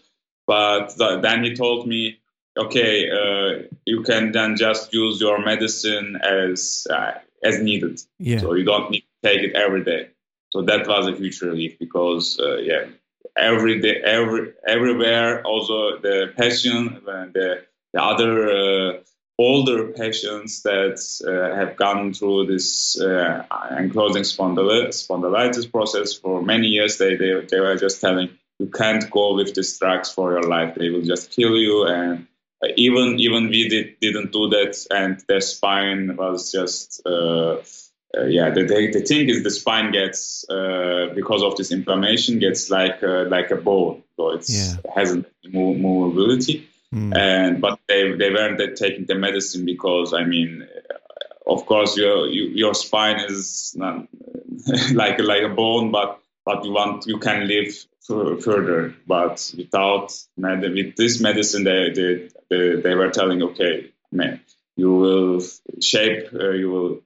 But 0.49 0.97
then 0.97 1.45
he 1.45 1.55
told 1.55 1.87
me, 1.87 2.19
okay, 2.57 3.11
uh, 3.11 3.69
you 3.85 4.03
can 4.03 4.33
then 4.33 4.57
just 4.57 4.95
use 4.95 5.21
your 5.21 5.45
medicine 5.45 6.19
as 6.23 6.87
uh, 6.91 7.13
as 7.45 7.61
needed. 7.61 8.01
Yeah. 8.19 8.39
So 8.39 8.55
you 8.55 8.65
don't 8.65 8.91
need 8.91 9.03
to 9.03 9.29
take 9.29 9.43
it 9.43 9.55
every 9.55 9.85
day. 9.85 10.09
So 10.51 10.63
that 10.63 10.89
was 10.89 11.07
a 11.07 11.13
huge 11.13 11.43
relief 11.43 11.79
because 11.79 12.41
uh, 12.41 12.57
yeah, 12.57 12.87
every 13.37 13.81
day, 13.81 14.01
every 14.03 14.55
everywhere. 14.67 15.43
Also 15.47 15.99
the 15.99 16.33
patient, 16.35 17.07
uh, 17.07 17.27
the 17.35 17.65
the 17.93 18.03
other 18.03 18.33
uh, 18.49 18.93
older 19.39 19.89
patients 19.93 20.63
that 20.63 20.99
uh, 21.27 21.55
have 21.57 21.77
gone 21.77 22.13
through 22.15 22.47
this 22.47 23.01
uh, 23.01 23.45
ankylosing 23.51 24.27
spondylitis 24.27 25.71
process 25.71 26.15
for 26.15 26.43
many 26.43 26.67
years, 26.67 26.99
they, 26.99 27.17
they, 27.17 27.47
they 27.49 27.61
were 27.61 27.77
just 27.77 28.01
telling 28.01 28.31
you 28.59 28.67
can't 28.67 29.11
go 29.11 29.35
with 29.35 29.55
these 29.55 29.79
drugs 29.79 30.11
for 30.11 30.33
your 30.33 30.43
life. 30.43 30.75
They 30.75 30.91
will 30.91 31.03
just 31.03 31.31
kill 31.31 31.57
you. 31.57 31.87
And 31.87 32.27
even 32.77 33.19
even 33.21 33.49
we 33.49 33.69
did, 33.69 34.01
didn't 34.01 34.33
do 34.33 34.49
that, 34.49 34.87
and 34.91 35.23
their 35.29 35.41
spine 35.41 36.17
was 36.17 36.51
just 36.51 37.01
uh, 37.07 37.59
uh, 38.17 38.25
yeah, 38.25 38.51
the, 38.51 38.65
the, 38.65 39.01
thing 39.01 39.29
is 39.29 39.43
the 39.43 39.51
spine 39.51 39.93
gets 39.93 40.49
uh, 40.49 41.13
because 41.15 41.43
of 41.43 41.57
this 41.57 41.71
inflammation 41.71 42.39
gets 42.39 42.71
like 42.71 43.03
uh, 43.03 43.25
like 43.29 43.51
a 43.51 43.57
bone, 43.57 44.03
so 44.17 44.31
it 44.31 44.45
yeah. 44.49 44.75
hasn't 44.95 45.27
movability. 45.47 46.65
Mm. 46.95 47.17
And 47.17 47.61
but 47.61 47.79
they 47.87 48.13
they 48.13 48.31
weren't 48.31 48.77
taking 48.77 49.05
the 49.05 49.15
medicine 49.15 49.67
because 49.67 50.15
I 50.15 50.25
mean, 50.25 50.67
of 51.47 51.67
course 51.67 51.99
your 51.99 52.29
you, 52.29 52.45
your 52.45 52.75
spine 52.75 53.21
is 53.29 53.75
not 53.77 54.09
like 54.95 55.21
like 55.21 55.43
a 55.43 55.51
bone, 55.51 55.91
but 55.91 56.19
but 56.47 56.65
you 56.65 56.73
want 56.73 57.07
you 57.07 57.19
can 57.19 57.47
live 57.47 57.75
further. 58.07 58.95
But 59.07 59.53
without 59.57 60.13
med- 60.37 60.63
with 60.63 60.97
this 60.97 61.21
medicine, 61.21 61.65
they, 61.65 61.91
they 61.95 62.29
they 62.51 62.81
they 62.81 62.95
were 62.95 63.11
telling 63.11 63.43
okay, 63.43 63.91
man, 64.13 64.41
you 64.77 64.93
will 64.93 65.43
shape, 65.81 66.29
uh, 66.33 66.51
you 66.51 66.71
will 66.71 67.01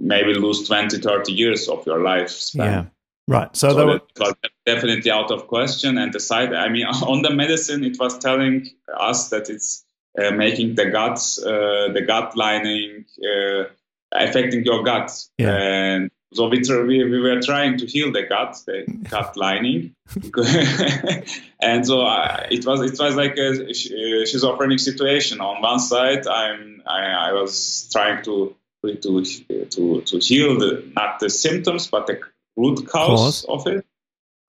maybe 0.00 0.34
lose 0.34 0.66
20, 0.66 0.98
30 0.98 1.32
years 1.32 1.68
of 1.68 1.86
your 1.86 1.98
lifespan. 1.98 2.64
Yeah. 2.64 2.84
Right. 3.28 3.54
So, 3.56 3.70
so 3.70 3.86
that 3.86 4.02
was 4.18 4.34
definitely 4.66 5.10
out 5.10 5.30
of 5.30 5.46
question. 5.46 5.98
And 5.98 6.12
the 6.12 6.20
side, 6.20 6.52
I 6.52 6.68
mean, 6.68 6.86
on 7.12 7.22
the 7.22 7.30
medicine, 7.30 7.84
it 7.84 7.98
was 7.98 8.18
telling 8.18 8.68
us 8.98 9.28
that 9.30 9.48
it's 9.48 9.84
uh, 10.20 10.30
making 10.30 10.74
the 10.74 10.86
gut, 10.86 11.18
uh, 11.44 11.92
the 11.92 12.04
gut 12.06 12.36
lining, 12.36 13.04
uh, 13.22 13.64
affecting 14.12 14.64
your 14.64 14.82
gut. 14.82 15.10
Yeah. 15.38 15.56
And 15.56 16.10
so 16.32 16.48
we, 16.48 16.60
we, 16.60 17.04
we 17.04 17.20
were 17.20 17.40
trying 17.40 17.78
to 17.78 17.86
heal 17.86 18.10
the 18.10 18.22
gut, 18.22 18.56
the 18.66 18.84
gut 19.08 19.36
lining, 19.36 19.94
and 21.60 21.86
so 21.86 22.02
uh, 22.02 22.46
it 22.50 22.64
was 22.64 22.80
it 22.80 22.98
was 22.98 23.16
like 23.16 23.36
a 23.36 23.72
schizophrenic 23.74 24.80
situation. 24.80 25.40
On 25.40 25.60
one 25.60 25.78
side, 25.78 26.26
I'm 26.26 26.82
I, 26.86 27.28
I 27.28 27.32
was 27.32 27.88
trying 27.92 28.22
to 28.24 28.54
to 28.82 29.24
to 29.70 30.00
to 30.00 30.18
heal 30.18 30.58
the 30.58 30.90
not 30.96 31.20
the 31.20 31.30
symptoms 31.30 31.86
but 31.86 32.06
the 32.06 32.20
root 32.56 32.86
cause, 32.88 33.44
cause, 33.44 33.44
of 33.48 33.66
it, 33.66 33.84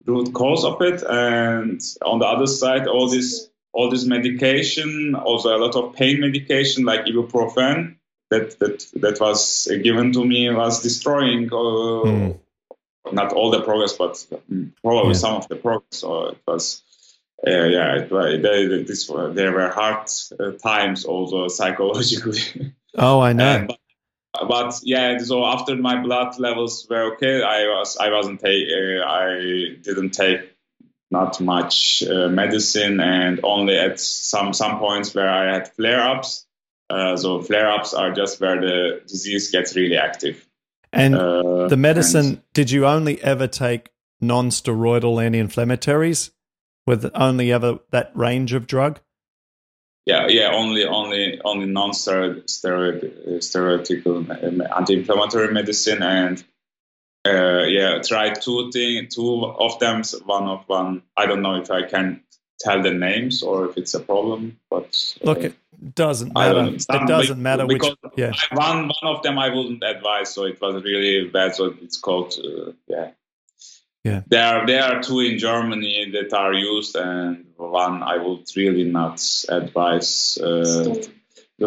root 0.06 0.34
cause 0.34 0.64
of 0.64 0.82
it, 0.82 1.04
and 1.04 1.82
on 2.06 2.20
the 2.20 2.26
other 2.26 2.48
side, 2.48 2.88
all 2.88 3.10
this 3.10 3.50
all 3.74 3.90
this 3.90 4.06
medication, 4.06 5.16
also 5.16 5.56
a 5.56 5.58
lot 5.58 5.76
of 5.76 5.96
pain 5.96 6.22
medication 6.22 6.86
like 6.86 7.06
ibuprofen 7.06 7.96
that 8.34 8.60
that 8.60 8.86
that 9.02 9.20
was 9.20 9.68
given 9.84 10.12
to 10.14 10.26
me 10.26 10.50
was 10.50 10.82
destroying. 10.82 11.48
Uh, 11.52 12.06
mm. 12.06 12.40
Not 13.12 13.34
all 13.34 13.52
the 13.52 13.62
progress, 13.62 13.94
but 13.94 14.26
probably 14.82 15.12
yeah. 15.12 15.20
some 15.20 15.36
of 15.36 15.48
the 15.50 15.58
progress. 15.58 16.00
So 16.00 16.28
it 16.30 16.38
was 16.48 16.82
uh, 17.46 17.66
yeah, 17.66 17.96
it, 17.98 18.42
they, 18.42 18.84
this, 18.84 19.08
there 19.08 19.52
were 19.52 19.70
hard 19.70 20.08
uh, 20.40 20.52
times 20.52 21.04
also 21.04 21.48
psychologically. 21.60 22.74
Oh, 22.98 23.20
I 23.20 23.34
know. 23.34 23.68
but, 23.68 24.48
but 24.48 24.80
yeah, 24.84 25.18
so 25.18 25.46
after 25.46 25.76
my 25.76 26.02
blood 26.02 26.40
levels 26.40 26.88
were 26.90 27.14
okay, 27.14 27.44
I 27.44 27.66
was 27.66 27.98
I 27.98 28.10
wasn't 28.12 28.40
take 28.40 28.68
uh, 28.70 29.06
I 29.06 29.76
didn't 29.82 30.12
take 30.12 30.54
not 31.12 31.40
much 31.42 32.04
uh, 32.04 32.30
medicine 32.30 33.00
and 33.00 33.42
only 33.44 33.78
at 33.78 34.00
some 34.00 34.54
some 34.54 34.80
points 34.80 35.14
where 35.14 35.30
I 35.30 35.54
had 35.54 35.74
flare 35.74 36.02
ups. 36.02 36.48
Uh, 36.94 37.18
so 37.18 37.42
flare 37.42 37.72
ups 37.72 37.94
are 37.94 38.12
just 38.12 38.40
where 38.40 38.60
the 38.60 39.02
disease 39.08 39.52
gets 39.52 39.76
really 39.76 39.98
active. 39.98 40.46
And 40.92 41.16
uh, 41.16 41.68
the 41.68 41.78
medicine, 41.78 42.26
and, 42.26 42.42
did 42.54 42.70
you 42.70 42.86
only 42.86 43.22
ever 43.24 43.48
take 43.48 43.90
non 44.22 44.50
steroidal 44.50 45.24
anti 45.24 45.42
inflammatories 45.42 46.30
with 46.86 47.10
only 47.16 47.52
ever 47.52 47.80
that 47.92 48.12
range 48.16 48.54
of 48.54 48.68
drug? 48.68 49.00
yeah, 50.06 50.28
yeah, 50.28 50.52
only 50.52 50.86
only 50.86 51.40
only 51.46 51.66
non-steroid 51.66 52.46
steroid, 52.48 53.86
anti-inflammatory 54.76 55.54
medicine, 55.54 56.04
and 56.04 56.44
uh, 57.26 57.64
yeah, 57.64 58.02
tried 58.02 58.42
two 58.42 58.70
thing, 58.72 59.08
two 59.08 59.46
of 59.46 59.80
them. 59.80 60.02
One 60.26 60.44
of 60.44 60.64
one. 60.68 61.04
I 61.16 61.26
don't 61.26 61.42
know 61.42 61.56
if 61.56 61.72
I 61.72 61.84
can 61.84 62.22
tell 62.60 62.82
the 62.82 62.92
names 62.92 63.44
or 63.44 63.70
if 63.70 63.78
it's 63.78 63.94
a 63.94 64.00
problem, 64.00 64.60
but 64.70 65.16
uh, 65.22 65.26
look, 65.26 65.44
it 65.44 65.56
doesn't 65.96 66.34
matter. 66.34 66.74
It 66.74 66.88
doesn't 66.88 67.42
matter 67.42 67.66
which. 67.66 67.84
Yeah, 68.16 68.32
one 68.52 68.88
one 68.88 69.16
of 69.16 69.24
them 69.24 69.38
I 69.38 69.50
wouldn't 69.50 69.84
advise. 69.84 70.34
So 70.34 70.46
it 70.46 70.60
was 70.62 70.84
really 70.84 71.30
bad. 71.30 71.56
So 71.56 71.74
it's 71.82 71.98
called 71.98 72.34
uh, 72.38 72.72
yeah 72.88 73.12
yeah. 74.04 74.22
There 74.28 74.44
are 74.44 74.68
there 74.68 74.84
are 74.84 75.02
two 75.02 75.22
in 75.22 75.40
Germany 75.40 76.12
that 76.12 76.34
are 76.38 76.54
used, 76.54 76.96
and 76.96 77.46
one 77.56 78.04
I 78.04 78.18
would 78.18 78.46
really 78.56 78.84
not 78.84 79.24
advise. 79.48 80.38
Uh, 80.38 80.96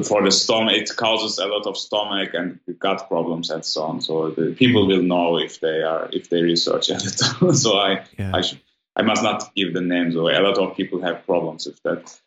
for 0.03 0.23
the 0.23 0.31
stomach, 0.31 0.75
it 0.75 0.95
causes 0.97 1.39
a 1.39 1.47
lot 1.47 1.67
of 1.67 1.79
stomach 1.79 2.35
and 2.35 2.61
gut 2.79 3.09
problems 3.09 3.49
and 3.49 3.65
so 3.65 3.85
on. 3.85 4.01
So 4.03 4.31
the 4.31 4.53
people 4.53 4.87
will 4.87 5.03
know 5.03 5.39
if 5.39 5.61
they 5.61 5.83
are 5.83 6.11
if 6.13 6.29
they 6.29 6.43
research 6.43 6.91
it. 6.91 7.19
so 7.57 7.79
I 7.79 8.05
yeah. 8.19 8.33
I 8.35 8.43
should 8.43 8.61
I 8.97 9.03
must 9.03 9.23
not 9.23 9.55
give 9.55 9.75
the 9.75 9.83
names 9.83 10.17
away. 10.17 10.35
A 10.35 10.41
lot 10.41 10.59
of 10.59 10.77
people 10.77 11.03
have 11.03 11.27
problems 11.27 11.67
with 11.67 11.83
that. 11.83 12.19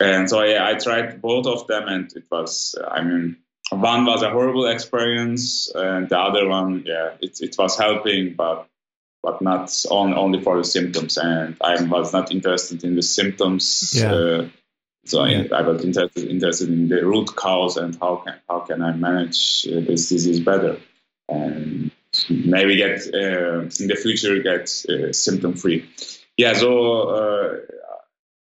And 0.00 0.28
so 0.28 0.42
yeah, 0.42 0.66
I 0.66 0.74
tried 0.74 1.20
both 1.20 1.46
of 1.46 1.66
them, 1.66 1.88
and 1.88 2.10
it 2.14 2.24
was 2.30 2.74
I 2.88 3.02
mean 3.02 3.36
one 3.70 4.06
was 4.06 4.22
a 4.22 4.30
horrible 4.30 4.66
experience, 4.66 5.70
and 5.74 6.08
the 6.08 6.18
other 6.18 6.48
one 6.48 6.84
yeah 6.86 7.14
it 7.20 7.38
it 7.40 7.56
was 7.58 7.78
helping, 7.78 8.34
but 8.34 8.66
but 9.22 9.42
not 9.42 9.70
on, 9.90 10.14
only 10.14 10.40
for 10.40 10.56
the 10.56 10.64
symptoms. 10.64 11.18
And 11.18 11.56
I 11.60 11.82
was 11.82 12.12
not 12.12 12.30
interested 12.30 12.84
in 12.84 12.94
the 12.94 13.02
symptoms. 13.02 13.92
Yeah. 13.94 14.12
Uh, 14.12 14.48
so 15.04 15.24
yeah. 15.24 15.44
I, 15.52 15.58
I, 15.58 15.62
was 15.62 15.84
interested, 15.84 16.28
interested 16.28 16.68
in 16.68 16.88
the 16.88 17.04
root 17.04 17.34
cause 17.34 17.76
and 17.76 17.96
how 18.00 18.16
can 18.16 18.34
how 18.48 18.60
can 18.60 18.82
I 18.82 18.92
manage 18.92 19.66
uh, 19.68 19.80
this 19.80 20.08
disease 20.08 20.40
better 20.40 20.78
and 21.28 21.90
maybe 22.28 22.76
get 22.76 23.00
uh, 23.14 23.60
in 23.80 23.88
the 23.88 23.98
future 24.00 24.38
get 24.42 24.70
uh, 24.88 25.12
symptom 25.12 25.54
free. 25.54 25.88
Yeah, 26.36 26.52
so 26.52 27.08
uh, 27.08 27.56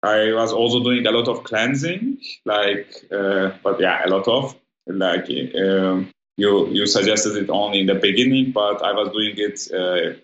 I 0.03 0.34
was 0.34 0.53
also 0.53 0.84
doing 0.84 1.05
a 1.05 1.11
lot 1.11 1.28
of 1.28 1.43
cleansing, 1.43 2.20
like 2.45 2.88
uh, 3.11 3.51
but 3.63 3.80
yeah, 3.80 4.05
a 4.05 4.09
lot 4.09 4.28
of 4.28 4.55
like 4.88 5.30
um, 5.55 6.11
you 6.38 6.67
you 6.70 6.86
suggested 6.88 7.36
it 7.36 7.49
only 7.49 7.82
in 7.82 7.88
the 7.88 7.95
beginning, 7.95 8.51
but 8.51 8.84
I 8.84 8.93
was 8.93 9.09
doing 9.09 9.34
it 9.38 10.17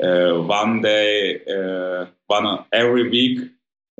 uh, 0.00 0.40
one 0.42 0.80
day, 0.80 1.40
uh, 1.44 2.06
one 2.28 2.64
every 2.72 3.10
week, 3.10 3.50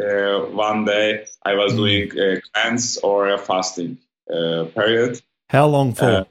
uh, 0.00 0.46
one 0.52 0.84
day 0.84 1.26
I 1.44 1.54
was 1.54 1.72
mm. 1.72 1.76
doing 1.76 2.18
a 2.18 2.40
cleanse 2.52 2.98
or 2.98 3.28
a 3.28 3.38
fasting 3.38 3.98
period. 4.28 5.20
How 5.48 5.66
long 5.66 5.94
for? 5.94 6.26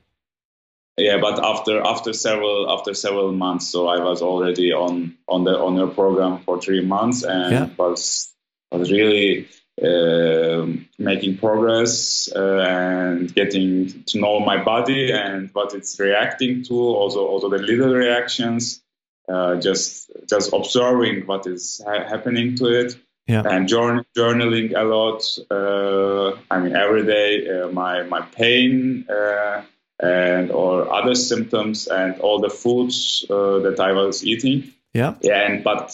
Yeah 0.98 1.18
but 1.20 1.44
after 1.44 1.82
after 1.82 2.14
several 2.14 2.70
after 2.72 2.94
several 2.94 3.32
months 3.32 3.68
so 3.68 3.88
i 3.88 4.00
was 4.00 4.22
already 4.22 4.74
on 4.74 5.16
on 5.28 5.44
the 5.44 5.58
on 5.58 5.76
your 5.76 5.88
program 5.88 6.40
for 6.40 6.60
three 6.60 6.84
months 6.84 7.24
and 7.24 7.52
yeah. 7.52 7.70
was 7.78 8.34
was 8.72 8.92
really 8.92 9.48
uh, 9.82 10.66
making 10.98 11.38
progress 11.38 12.30
uh, 12.36 12.66
and 12.68 13.34
getting 13.36 14.04
to 14.06 14.20
know 14.20 14.40
my 14.40 14.62
body 14.64 15.12
and 15.12 15.50
what 15.54 15.74
it's 15.76 16.00
reacting 16.00 16.64
to 16.64 16.74
also 16.74 17.28
also 17.28 17.50
the 17.50 17.60
little 17.60 17.94
reactions 17.94 18.82
uh, 19.30 19.56
just 19.58 20.10
just 20.28 20.52
observing 20.52 21.28
what 21.28 21.46
is 21.46 21.82
ha- 21.86 22.08
happening 22.08 22.56
to 22.56 22.66
it 22.66 22.98
yeah. 23.28 23.44
and 23.46 23.68
journal, 23.68 24.04
journaling 24.18 24.74
a 24.76 24.84
lot. 24.84 25.22
Uh, 25.52 26.40
I 26.50 26.60
mean, 26.60 26.76
every 26.76 27.06
day 27.06 27.48
uh, 27.48 27.68
my 27.70 28.04
my 28.04 28.22
pain 28.22 29.06
uh, 29.10 29.64
and 30.00 30.52
or 30.52 30.92
other 30.94 31.16
symptoms 31.16 31.88
and 31.88 32.20
all 32.20 32.40
the 32.40 32.50
foods 32.50 33.26
uh, 33.30 33.60
that 33.60 33.80
I 33.80 33.92
was 33.94 34.26
eating. 34.26 34.74
Yeah, 34.94 35.16
yeah. 35.22 35.48
And 35.48 35.64
but 35.64 35.90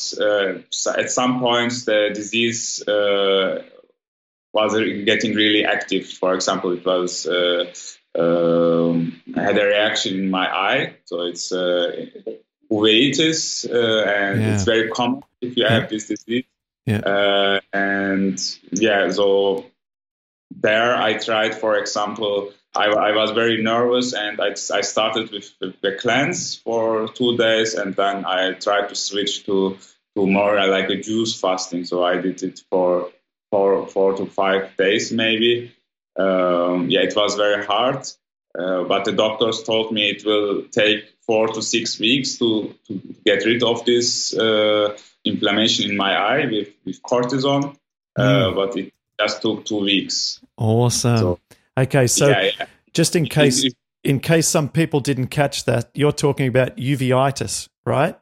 at 0.98 1.12
some 1.12 1.40
points 1.40 1.86
the 1.86 2.12
disease 2.14 2.84
was 2.88 4.74
getting 5.06 5.36
really 5.36 5.66
active. 5.66 6.08
For 6.08 6.34
example, 6.34 6.72
it 6.72 6.86
was. 6.86 7.28
Um, 8.16 9.20
I 9.36 9.42
had 9.42 9.58
a 9.58 9.66
reaction 9.66 10.20
in 10.20 10.30
my 10.30 10.48
eye, 10.48 10.94
so 11.06 11.22
it's 11.22 11.52
uveitis, 12.72 13.66
uh, 13.70 14.08
and 14.08 14.42
yeah. 14.42 14.54
it's 14.54 14.64
very 14.64 14.90
common 14.90 15.24
if 15.42 15.58
you 15.58 15.66
have 15.66 15.90
this 15.90 16.08
disease. 16.08 16.46
Yeah. 16.86 17.00
Uh, 17.00 17.60
and 17.72 18.40
yeah, 18.72 19.10
so 19.10 19.66
there 20.52 20.96
I 20.96 21.18
tried, 21.18 21.56
for 21.56 21.78
example, 21.78 22.52
I, 22.76 22.86
I 22.88 23.16
was 23.16 23.32
very 23.32 23.62
nervous 23.62 24.14
and 24.14 24.42
I, 24.42 24.50
I 24.50 24.82
started 24.82 25.32
with 25.32 25.58
the, 25.60 25.74
the 25.82 25.96
cleanse 26.00 26.56
for 26.56 27.08
two 27.08 27.38
days 27.38 27.76
and 27.76 27.96
then 27.96 28.26
I 28.26 28.54
tried 28.54 28.90
to 28.90 28.96
switch 28.96 29.46
to, 29.46 29.78
to 30.16 30.28
more 30.28 30.56
like 30.68 30.90
a 30.90 31.00
juice 31.00 31.40
fasting. 31.40 31.86
So 31.86 32.04
I 32.04 32.18
did 32.18 32.42
it 32.42 32.62
for 32.72 33.12
four, 33.52 33.88
four 33.88 34.18
to 34.18 34.26
five 34.26 34.76
days 34.78 35.12
maybe. 35.12 35.74
Um, 36.18 36.90
yeah, 36.90 37.02
it 37.02 37.16
was 37.16 37.36
very 37.36 37.64
hard. 37.64 38.08
Uh, 38.58 38.84
but 38.84 39.06
the 39.06 39.12
doctors 39.12 39.64
told 39.64 39.92
me 39.92 40.10
it 40.10 40.26
will 40.26 40.64
take 40.72 41.06
four 41.26 41.48
to 41.48 41.62
six 41.62 42.00
weeks 42.00 42.38
to, 42.38 42.74
to 42.88 43.02
get 43.26 43.46
rid 43.46 43.64
of 43.64 43.86
this 43.86 44.34
uh, 44.36 44.96
inflammation 45.26 45.90
in 45.90 45.98
my 45.98 46.16
eye 46.16 46.46
with, 46.46 46.70
with 46.86 47.02
cortisone. 47.02 47.76
Uh, 48.16 48.22
mm. 48.22 48.56
But 48.56 48.78
it 48.78 48.94
just 49.20 49.42
took 49.42 49.66
two 49.66 49.82
weeks. 49.82 50.40
Awesome. 50.58 51.18
So, 51.18 51.40
okay, 51.78 52.08
so 52.08 52.30
yeah, 52.30 52.50
yeah. 52.60 52.66
just 52.94 53.16
in 53.16 53.26
case. 53.40 53.66
in 54.04 54.20
case 54.20 54.48
some 54.48 54.68
people 54.70 55.00
didn't 55.00 55.28
catch 55.28 55.66
that, 55.66 55.90
you're 55.94 56.12
talking 56.12 56.48
about 56.48 56.76
uveitis, 56.78 57.70
right? 57.86 58.18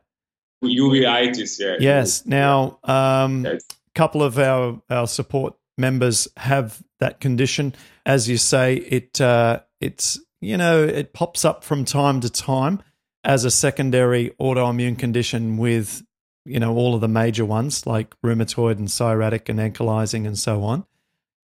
Uveitis, 0.64 1.60
yeah. 1.60 1.76
Yes. 1.80 2.26
Now, 2.26 2.80
um, 2.84 3.46
Yes. 3.46 3.64
a 3.72 3.92
couple 3.96 4.22
of 4.24 4.38
our, 4.38 4.82
our 4.90 5.08
support 5.08 5.56
members 5.78 6.28
have 6.38 6.82
that 7.00 7.20
condition. 7.20 7.74
As 8.06 8.30
you 8.30 8.38
say, 8.38 8.76
it 8.76 9.20
uh, 9.20 9.62
it's 9.80 10.20
you 10.40 10.58
know 10.58 10.84
it 10.84 11.14
pops 11.14 11.46
up 11.46 11.64
from 11.64 11.86
time 11.86 12.22
to 12.22 12.30
time 12.30 12.82
as 13.24 13.44
a 13.46 13.52
secondary 13.52 14.32
autoimmune 14.40 14.98
condition 14.98 15.58
with 15.58 16.04
you 16.46 16.60
know 16.60 16.76
all 16.76 16.94
of 16.96 17.02
the 17.02 17.08
major 17.08 17.46
ones 17.46 17.86
like 17.88 18.16
rheumatoid 18.22 18.78
and 18.78 18.88
psoriatic 18.88 19.50
and 19.50 19.60
ankylosing 19.60 20.26
and 20.28 20.38
so 20.38 20.64
on. 20.64 20.86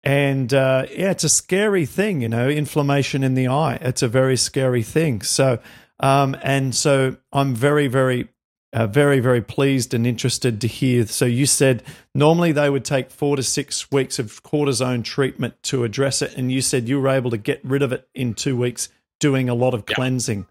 And 0.03 0.53
uh, 0.53 0.85
yeah, 0.91 1.11
it's 1.11 1.23
a 1.23 1.29
scary 1.29 1.85
thing, 1.85 2.21
you 2.21 2.29
know, 2.29 2.49
inflammation 2.49 3.23
in 3.23 3.35
the 3.35 3.47
eye. 3.47 3.75
It's 3.81 4.01
a 4.01 4.07
very 4.07 4.35
scary 4.35 4.83
thing. 4.83 5.21
So, 5.21 5.59
um, 5.99 6.35
and 6.43 6.75
so 6.75 7.15
I'm 7.31 7.55
very, 7.55 7.87
very, 7.87 8.27
uh, 8.73 8.87
very, 8.87 9.21
very 9.21 9.41
pleased 9.41 9.93
and 9.93 10.05
interested 10.05 10.59
to 10.59 10.67
hear. 10.67 11.05
So 11.07 11.23
you 11.25 11.45
said 11.45 11.83
normally 12.13 12.51
they 12.51 12.69
would 12.69 12.83
take 12.83 13.11
four 13.11 13.37
to 13.37 13.43
six 13.43 13.89
weeks 13.91 14.19
of 14.19 14.43
cortisone 14.43 15.05
treatment 15.05 15.53
to 15.63 15.85
address 15.85 16.21
it, 16.21 16.35
and 16.35 16.51
you 16.51 16.59
said 16.61 16.89
you 16.89 16.99
were 16.99 17.07
able 17.09 17.31
to 17.31 17.37
get 17.37 17.61
rid 17.63 17.81
of 17.81 17.93
it 17.93 18.07
in 18.13 18.33
two 18.33 18.57
weeks 18.57 18.89
doing 19.21 19.47
a 19.47 19.53
lot 19.53 19.73
of 19.73 19.83
Yeah. 19.87 19.95
cleansing. 19.95 20.47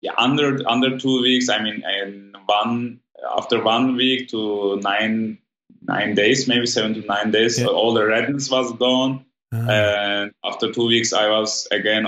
yeah, 0.00 0.12
under 0.16 0.66
under 0.66 0.96
two 0.98 1.20
weeks. 1.20 1.50
I 1.50 1.62
mean, 1.62 1.82
in 2.02 2.32
one 2.46 3.00
after 3.36 3.62
one 3.62 3.94
week 3.96 4.30
to 4.30 4.80
nine 4.82 5.36
nine 5.82 6.14
days, 6.14 6.46
maybe 6.48 6.66
seven 6.66 6.94
to 6.94 7.00
nine 7.06 7.30
days, 7.30 7.58
Yeah. 7.58 7.66
all 7.66 7.94
the 7.94 8.04
redness 8.06 8.50
was 8.50 8.72
gone. 8.72 9.24
Uh, 9.52 9.66
And 9.70 10.32
after 10.44 10.70
two 10.72 10.86
weeks, 10.86 11.12
I 11.12 11.28
was 11.28 11.66
again 11.70 12.06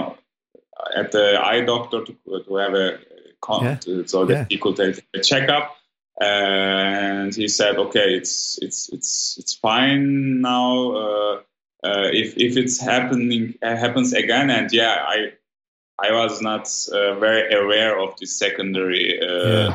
at 0.96 1.10
the 1.12 1.40
eye 1.42 1.62
doctor 1.64 2.04
to, 2.04 2.12
to 2.46 2.56
have 2.56 2.74
a 2.74 2.98
con- 3.40 3.64
Yeah. 3.86 4.02
so 4.06 4.24
that 4.26 4.34
Yeah. 4.34 4.46
he 4.48 4.58
could 4.58 4.76
take 4.76 5.04
a 5.14 5.20
checkup. 5.20 5.76
And 6.20 7.34
he 7.34 7.48
said, 7.48 7.76
"Okay, 7.78 8.14
it's 8.14 8.58
it's 8.62 8.88
it's 8.92 9.36
it's 9.40 9.54
fine 9.54 10.40
now. 10.40 10.92
Uh, 10.92 11.34
uh, 11.82 12.08
if 12.12 12.36
if 12.36 12.56
it's 12.56 12.78
happening 12.80 13.54
uh, 13.62 13.74
happens 13.76 14.12
again, 14.12 14.50
and 14.50 14.70
yeah, 14.72 14.94
I 15.08 15.32
I 15.98 16.12
was 16.12 16.40
not 16.40 16.68
uh, 16.92 17.18
very 17.18 17.52
aware 17.54 17.98
of 17.98 18.14
the 18.20 18.26
secondary 18.26 19.18
uh, 19.20 19.72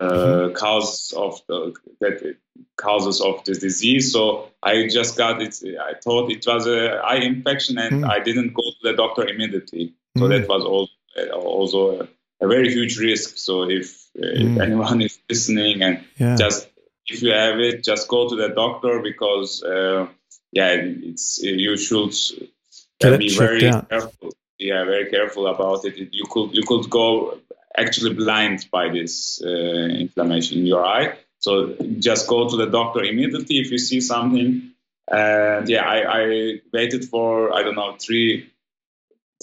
uh, 0.00 0.50
causes 0.54 1.12
of 1.16 1.40
the 1.48 1.74
that 2.00 2.36
causes 2.76 3.20
of 3.20 3.44
this 3.44 3.58
disease. 3.58 4.12
So 4.12 4.50
I 4.62 4.88
just 4.88 5.16
got 5.16 5.40
it. 5.40 5.54
I 5.80 5.94
thought 6.02 6.30
it 6.30 6.44
was 6.46 6.66
a 6.66 6.96
eye 7.04 7.22
infection, 7.22 7.78
and 7.78 8.04
Mm. 8.04 8.10
I 8.10 8.20
didn't 8.20 8.52
go 8.54 8.62
to 8.62 8.82
the 8.82 8.94
doctor 8.94 9.26
immediately. 9.28 9.94
So 10.18 10.24
Mm. 10.24 10.30
that 10.30 10.48
was 10.48 10.64
also 10.64 10.92
also 11.32 12.00
a, 12.00 12.08
a 12.44 12.48
very 12.48 12.72
huge 12.72 12.98
risk. 12.98 13.38
So 13.38 13.70
if, 13.70 14.08
uh, 14.18 14.26
Mm. 14.26 14.56
if 14.56 14.60
anyone 14.62 15.00
is 15.02 15.18
listening 15.30 15.82
and 15.82 16.04
yeah. 16.18 16.36
just 16.36 16.68
if 17.06 17.22
you 17.22 17.30
have 17.32 17.60
it, 17.60 17.84
just 17.84 18.08
go 18.08 18.28
to 18.28 18.36
the 18.36 18.48
doctor 18.48 19.00
because 19.00 19.62
uh, 19.62 20.06
yeah, 20.52 20.72
it's 21.10 21.40
you 21.42 21.76
should 21.76 22.12
be 23.18 23.28
very 23.36 23.68
out. 23.68 23.88
careful. 23.88 24.30
Yeah, 24.58 24.84
very 24.84 25.10
careful 25.10 25.46
about 25.46 25.84
it. 25.84 25.94
You 26.12 26.24
could 26.30 26.54
you 26.54 26.62
could 26.66 26.88
go 26.90 27.38
actually 27.76 28.14
blind 28.14 28.66
by 28.70 28.88
this 28.88 29.42
uh, 29.44 29.48
inflammation 29.48 30.58
in 30.58 30.66
your 30.66 30.84
eye. 30.84 31.16
So 31.38 31.76
just 31.98 32.28
go 32.28 32.48
to 32.48 32.56
the 32.56 32.66
doctor 32.66 33.02
immediately 33.02 33.58
if 33.58 33.70
you 33.70 33.78
see 33.78 34.00
something. 34.00 34.70
And 35.10 35.68
yeah, 35.68 35.84
I, 35.84 36.22
I 36.22 36.60
waited 36.72 37.04
for 37.04 37.54
I 37.54 37.62
don't 37.62 37.74
know 37.74 37.96
three 37.98 38.50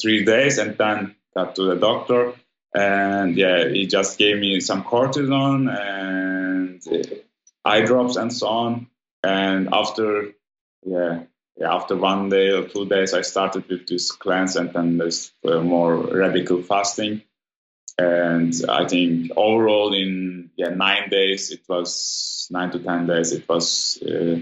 three 0.01 0.25
days 0.25 0.57
and 0.57 0.77
then 0.77 1.15
got 1.35 1.55
to 1.55 1.63
the 1.63 1.75
doctor. 1.75 2.33
And 2.73 3.35
yeah, 3.35 3.67
he 3.67 3.85
just 3.85 4.17
gave 4.17 4.39
me 4.39 4.59
some 4.61 4.83
cortisone 4.83 5.69
and 5.69 6.81
uh, 6.87 7.15
eye 7.65 7.81
drops 7.81 8.15
and 8.15 8.33
so 8.33 8.47
on. 8.47 8.87
And 9.23 9.69
after 9.71 10.31
yeah, 10.83 11.23
yeah, 11.57 11.75
after 11.75 11.95
one 11.95 12.29
day 12.29 12.49
or 12.49 12.67
two 12.67 12.87
days, 12.87 13.13
I 13.13 13.21
started 13.21 13.69
with 13.69 13.87
this 13.87 14.11
cleanse 14.11 14.55
and 14.55 14.73
then 14.73 14.97
this 14.97 15.31
uh, 15.45 15.59
more 15.59 15.95
radical 15.95 16.63
fasting. 16.63 17.21
And 17.97 18.53
I 18.69 18.87
think 18.87 19.31
overall, 19.35 19.93
in 19.93 20.49
yeah 20.55 20.69
nine 20.69 21.09
days, 21.09 21.51
it 21.51 21.61
was 21.67 22.47
nine 22.49 22.71
to 22.71 22.79
ten 22.79 23.07
days, 23.07 23.31
it 23.31 23.47
was 23.47 24.01
uh, 24.01 24.39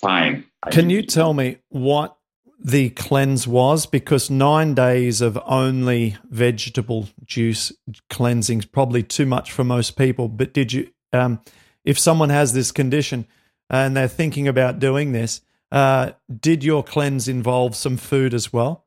fine. 0.00 0.44
I 0.62 0.70
Can 0.70 0.90
you 0.90 1.02
tell 1.02 1.34
me 1.34 1.58
what 1.68 2.16
the 2.62 2.90
cleanse 2.90 3.48
was? 3.48 3.86
Because 3.86 4.30
nine 4.30 4.74
days 4.74 5.20
of 5.20 5.38
only 5.46 6.16
vegetable 6.28 7.08
juice 7.24 7.72
cleansing 8.08 8.60
is 8.60 8.66
probably 8.66 9.02
too 9.02 9.26
much 9.26 9.50
for 9.50 9.64
most 9.64 9.96
people. 9.96 10.28
But 10.28 10.52
did 10.52 10.72
you, 10.72 10.90
um, 11.12 11.40
if 11.84 11.98
someone 11.98 12.28
has 12.28 12.52
this 12.52 12.70
condition 12.72 13.26
and 13.68 13.96
they're 13.96 14.08
thinking 14.08 14.46
about 14.46 14.78
doing 14.78 15.12
this, 15.12 15.40
uh, 15.72 16.12
did 16.40 16.64
your 16.64 16.82
cleanse 16.82 17.28
involve 17.28 17.74
some 17.76 17.96
food 17.96 18.34
as 18.34 18.52
well? 18.52 18.84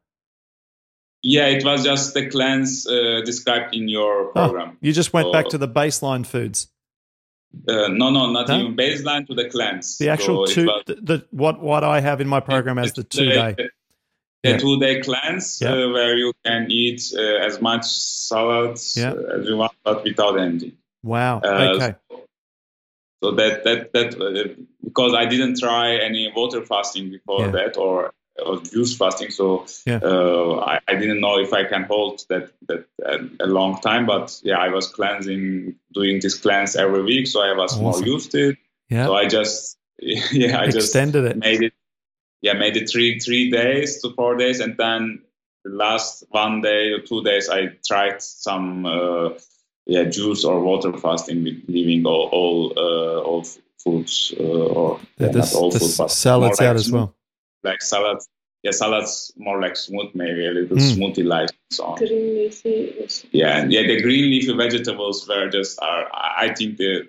Yeah, 1.25 1.47
it 1.47 1.63
was 1.63 1.83
just 1.85 2.13
the 2.13 2.29
cleanse 2.29 2.85
uh, 2.85 3.21
described 3.23 3.73
in 3.73 3.87
your 3.87 4.25
program. 4.33 4.69
Oh, 4.73 4.77
you 4.81 4.91
just 4.91 5.13
went 5.13 5.31
back 5.31 5.47
to 5.49 5.57
the 5.57 5.69
baseline 5.69 6.25
foods. 6.25 6.67
Uh, 7.67 7.87
no, 7.87 8.09
no, 8.09 8.29
not 8.31 8.49
No? 8.49 8.57
even 8.59 8.75
baseline 8.75 9.25
to 9.27 9.33
the 9.33 9.47
cleanse. 9.49 9.97
The 9.99 10.09
actual 10.09 10.47
So 10.47 10.53
two, 10.53 10.65
was- 10.65 10.83
the, 10.85 10.95
the 10.95 11.25
what 11.31 11.61
what 11.61 11.83
I 11.83 12.01
have 12.01 12.19
in 12.19 12.27
my 12.27 12.39
program 12.41 12.77
as 12.77 12.91
the 12.93 13.03
two 13.03 13.29
day. 13.29 13.55
The, 13.57 13.69
Yeah. 14.49 14.57
two 14.57 14.77
day 14.79 14.99
cleanse 15.01 15.61
Yeah. 15.61 15.71
uh, 15.71 15.89
where 15.95 16.17
you 16.17 16.33
can 16.43 16.69
eat 16.69 17.01
uh, 17.15 17.45
as 17.47 17.61
much 17.61 17.85
salads 17.85 18.97
Yeah. 18.97 19.13
uh, 19.13 19.39
as 19.39 19.47
you 19.47 19.55
want, 19.55 19.71
but 19.85 20.03
without 20.03 20.37
anything. 20.37 20.73
Wow. 21.03 21.39
Uh, 21.39 21.75
okay. 21.75 21.95
So 23.23 23.31
that 23.31 23.63
that 23.63 23.93
that 23.93 24.09
uh, 24.19 24.61
because 24.83 25.13
I 25.13 25.25
didn't 25.25 25.57
try 25.59 25.95
any 25.95 26.29
water 26.35 26.61
fasting 26.65 27.09
before 27.11 27.47
that 27.51 27.77
or 27.77 28.11
juice 28.71 28.97
fasting, 28.97 29.31
so 29.31 29.65
Yeah. 29.85 29.99
uh, 30.03 30.59
I, 30.59 30.79
I 30.87 30.95
didn't 30.95 31.19
know 31.19 31.39
if 31.39 31.53
I 31.53 31.63
can 31.65 31.83
hold 31.83 32.25
that 32.29 32.51
that 32.67 32.85
a, 33.05 33.45
a 33.45 33.47
long 33.47 33.79
time. 33.81 34.05
But 34.05 34.39
yeah, 34.43 34.57
I 34.57 34.69
was 34.69 34.87
cleansing, 34.87 35.75
doing 35.93 36.19
this 36.21 36.35
cleanse 36.39 36.75
every 36.75 37.03
week, 37.03 37.27
so 37.27 37.41
I 37.41 37.53
was 37.55 37.77
more 37.79 37.91
Awesome. 37.91 38.07
used 38.07 38.31
to 38.31 38.49
it. 38.49 38.57
Yeah. 38.89 39.05
So 39.05 39.15
I 39.15 39.27
just 39.27 39.77
yeah, 40.31 40.59
I 40.59 40.65
just 40.65 40.77
Extended 40.87 41.25
it. 41.25 41.37
made 41.37 41.61
it 41.63 41.73
yeah 42.41 42.53
made 42.53 42.75
it 42.75 42.89
three 42.89 43.19
three 43.19 43.49
days 43.49 44.01
to 44.01 44.09
four 44.15 44.35
days 44.35 44.59
and 44.59 44.75
then 44.77 45.21
the 45.63 45.71
last 45.71 46.25
one 46.31 46.59
day 46.61 46.91
or 46.91 46.99
two 46.99 47.23
days 47.23 47.47
i 47.49 47.67
tried 47.87 48.21
some 48.21 48.85
uh, 48.85 49.29
yeah 49.85 50.03
juice 50.03 50.43
or 50.43 50.59
water 50.59 50.91
fasting 50.97 51.41
with 51.45 51.63
leaving 51.69 52.05
all 52.05 52.27
all, 52.33 52.73
uh, 52.75 53.19
all 53.21 53.45
foods 53.77 54.33
uh, 54.39 54.43
or 54.43 54.99
yeah, 55.19 55.31
not 55.31 55.53
all 55.55 55.71
food, 55.71 56.09
salads 56.09 56.59
out 56.59 56.67
like 56.67 56.75
as 56.75 56.91
well. 56.91 57.15
Smooth- 57.63 57.71
like 57.71 57.81
salads 57.81 58.27
yeah 58.63 58.71
salads 58.71 59.33
more 59.37 59.59
like 59.61 59.75
smooth 59.75 60.09
maybe 60.13 60.45
a 60.47 60.51
little 60.51 60.77
Mm. 60.77 60.95
smoothie 60.95 61.25
like 61.25 61.49
so 61.71 61.83
on. 61.85 61.97
green 61.97 62.35
leafy. 62.35 62.69
is- 63.03 63.25
Yeah, 63.31 63.65
yeah, 63.67 63.83
the 63.87 64.01
green 64.01 64.29
leafy 64.31 64.53
vegetables 64.53 65.27
were 65.27 65.49
just 65.49 65.79
are. 65.81 66.07
I 66.13 66.45
I 66.45 66.53
think 66.53 66.77
the 66.77 67.07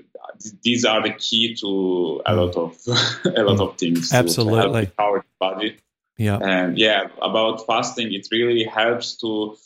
these 0.64 0.84
are 0.84 1.00
the 1.02 1.12
key 1.14 1.54
to 1.62 2.22
a 2.26 2.34
lot 2.34 2.56
of 2.56 2.76
a 3.40 3.42
lot 3.42 3.60
of 3.60 3.76
things. 3.78 4.10
to- 4.10 4.16
to 4.16 4.20
help 4.20 4.72
Mm. 4.72 4.78
Absolutely. 4.78 4.90
our 4.98 5.24
body. 5.40 5.76
Yeah. 6.18 6.38
And 6.42 6.78
yeah, 6.78 7.08
about 7.22 7.66
fasting, 7.66 8.12
it 8.12 8.28
really 8.32 8.64
helps 8.64 9.16
to 9.22 9.56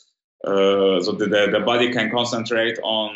uh, 0.45 1.01
so 1.05 1.11
the, 1.19 1.25
the 1.27 1.47
the 1.51 1.59
body 1.59 1.91
can 1.91 2.09
concentrate 2.11 2.77
on 2.83 3.09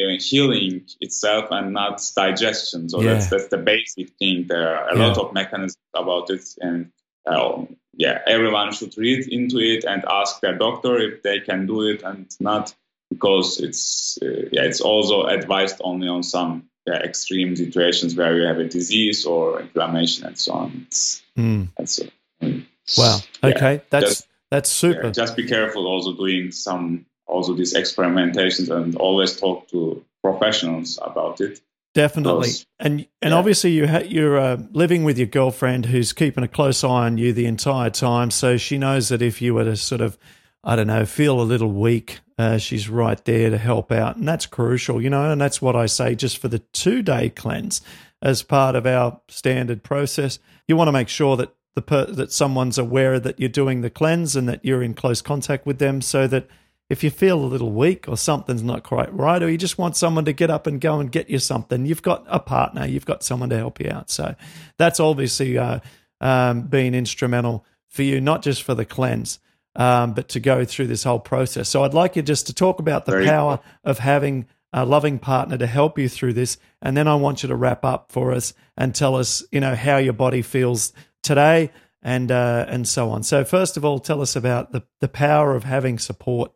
uh, 0.00 0.18
healing 0.18 0.82
itself 1.00 1.44
and 1.50 1.72
not 1.72 2.00
digestion. 2.16 2.88
So 2.88 2.96
that's 3.02 3.28
that's 3.28 3.48
the 3.48 3.58
basic 3.58 4.08
thing. 4.18 4.46
There 4.48 4.66
are 4.76 4.88
a 4.88 4.96
Yeah. 4.96 5.06
lot 5.06 5.18
of 5.18 5.32
mechanisms 5.32 5.78
about 5.94 6.30
it, 6.30 6.44
and 6.60 6.90
uh, 7.26 7.64
yeah, 7.96 8.18
everyone 8.26 8.72
should 8.72 8.96
read 8.98 9.28
into 9.28 9.58
it 9.58 9.84
and 9.84 10.04
ask 10.10 10.40
their 10.40 10.56
doctor 10.58 10.98
if 10.98 11.22
they 11.22 11.40
can 11.40 11.66
do 11.66 11.82
it 11.82 12.02
and 12.02 12.26
not 12.40 12.74
because 13.10 13.60
it's 13.60 14.18
uh, 14.22 14.48
yeah 14.50 14.62
it's 14.62 14.80
also 14.80 15.26
advised 15.26 15.80
only 15.84 16.08
on 16.08 16.22
some 16.22 16.64
yeah, 16.86 16.96
extreme 16.96 17.56
situations 17.56 18.14
where 18.16 18.36
you 18.36 18.46
have 18.46 18.58
a 18.58 18.68
disease 18.68 19.24
or 19.24 19.60
inflammation 19.60 20.26
and 20.26 20.38
so 20.38 20.52
on. 20.52 20.84
It's, 20.86 21.22
Mm. 21.38 21.68
it. 21.78 22.12
Mm. 22.42 22.66
Wow. 22.98 23.18
Yeah, 23.42 23.48
Okay. 23.50 23.82
That's 23.90 24.06
just- 24.06 24.28
that's 24.50 24.70
super. 24.70 25.06
Yeah, 25.06 25.10
just 25.10 25.36
be 25.36 25.48
careful 25.48 25.86
also 25.86 26.12
doing 26.12 26.52
some 26.52 27.06
also 27.26 27.54
these 27.54 27.74
experimentations 27.74 28.68
and 28.70 28.94
always 28.96 29.40
talk 29.40 29.66
to 29.68 30.04
professionals 30.22 30.98
about 31.02 31.40
it. 31.40 31.60
Definitely, 31.94 32.48
and 32.80 33.06
and 33.22 33.30
yeah. 33.30 33.38
obviously 33.38 33.70
you 33.70 33.86
ha- 33.86 34.02
you're 34.04 34.36
uh, 34.36 34.56
living 34.72 35.04
with 35.04 35.16
your 35.16 35.28
girlfriend 35.28 35.86
who's 35.86 36.12
keeping 36.12 36.42
a 36.42 36.48
close 36.48 36.82
eye 36.82 37.06
on 37.06 37.18
you 37.18 37.32
the 37.32 37.46
entire 37.46 37.90
time, 37.90 38.32
so 38.32 38.56
she 38.56 38.78
knows 38.78 39.10
that 39.10 39.22
if 39.22 39.40
you 39.40 39.54
were 39.54 39.62
to 39.62 39.76
sort 39.76 40.00
of, 40.00 40.18
I 40.64 40.74
don't 40.74 40.88
know, 40.88 41.06
feel 41.06 41.40
a 41.40 41.42
little 41.42 41.70
weak, 41.70 42.18
uh, 42.36 42.58
she's 42.58 42.88
right 42.88 43.24
there 43.24 43.48
to 43.48 43.58
help 43.58 43.92
out, 43.92 44.16
and 44.16 44.26
that's 44.26 44.44
crucial, 44.44 45.00
you 45.00 45.08
know, 45.08 45.30
and 45.30 45.40
that's 45.40 45.62
what 45.62 45.76
I 45.76 45.86
say 45.86 46.16
just 46.16 46.38
for 46.38 46.48
the 46.48 46.58
two 46.58 47.00
day 47.00 47.30
cleanse 47.30 47.80
as 48.20 48.42
part 48.42 48.74
of 48.74 48.86
our 48.86 49.20
standard 49.28 49.84
process. 49.84 50.40
You 50.66 50.76
want 50.76 50.88
to 50.88 50.92
make 50.92 51.08
sure 51.08 51.36
that 51.36 51.54
the 51.76 51.82
per- 51.82 52.06
that 52.06 52.32
someone's 52.32 52.76
aware 52.76 53.20
that 53.20 53.38
you're 53.38 53.48
doing 53.48 53.82
the 53.82 53.90
cleanse 53.90 54.34
and 54.34 54.48
that 54.48 54.64
you're 54.64 54.82
in 54.82 54.94
close 54.94 55.22
contact 55.22 55.64
with 55.64 55.78
them, 55.78 56.00
so 56.00 56.26
that 56.26 56.48
if 56.90 57.02
you 57.02 57.10
feel 57.10 57.38
a 57.38 57.46
little 57.46 57.72
weak 57.72 58.08
or 58.08 58.16
something's 58.16 58.62
not 58.62 58.82
quite 58.82 59.12
right, 59.14 59.42
or 59.42 59.50
you 59.50 59.56
just 59.58 59.78
want 59.78 59.96
someone 59.96 60.24
to 60.26 60.32
get 60.32 60.50
up 60.50 60.66
and 60.66 60.80
go 60.80 61.00
and 61.00 61.10
get 61.10 61.30
you 61.30 61.38
something, 61.38 61.86
you've 61.86 62.02
got 62.02 62.24
a 62.28 62.38
partner, 62.38 62.86
you've 62.86 63.06
got 63.06 63.22
someone 63.22 63.50
to 63.50 63.56
help 63.56 63.80
you 63.80 63.90
out. 63.90 64.10
So 64.10 64.34
that's 64.78 65.00
obviously 65.00 65.56
uh, 65.56 65.80
um, 66.20 66.62
been 66.62 66.94
instrumental 66.94 67.64
for 67.88 68.02
you, 68.02 68.20
not 68.20 68.42
just 68.42 68.62
for 68.62 68.74
the 68.74 68.84
cleanse, 68.84 69.38
um, 69.76 70.12
but 70.12 70.28
to 70.30 70.40
go 70.40 70.64
through 70.64 70.88
this 70.88 71.04
whole 71.04 71.20
process. 71.20 71.68
So 71.68 71.84
I'd 71.84 71.94
like 71.94 72.16
you 72.16 72.22
just 72.22 72.46
to 72.48 72.54
talk 72.54 72.78
about 72.78 73.06
the 73.06 73.12
Very 73.12 73.26
power 73.26 73.58
cool. 73.58 73.90
of 73.90 73.98
having 73.98 74.46
a 74.72 74.84
loving 74.84 75.18
partner 75.18 75.56
to 75.56 75.66
help 75.66 75.98
you 75.98 76.08
through 76.08 76.32
this, 76.34 76.58
and 76.82 76.96
then 76.96 77.08
I 77.08 77.14
want 77.14 77.42
you 77.42 77.48
to 77.48 77.56
wrap 77.56 77.84
up 77.84 78.10
for 78.10 78.32
us 78.32 78.52
and 78.76 78.94
tell 78.94 79.14
us, 79.14 79.44
you 79.52 79.60
know, 79.60 79.74
how 79.74 79.96
your 79.98 80.12
body 80.12 80.42
feels 80.42 80.92
today 81.22 81.70
and 82.02 82.30
uh, 82.30 82.66
and 82.68 82.86
so 82.86 83.10
on. 83.10 83.22
So 83.22 83.44
first 83.44 83.76
of 83.76 83.84
all, 83.84 83.98
tell 84.00 84.20
us 84.20 84.36
about 84.36 84.72
the 84.72 84.82
the 85.00 85.08
power 85.08 85.54
of 85.54 85.64
having 85.64 85.98
support 85.98 86.52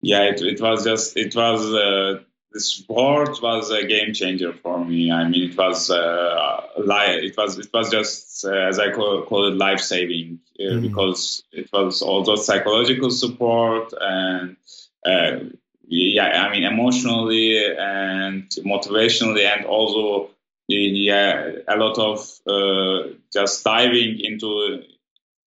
yeah, 0.00 0.22
it, 0.22 0.40
it 0.40 0.60
was 0.60 0.84
just 0.84 1.16
it 1.16 1.34
was 1.34 1.64
uh, 1.72 2.22
the 2.52 2.60
sport 2.60 3.42
was 3.42 3.70
a 3.70 3.86
game 3.86 4.14
changer 4.14 4.52
for 4.52 4.84
me. 4.84 5.10
I 5.10 5.28
mean, 5.28 5.50
it 5.50 5.56
was 5.56 5.90
uh, 5.90 6.62
li- 6.78 7.26
it 7.26 7.36
was 7.36 7.58
it 7.58 7.70
was 7.72 7.90
just 7.90 8.44
uh, 8.44 8.52
as 8.52 8.78
I 8.78 8.92
call, 8.92 9.24
call 9.24 9.48
it 9.48 9.56
life 9.56 9.80
saving 9.80 10.40
uh, 10.58 10.74
mm. 10.74 10.82
because 10.82 11.42
it 11.52 11.68
was 11.72 12.02
also 12.02 12.36
psychological 12.36 13.10
support 13.10 13.92
and 14.00 14.56
uh, 15.04 15.38
yeah, 15.86 16.46
I 16.46 16.50
mean 16.50 16.64
emotionally 16.64 17.58
and 17.74 18.48
motivationally 18.64 19.44
and 19.44 19.66
also 19.66 20.30
yeah 20.68 21.50
a 21.66 21.76
lot 21.76 21.98
of 21.98 22.28
uh, 22.46 23.14
just 23.32 23.64
diving 23.64 24.20
into 24.20 24.82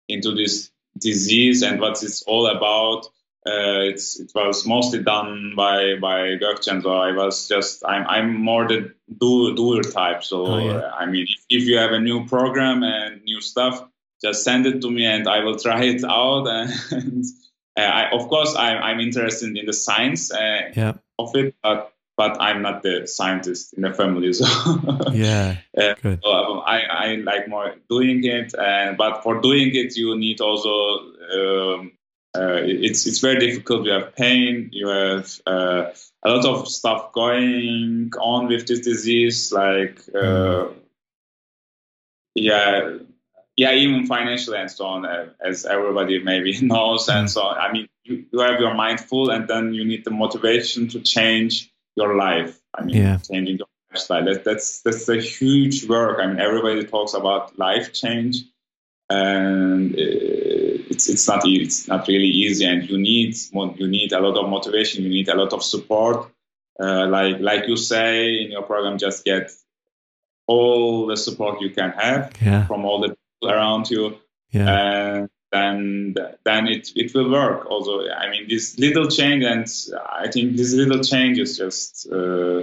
into 0.09 0.35
this 0.35 0.71
disease 0.99 1.63
and 1.63 1.81
what 1.81 2.03
it's 2.03 2.23
all 2.23 2.47
about 2.47 3.09
uh, 3.47 3.85
it's 3.93 4.19
it 4.19 4.33
was 4.35 4.67
mostly 4.67 5.03
done 5.03 5.53
by 5.55 5.97
by 6.01 6.37
Gökçen. 6.39 6.83
So 6.83 6.93
I 6.93 7.13
was 7.13 7.47
just 7.47 7.85
I'm 7.87 8.07
I'm 8.07 8.41
more 8.41 8.67
the 8.67 8.95
do, 9.19 9.55
doer 9.55 9.83
type. 9.83 10.25
So 10.25 10.47
oh, 10.47 10.59
yeah. 10.59 10.73
uh, 10.73 10.91
I 10.99 11.07
mean, 11.07 11.27
if, 11.29 11.45
if 11.51 11.69
you 11.69 11.77
have 11.77 11.93
a 11.93 12.01
new 12.01 12.27
program 12.27 12.83
and 12.83 13.23
new 13.25 13.43
stuff, 13.43 13.87
just 14.23 14.45
send 14.45 14.67
it 14.67 14.81
to 14.81 14.91
me 14.91 15.05
and 15.05 15.29
I 15.29 15.41
will 15.41 15.59
try 15.67 15.85
it 15.85 16.03
out. 16.05 16.47
And 16.47 17.25
uh, 17.77 17.81
I, 17.81 18.11
of 18.13 18.29
course, 18.29 18.55
I'm 18.57 18.83
I'm 18.83 19.01
interested 19.01 19.55
in 19.57 19.67
the 19.67 19.75
science 19.75 20.33
uh, 20.33 20.71
yeah. 20.75 20.93
of 21.19 21.37
it, 21.37 21.55
but 21.63 21.93
but 22.17 22.41
I'm 22.41 22.63
not 22.63 22.83
the 22.83 23.07
scientist 23.07 23.75
in 23.75 23.83
the 23.83 23.93
family. 23.93 24.33
So 24.33 24.47
yeah, 25.13 25.59
uh, 25.77 25.95
good. 26.01 26.21
So 26.25 26.61
I 26.61 26.79
I 26.81 27.15
like 27.17 27.47
more 27.47 27.75
doing 27.91 28.25
it, 28.25 28.55
and 28.59 28.97
but 28.97 29.23
for 29.23 29.43
doing 29.43 29.75
it, 29.75 29.99
you 29.99 30.17
need 30.17 30.41
also. 30.41 30.71
Um, 31.35 31.93
uh, 32.37 32.61
it's 32.63 33.07
it's 33.07 33.21
very 33.21 33.39
difficult. 33.39 33.87
You 33.87 33.93
have 33.93 34.17
pain. 34.17 34.71
You 34.73 34.89
have 34.89 35.41
uh, 35.47 35.93
a 36.25 36.31
lot 36.31 36.45
of 36.45 36.69
stuff 36.69 37.13
going 37.13 38.11
on 38.21 38.49
with 38.49 38.67
this 38.67 38.81
disease, 38.81 39.53
like 39.53 40.01
uh, 40.15 40.69
yeah, 42.35 42.99
yeah, 43.57 43.73
even 43.73 44.07
financially 44.07 44.59
and 44.59 44.71
so 44.71 44.85
on, 44.85 45.07
uh, 45.07 45.29
as 45.41 45.65
everybody 45.65 46.23
maybe 46.23 46.59
knows. 46.63 47.09
And 47.09 47.31
so, 47.31 47.47
I 47.49 47.73
mean, 47.73 47.89
you, 48.03 48.25
you 48.33 48.41
have 48.41 48.59
your 48.59 48.75
mind 48.75 49.01
full, 49.01 49.31
and 49.31 49.47
then 49.47 49.73
you 49.73 49.85
need 49.85 50.05
the 50.05 50.11
motivation 50.11 50.89
to 50.89 51.01
change 51.01 51.73
your 51.97 52.17
life. 52.17 52.61
I 52.75 52.85
mean, 52.85 52.97
yeah. 52.97 53.19
changing 53.19 53.59
your 53.59 53.69
lifestyle. 53.93 54.25
That, 54.25 54.45
that's 54.45 54.83
that's 54.83 55.09
a 55.09 55.21
huge 55.21 55.87
work. 55.89 56.19
I 56.21 56.27
mean, 56.27 56.41
everybody 56.41 56.85
talks 56.85 57.15
about 57.15 57.57
life 57.59 57.93
change, 57.93 58.43
and 59.09 59.95
it's 60.95 61.09
it's 61.09 61.27
not 61.29 61.43
it's 61.45 61.89
not 61.89 62.07
really 62.09 62.33
easy, 62.45 62.65
and 62.65 62.89
you 62.89 62.99
need 62.99 63.35
you 63.81 63.89
need 63.89 64.13
a 64.13 64.21
lot 64.21 64.37
of 64.37 64.49
motivation, 64.49 65.05
you 65.05 65.11
need 65.11 65.29
a 65.29 65.37
lot 65.37 65.53
of 65.53 65.63
support. 65.63 66.31
Uh, 66.81 67.07
like 67.07 67.41
like 67.41 67.69
you 67.69 67.77
say 67.77 68.41
in 68.43 68.51
your 68.51 68.63
program, 68.63 68.99
just 68.99 69.25
get 69.25 69.51
all 70.47 71.07
the 71.07 71.17
support 71.17 71.61
you 71.61 71.71
can 71.71 71.91
have 71.93 72.33
yeah. 72.41 72.67
from 72.67 72.85
all 72.85 73.01
the 73.01 73.09
people 73.09 73.55
around 73.55 73.91
you, 73.91 74.17
yeah. 74.51 74.69
and 74.69 75.29
then 75.53 76.15
then 76.45 76.69
it 76.69 76.93
it 76.95 77.15
will 77.15 77.31
work. 77.31 77.67
Also, 77.67 78.09
I 78.09 78.31
mean, 78.31 78.49
this 78.49 78.79
little 78.79 79.09
change, 79.09 79.45
and 79.45 79.67
I 80.23 80.31
think 80.31 80.57
this 80.57 80.73
little 80.73 81.03
change 81.03 81.39
is 81.39 81.57
just 81.59 82.07
uh, 82.11 82.63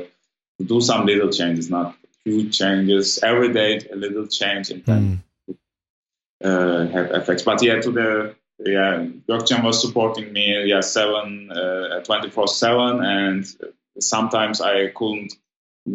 do 0.71 0.81
some 0.81 1.05
little 1.05 1.29
changes, 1.29 1.69
not 1.69 1.95
huge 2.25 2.57
changes. 2.57 3.19
Every 3.23 3.51
day, 3.53 3.81
a 3.91 3.95
little 3.95 4.27
change, 4.27 4.71
and 4.71 4.85
then. 4.85 5.03
Mm 5.03 5.19
uh, 6.43 6.87
have 6.87 7.11
effects. 7.11 7.43
But 7.43 7.61
yeah, 7.63 7.81
to 7.81 7.91
the 7.91 8.35
yeah, 8.59 9.05
Gökçen 9.27 9.63
was 9.63 9.81
supporting 9.81 10.31
me 10.33 10.65
yeah 10.65 10.81
seven 10.81 11.51
uh, 11.51 12.01
24 12.03 12.47
seven, 12.47 13.03
and 13.03 13.45
sometimes 13.99 14.61
I 14.61 14.87
couldn't 14.89 15.33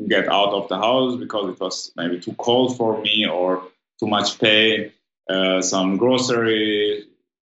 get 0.09 0.29
out 0.29 0.53
of 0.53 0.69
the 0.69 0.77
house 0.77 1.17
because 1.17 1.51
it 1.51 1.61
was 1.61 1.93
maybe 1.97 2.19
too 2.21 2.35
cold 2.35 2.77
for 2.77 3.01
me 3.01 3.27
or 3.27 3.63
too 4.01 4.07
much 4.07 4.39
pay. 4.39 4.93
Uh, 5.29 5.61
some 5.61 5.97
grocery 5.97 7.05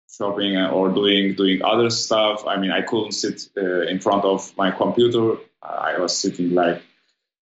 shopping 0.10 0.58
or 0.58 0.89
doing 0.89 1.36
doing 1.36 1.64
other 1.64 1.89
stuff. 1.89 2.45
I 2.45 2.58
mean, 2.58 2.72
I 2.72 2.82
couldn't 2.82 3.14
sit 3.14 3.49
uh, 3.58 3.82
in 3.82 3.99
front 3.99 4.26
of 4.26 4.56
my 4.58 4.72
computer. 4.72 5.38
I 5.62 5.97
was 5.99 6.18
sitting 6.18 6.54
like 6.54 6.82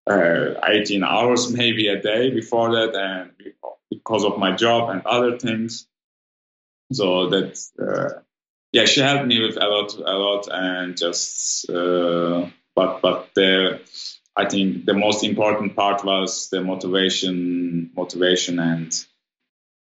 uh, 0.08 0.56
18 0.68 1.04
hours 1.04 1.52
maybe 1.52 1.88
a 1.88 2.02
day 2.02 2.30
before 2.30 2.72
that, 2.72 2.96
and 2.96 3.32
because 3.90 4.26
of 4.26 4.38
my 4.38 4.56
job 4.56 4.90
and 4.90 5.02
other 5.06 5.38
things. 5.38 5.88
So 6.92 7.30
that, 7.30 7.60
uh, 7.80 8.22
yeah, 8.72 8.86
she 8.86 9.02
helped 9.02 9.28
me 9.28 9.42
with 9.42 9.58
a 9.58 9.68
lot, 9.68 9.94
a 9.96 10.18
lot, 10.18 10.48
and 10.52 10.98
just, 10.98 11.70
uh, 11.70 12.48
but 12.76 13.02
but 13.02 13.30
the, 13.36 13.82
I 14.36 14.46
think 14.46 14.86
the 14.86 14.94
most 14.94 15.24
important 15.24 15.76
part 15.76 16.04
was 16.04 16.50
the 16.50 16.62
motivation, 16.62 17.92
motivation, 17.96 18.60
and 18.60 18.94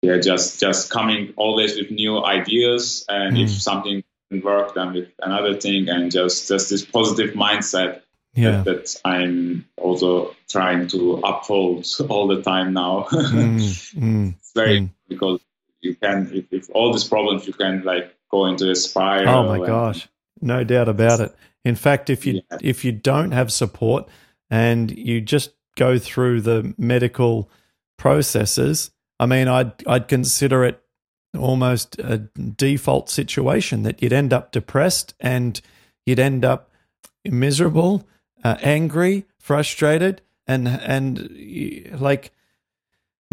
yeah, 0.02 0.18
just 0.18 0.60
just 0.60 0.90
coming 0.90 1.32
always 1.36 1.76
with 1.76 1.90
new 1.90 2.24
ideas, 2.24 3.04
and 3.08 3.36
mm. 3.36 3.44
if 3.44 3.50
something 3.50 4.04
didn't 4.30 4.44
work, 4.44 4.74
then 4.74 4.92
with 4.92 5.08
another 5.20 5.54
thing, 5.54 5.88
and 5.88 6.12
just 6.12 6.48
just 6.48 6.70
this 6.70 6.84
positive 6.84 7.34
mindset 7.34 8.02
yeah. 8.34 8.62
that, 8.62 8.64
that, 8.64 9.00
I'm 9.04 9.66
also 9.76 10.34
trying 10.48 10.88
to 10.88 11.20
uphold 11.24 11.86
all 12.08 12.26
the 12.26 12.42
time 12.42 12.72
now. 12.72 13.06
mm, 13.12 13.94
mm, 13.94 14.34
it's 14.34 14.52
very 14.54 14.80
mm. 14.80 14.90
because 15.08 15.40
you 15.80 15.94
can 15.94 16.30
if, 16.32 16.52
if, 16.52 16.70
all 16.74 16.92
these 16.92 17.04
problems 17.04 17.46
you 17.46 17.52
can 17.52 17.82
like 17.82 18.14
go 18.30 18.46
into 18.46 18.70
a 18.70 18.74
spiral. 18.74 19.28
Oh 19.28 19.58
my 19.58 19.66
gosh, 19.66 20.08
no 20.40 20.64
doubt 20.64 20.88
about 20.88 21.20
it. 21.20 21.34
In 21.64 21.74
fact, 21.74 22.10
if 22.10 22.26
you 22.26 22.40
yeah. 22.50 22.58
if 22.60 22.84
you 22.84 22.92
don't 22.92 23.32
have 23.32 23.52
support 23.52 24.08
and 24.50 24.90
you 24.90 25.20
just 25.20 25.52
go 25.76 25.98
through 25.98 26.40
the 26.40 26.74
medical 26.76 27.50
processes, 27.98 28.90
I 29.20 29.26
mean, 29.26 29.48
I'd 29.48 29.86
I'd 29.86 30.08
consider 30.08 30.64
it 30.64 30.80
almost 31.38 31.98
a 31.98 32.18
default 32.18 33.10
situation 33.10 33.82
that 33.82 34.02
you'd 34.02 34.12
end 34.12 34.32
up 34.32 34.52
depressed 34.52 35.14
and 35.20 35.60
you'd 36.06 36.20
end 36.20 36.44
up 36.44 36.70
miserable 37.24 38.06
uh, 38.44 38.56
angry, 38.60 39.24
frustrated, 39.38 40.20
and 40.46 40.68
and 40.68 41.30
like 41.98 42.30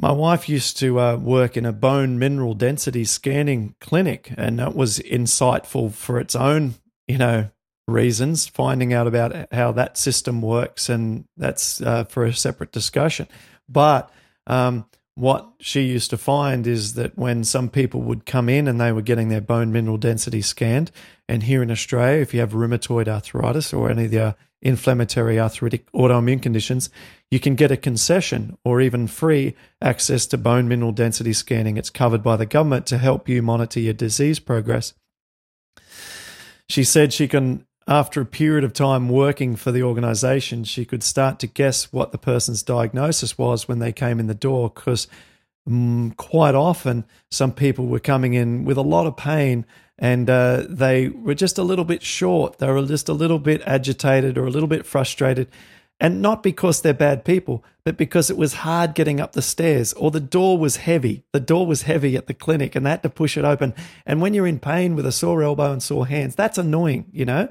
my 0.01 0.12
wife 0.12 0.49
used 0.49 0.78
to 0.78 0.99
uh, 0.99 1.18
work 1.18 1.57
in 1.57 1.66
a 1.66 1.74
bone 1.74 2.18
mineral 2.18 2.53
density 2.53 3.03
scanning 3.03 3.76
clinic, 3.80 4.34
and 4.38 4.57
that 4.57 4.76
was 4.76 4.99
insightful 4.99 5.93
for 5.93 6.20
its 6.20 6.36
own, 6.36 6.76
you 7.07 7.18
know, 7.18 7.49
reasons. 7.88 8.47
Finding 8.47 8.93
out 8.93 9.05
about 9.05 9.53
how 9.53 9.72
that 9.74 9.97
system 9.97 10.41
works, 10.41 10.89
and 10.89 11.26
that's 11.38 11.82
uh, 11.82 12.05
for 12.05 12.26
a 12.26 12.34
separate 12.34 12.72
discussion. 12.72 13.28
But 13.68 14.09
um, 14.47 14.86
what 15.16 15.49
she 15.59 15.82
used 15.82 16.09
to 16.12 16.18
find 16.18 16.66
is 16.66 16.93
that 16.93 17.18
when 17.18 17.43
some 17.43 17.70
people 17.70 18.01
would 18.01 18.26
come 18.26 18.47
in 18.47 18.68
and 18.68 18.80
they 18.80 18.91
were 18.91 19.01
getting 19.01 19.28
their 19.28 19.41
bone 19.41 19.72
mineral 19.72 19.97
density 19.97 20.41
scanned, 20.41 20.89
and 21.28 21.43
here 21.43 21.62
in 21.62 21.70
Australia, 21.70 22.22
if 22.22 22.34
you 22.34 22.39
have 22.39 22.53
rheumatoid 22.53 23.07
arthritis 23.07 23.74
or 23.74 23.89
any 23.89 24.05
of 24.05 24.12
the 24.12 24.36
inflammatory 24.62 25.39
arthritic 25.39 25.91
autoimmune 25.91 26.41
conditions, 26.41 26.89
you 27.30 27.39
can 27.39 27.55
get 27.55 27.72
a 27.72 27.78
concession 27.78 28.57
or 28.64 28.82
even 28.82 29.07
free 29.07 29.55
access 29.82 30.26
to 30.28 30.38
bone 30.38 30.68
mineral 30.68 30.91
density 30.91 31.34
scanning. 31.34 31.78
It's 31.78 31.89
covered 31.89 32.22
by 32.22 32.36
the 32.36 32.45
government 32.45 32.86
to 32.88 32.97
help 32.97 33.28
you 33.28 33.41
monitor 33.41 33.80
your 33.80 33.93
disease 33.93 34.39
progress. 34.39 34.93
She 36.70 36.84
said 36.84 37.12
she 37.12 37.28
can, 37.28 37.66
after 37.88 38.22
a 38.22 38.26
period 38.26 38.64
of 38.64 38.74
time 38.74 39.09
working 39.09 39.55
for 39.55 39.72
the 39.72 39.84
organization, 39.84 40.64
she 40.64 40.86
could 40.86 41.03
start 41.03 41.39
to 41.39 41.47
guess 41.47 41.91
what 41.91 42.12
the 42.12 42.18
person's 42.18 42.64
diagnosis 42.64 43.38
was 43.38 43.68
when 43.68 43.80
they 43.80 43.91
came 43.91 44.20
in 44.20 44.28
the 44.28 44.34
door 44.34 44.70
because 44.70 45.07
um, 45.68 46.14
quite 46.18 46.55
often 46.55 47.05
some 47.30 47.51
people 47.51 47.88
were 47.88 47.99
coming 47.99 48.34
in 48.34 48.66
with 48.66 48.78
a 48.78 48.82
lot 48.82 49.05
of 49.05 49.18
pain 49.18 49.66
and 50.02 50.32
uh, 50.32 50.66
they 50.68 51.10
were 51.10 51.36
just 51.36 51.60
a 51.60 51.64
little 51.64 51.86
bit 51.86 52.02
short. 52.02 52.58
They 52.58 52.68
were 52.68 52.84
just 52.88 53.08
a 53.08 53.14
little 53.14 53.38
bit 53.38 53.62
agitated 53.68 54.36
or 54.36 54.47
a 54.47 54.49
little 54.49 54.68
bit 54.68 54.84
frustrated. 54.84 55.47
And 55.99 56.24
not 56.24 56.41
because 56.41 56.82
they're 56.82 56.95
bad 56.95 57.24
people, 57.24 57.64
but 57.86 57.97
because 57.97 58.32
it 58.32 58.38
was 58.38 58.56
hard 58.56 58.95
getting 58.95 59.22
up 59.22 59.34
the 59.34 59.43
stairs 59.43 59.93
or 59.93 60.10
the 60.10 60.20
door 60.20 60.58
was 60.58 60.78
heavy. 60.78 61.24
The 61.34 61.39
door 61.39 61.68
was 61.68 61.84
heavy 61.84 62.18
at 62.18 62.26
the 62.26 62.34
clinic 62.34 62.76
and 62.76 62.84
they 62.84 62.89
had 62.89 63.04
to 63.04 63.10
push 63.10 63.38
it 63.38 63.45
open. 63.45 63.76
And 64.04 64.20
when 64.20 64.34
you're 64.34 64.47
in 64.47 64.58
pain 64.58 64.95
with 64.95 65.06
a 65.06 65.12
sore 65.12 65.43
elbow 65.43 65.72
and 65.72 65.84
sore 65.84 66.08
hands, 66.08 66.36
that's 66.36 66.58
annoying, 66.58 67.06
you 67.12 67.24
know? 67.24 67.49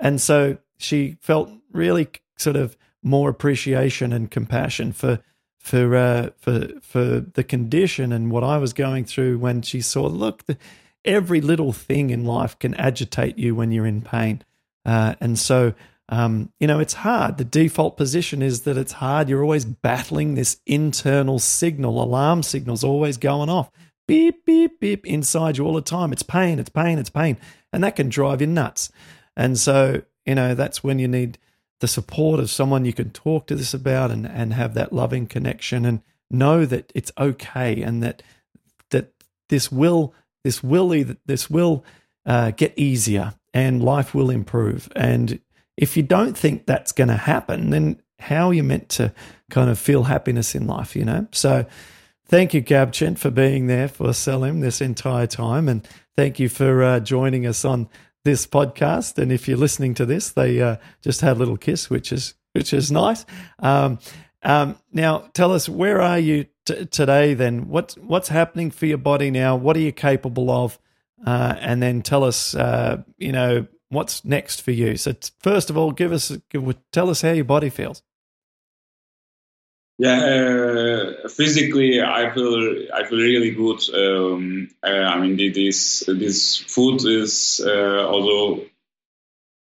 And 0.00 0.20
so 0.20 0.58
she 0.78 1.18
felt 1.20 1.50
really 1.70 2.08
sort 2.36 2.56
of 2.56 2.76
more 3.04 3.30
appreciation 3.30 4.12
and 4.12 4.28
compassion 4.28 4.92
for 4.92 5.20
for 5.60 5.94
uh, 5.94 6.30
for 6.36 6.68
for 6.80 7.20
the 7.20 7.44
condition 7.44 8.10
and 8.10 8.32
what 8.32 8.42
I 8.42 8.58
was 8.58 8.72
going 8.72 9.04
through 9.04 9.38
when 9.38 9.62
she 9.62 9.80
saw 9.80 10.08
look 10.08 10.44
the, 10.46 10.58
every 11.04 11.40
little 11.40 11.72
thing 11.72 12.10
in 12.10 12.24
life 12.24 12.58
can 12.58 12.74
agitate 12.74 13.38
you 13.38 13.54
when 13.54 13.72
you're 13.72 13.86
in 13.86 14.02
pain. 14.02 14.42
Uh, 14.84 15.14
and 15.20 15.38
so 15.38 15.74
um, 16.08 16.52
you 16.60 16.66
know 16.66 16.78
it's 16.78 16.94
hard. 16.94 17.38
The 17.38 17.44
default 17.44 17.96
position 17.96 18.42
is 18.42 18.62
that 18.62 18.76
it's 18.76 18.92
hard. 18.92 19.28
You're 19.28 19.42
always 19.42 19.64
battling 19.64 20.34
this 20.34 20.58
internal 20.66 21.38
signal. 21.38 22.02
Alarm 22.02 22.42
signals 22.42 22.84
always 22.84 23.16
going 23.16 23.48
off. 23.48 23.70
Beep 24.06 24.44
beep 24.44 24.80
beep 24.80 25.06
inside 25.06 25.58
you 25.58 25.64
all 25.64 25.74
the 25.74 25.80
time. 25.80 26.12
It's 26.12 26.22
pain 26.22 26.58
it's 26.58 26.70
pain 26.70 26.98
it's 26.98 27.10
pain. 27.10 27.38
And 27.72 27.82
that 27.84 27.96
can 27.96 28.08
drive 28.08 28.40
you 28.40 28.46
nuts. 28.46 28.90
And 29.36 29.58
so 29.58 30.02
you 30.26 30.34
know 30.34 30.54
that's 30.54 30.84
when 30.84 30.98
you 30.98 31.08
need 31.08 31.38
the 31.80 31.88
support 31.88 32.38
of 32.40 32.50
someone 32.50 32.84
you 32.84 32.92
can 32.92 33.10
talk 33.10 33.46
to 33.46 33.56
this 33.56 33.74
about 33.74 34.10
and, 34.10 34.26
and 34.26 34.54
have 34.54 34.74
that 34.74 34.92
loving 34.92 35.26
connection 35.26 35.84
and 35.84 36.00
know 36.30 36.64
that 36.64 36.92
it's 36.94 37.10
okay 37.18 37.82
and 37.82 38.02
that 38.02 38.22
that 38.90 39.12
this 39.48 39.70
will 39.70 40.14
this 40.44 40.62
will 40.62 40.88
this 41.26 41.50
will 41.50 41.84
uh, 42.26 42.50
get 42.52 42.72
easier 42.76 43.34
and 43.54 43.82
life 43.82 44.14
will 44.14 44.30
improve 44.30 44.88
and 44.96 45.40
if 45.76 45.96
you 45.96 46.02
don't 46.02 46.36
think 46.36 46.66
that's 46.66 46.92
going 46.92 47.08
to 47.08 47.16
happen 47.16 47.70
then 47.70 48.00
how 48.18 48.48
are 48.48 48.54
you 48.54 48.62
meant 48.62 48.88
to 48.88 49.12
kind 49.50 49.68
of 49.68 49.78
feel 49.78 50.04
happiness 50.04 50.54
in 50.54 50.66
life 50.66 50.94
you 50.94 51.04
know 51.04 51.26
so 51.32 51.66
thank 52.26 52.54
you 52.54 52.62
Gökçen 52.62 53.18
for 53.18 53.30
being 53.30 53.66
there 53.66 53.88
for 53.88 54.12
Selim 54.12 54.60
this 54.60 54.80
entire 54.80 55.26
time 55.26 55.68
and 55.68 55.86
thank 56.16 56.38
you 56.38 56.48
for 56.48 56.82
uh, 56.82 57.00
joining 57.00 57.46
us 57.46 57.64
on 57.64 57.88
this 58.24 58.46
podcast. 58.46 59.18
And 59.18 59.32
if 59.32 59.48
you're 59.48 59.58
listening 59.58 59.94
to 59.94 60.06
this, 60.06 60.30
they 60.30 60.60
uh, 60.60 60.76
just 61.02 61.20
had 61.20 61.36
a 61.36 61.38
little 61.38 61.56
kiss, 61.56 61.90
which 61.90 62.12
is 62.12 62.34
which 62.52 62.72
is 62.72 62.92
nice. 62.92 63.24
Um, 63.58 63.98
um, 64.42 64.76
now, 64.92 65.30
tell 65.32 65.52
us 65.52 65.68
where 65.68 66.00
are 66.00 66.18
you 66.18 66.46
t- 66.64 66.86
today? 66.86 67.34
Then 67.34 67.68
what's 67.68 67.96
what's 67.96 68.28
happening 68.28 68.70
for 68.70 68.86
your 68.86 68.98
body 68.98 69.30
now? 69.30 69.56
What 69.56 69.76
are 69.76 69.80
you 69.80 69.92
capable 69.92 70.50
of? 70.50 70.78
Uh, 71.24 71.54
and 71.60 71.80
then 71.82 72.02
tell 72.02 72.24
us, 72.24 72.54
uh, 72.54 73.02
you 73.16 73.30
know, 73.30 73.66
what's 73.90 74.24
next 74.24 74.62
for 74.62 74.72
you. 74.72 74.96
So, 74.96 75.12
t- 75.12 75.30
first 75.38 75.70
of 75.70 75.76
all, 75.76 75.92
give 75.92 76.12
us 76.12 76.36
give, 76.50 76.74
tell 76.90 77.10
us 77.10 77.22
how 77.22 77.30
your 77.30 77.44
body 77.44 77.70
feels. 77.70 78.02
Yeah, 79.98 80.18
uh, 81.24 81.28
physically, 81.28 82.02
I 82.02 82.32
feel 82.34 82.86
I 82.92 83.04
feel 83.04 83.18
really 83.18 83.50
good. 83.50 83.80
Um, 83.94 84.70
uh, 84.82 84.88
I 84.88 85.20
mean, 85.20 85.36
this 85.36 86.02
this 86.08 86.56
food 86.58 87.04
is 87.04 87.60
uh, 87.64 88.06
although 88.08 88.64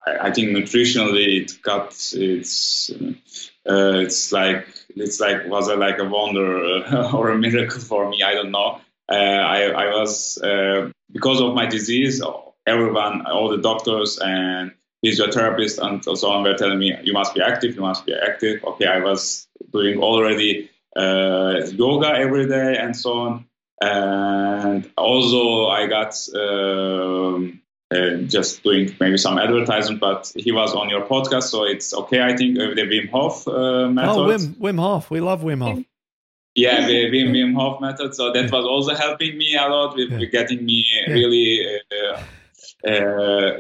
I, 0.04 0.28
I, 0.28 0.32
think 0.32 0.48
nutritionally 0.50 1.42
it 1.42 1.62
cuts 1.62 2.14
it's 2.14 2.90
uh, 2.90 4.00
it's 4.00 4.32
like 4.32 4.66
it's 4.96 5.20
like 5.20 5.46
was 5.46 5.68
it 5.68 5.78
like 5.78 5.98
a 5.98 6.04
wonder 6.04 6.84
or 7.14 7.30
a 7.30 7.38
miracle 7.38 7.80
for 7.80 8.08
me? 8.08 8.22
I 8.22 8.34
don't 8.34 8.50
know. 8.50 8.80
Uh, 9.10 9.14
I 9.14 9.62
I 9.64 9.86
was 9.94 10.38
uh, 10.42 10.90
because 11.12 11.40
of 11.40 11.54
my 11.54 11.66
disease. 11.66 12.22
Everyone, 12.66 13.26
all 13.26 13.50
the 13.50 13.58
doctors 13.58 14.18
and 14.18 14.72
physiotherapists 15.04 15.78
and 15.78 16.02
so 16.02 16.30
on 16.30 16.44
were 16.44 16.54
telling 16.54 16.78
me 16.78 16.96
you 17.02 17.12
must 17.12 17.34
be 17.34 17.42
active, 17.42 17.74
you 17.74 17.82
must 17.82 18.06
be 18.06 18.14
active. 18.14 18.64
Okay, 18.64 18.86
I 18.86 19.00
was 19.00 19.46
doing 19.70 20.00
already 20.00 20.70
uh, 20.96 21.60
yoga 21.72 22.08
every 22.08 22.48
day 22.48 22.76
and 22.78 22.96
so 22.96 23.12
on. 23.12 23.46
And 23.80 24.90
also, 24.96 25.66
I 25.66 25.86
got 25.88 26.16
um, 26.34 27.60
uh, 27.94 28.16
just 28.26 28.62
doing 28.62 28.94
maybe 29.00 29.16
some 29.16 29.38
advertisement, 29.38 30.00
but 30.00 30.32
he 30.36 30.52
was 30.52 30.74
on 30.74 30.88
your 30.88 31.02
podcast, 31.02 31.44
so 31.44 31.64
it's 31.64 31.94
okay. 31.94 32.22
I 32.22 32.36
think 32.36 32.58
uh, 32.58 32.74
the 32.74 32.82
Wim 32.82 33.10
Hof 33.10 33.46
uh, 33.46 33.88
method. 33.88 34.10
Oh, 34.10 34.26
Wim, 34.26 34.54
Wim 34.56 34.78
Hof, 34.78 35.10
we 35.10 35.20
love 35.20 35.42
Wim 35.42 35.62
Hof. 35.62 35.84
Yeah, 36.54 36.86
the 36.86 37.10
Wim, 37.10 37.30
Wim 37.32 37.54
Hof 37.54 37.80
method. 37.80 38.14
So 38.14 38.32
that 38.32 38.50
was 38.50 38.64
also 38.64 38.94
helping 38.94 39.36
me 39.38 39.56
a 39.56 39.66
lot 39.68 39.96
with 39.96 40.10
yeah. 40.10 40.24
getting 40.26 40.64
me 40.64 40.86
yeah. 41.06 41.12
really 41.12 41.80
uh, 41.90 42.20
uh, 42.86 43.56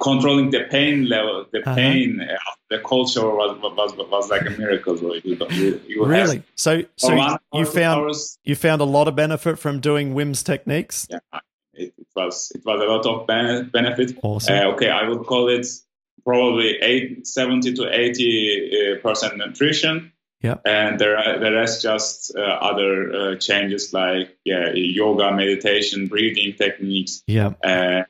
controlling 0.00 0.50
the 0.50 0.64
pain 0.70 1.08
level, 1.08 1.46
the 1.52 1.60
uh-huh. 1.60 1.74
pain 1.74 2.20
uh, 2.20 2.36
the 2.70 2.78
culture 2.80 3.26
was, 3.26 3.58
was 3.62 3.96
was 3.96 4.30
like 4.30 4.46
a 4.46 4.50
miracle. 4.50 4.96
You, 4.98 5.80
you 5.86 6.04
really? 6.04 6.36
Have, 6.36 6.44
so 6.54 6.82
so 6.96 7.14
you, 7.52 7.64
found 7.64 8.00
hours, 8.00 8.38
you 8.44 8.54
found 8.54 8.80
a 8.82 8.84
lot 8.84 9.08
of 9.08 9.16
benefit 9.16 9.58
from 9.58 9.80
doing 9.80 10.14
Wim's 10.14 10.42
techniques. 10.42 11.06
Yeah, 11.10 11.20
it, 11.78 11.94
it 11.96 12.06
was 12.14 12.52
it 12.54 12.62
was 12.64 12.80
a 12.80 12.84
lot 12.84 13.06
of 13.06 13.26
benefit. 13.72 14.18
Awesome. 14.22 14.54
Uh, 14.54 14.72
okay, 14.72 14.90
I 14.90 15.08
would 15.08 15.26
call 15.26 15.48
it 15.48 15.66
probably 16.24 16.78
eight, 16.82 17.26
70 17.26 17.74
to 17.74 17.88
eighty 17.88 18.70
uh, 18.70 19.00
percent 19.00 19.36
nutrition. 19.36 20.12
Yeah, 20.40 20.58
and 20.64 21.00
the 21.00 21.38
the 21.40 21.52
rest 21.52 21.82
just 21.82 22.36
uh, 22.36 22.40
other 22.40 23.12
uh, 23.12 23.36
changes 23.38 23.92
like 23.92 24.38
yeah 24.44 24.70
yoga, 24.72 25.32
meditation, 25.32 26.06
breathing 26.06 26.54
techniques. 26.54 27.24
Yeah, 27.26 27.54
and 27.64 28.06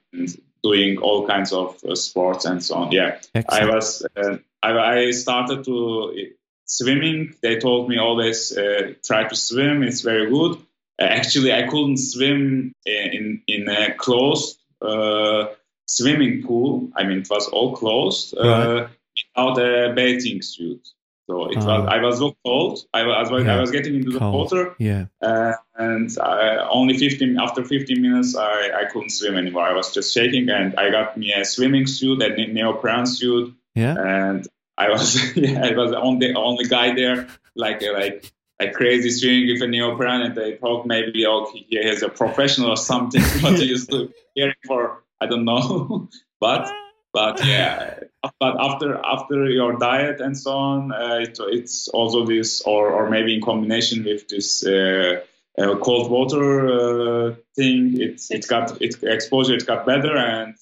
doing 0.63 0.99
all 0.99 1.27
kinds 1.27 1.53
of 1.53 1.83
uh, 1.85 1.95
sports 1.95 2.45
and 2.45 2.63
so 2.63 2.75
on. 2.75 2.93
Yeah, 2.93 3.21
Excellent. 3.35 3.63
I 3.63 3.75
was 3.75 4.07
uh, 4.17 4.37
I, 4.63 4.73
I, 4.73 5.11
started 5.13 5.65
to 5.65 6.33
swimming. 6.67 7.35
They 7.41 7.59
told 7.59 7.89
me 7.89 7.99
always 7.99 8.57
uh, 8.57 8.93
try 9.03 9.27
to 9.27 9.37
swim. 9.37 9.83
It's 9.83 10.03
very 10.03 10.29
good. 10.29 10.59
Uh, 11.01 11.05
actually, 11.05 11.53
I 11.53 11.69
couldn't 11.69 11.99
swim 11.99 12.73
in 12.85 13.43
in 13.47 13.69
a 13.69 13.95
closed 13.95 14.59
uh, 14.83 15.47
swimming 15.87 16.43
pool. 16.45 16.91
I 16.95 17.05
mean, 17.05 17.19
it 17.19 17.31
was 17.31 17.49
all 17.49 17.77
closed 17.77 18.35
right. 18.39 18.89
without 19.37 19.59
a 19.59 19.93
bathing 19.95 20.43
suit. 20.43 20.89
So 21.29 21.51
it 21.51 21.57
was 21.57 21.67
ah. 21.67 21.85
I 21.85 22.01
was 22.01 22.19
so 22.19 22.35
cold. 22.45 22.81
I 22.95 23.05
was 23.05 23.31
yeah. 23.31 23.57
I 23.57 23.61
was 23.61 23.71
getting 23.71 23.97
into 23.97 24.13
the 24.13 24.19
water. 24.19 24.75
Yeah. 24.79 25.07
Uh, 25.21 25.53
and 25.77 26.11
I, 26.19 26.57
only 26.71 26.97
15 26.97 27.39
after 27.39 27.63
15 27.65 28.01
minutes 28.01 28.35
I, 28.35 28.71
I 28.71 28.85
couldn't 28.91 29.11
swim 29.11 29.37
anymore. 29.37 29.65
I 29.65 29.75
was 29.75 29.93
just 29.93 30.15
shaking 30.15 30.49
and 30.49 30.75
I 30.77 30.91
got 30.91 31.19
me 31.19 31.35
a 31.35 31.45
swimming 31.45 31.87
suit, 31.87 32.23
a 32.23 32.31
neoprene 32.31 33.05
suit. 33.05 33.55
Yeah. 33.75 33.95
And 33.99 34.49
I 34.79 34.89
was 34.89 35.37
yeah, 35.37 35.67
I 35.67 35.77
was 35.77 35.91
the 35.91 36.01
only 36.01 36.33
only 36.35 36.65
guy 36.65 36.95
there 36.95 37.29
like 37.55 37.83
like 37.83 38.33
like 38.61 38.73
crazy 38.75 39.11
swimming 39.11 39.53
with 39.53 39.63
a 39.63 39.67
neoprene 39.67 40.23
and 40.23 40.35
they 40.35 40.57
thought 40.57 40.87
maybe 40.87 41.25
oh 41.27 41.51
he 41.53 41.77
has 41.83 42.03
a 42.03 42.09
professional 42.09 42.71
or 42.71 42.77
something 42.77 43.23
what 43.41 43.59
he 43.59 43.67
used 43.67 43.91
to 43.91 44.13
hearing 44.35 44.55
for 44.67 45.03
I 45.21 45.27
don't 45.27 45.45
know. 45.45 46.09
but 46.41 46.71
but 47.13 47.45
yeah, 47.45 48.01
but 48.39 48.57
after 48.61 48.99
after 49.05 49.47
your 49.47 49.79
diet 49.79 50.21
and 50.21 50.37
so 50.37 50.53
on, 50.53 50.93
uh, 50.93 51.19
it, 51.23 51.39
it's 51.41 51.89
also 51.89 52.27
this, 52.27 52.61
or 52.63 52.91
or 52.91 53.09
maybe 53.09 53.35
in 53.35 53.41
combination 53.41 54.05
with 54.05 54.29
this 54.29 54.65
uh, 54.67 55.21
uh, 55.59 55.77
cold 55.79 56.11
water 56.11 56.69
uh, 56.69 57.35
thing, 57.57 58.01
it 58.01 58.21
it 58.31 58.47
got 58.49 58.81
it 58.83 59.03
exposure, 59.03 59.55
it 59.55 59.67
got 59.67 59.87
better, 59.87 60.17
and 60.17 60.55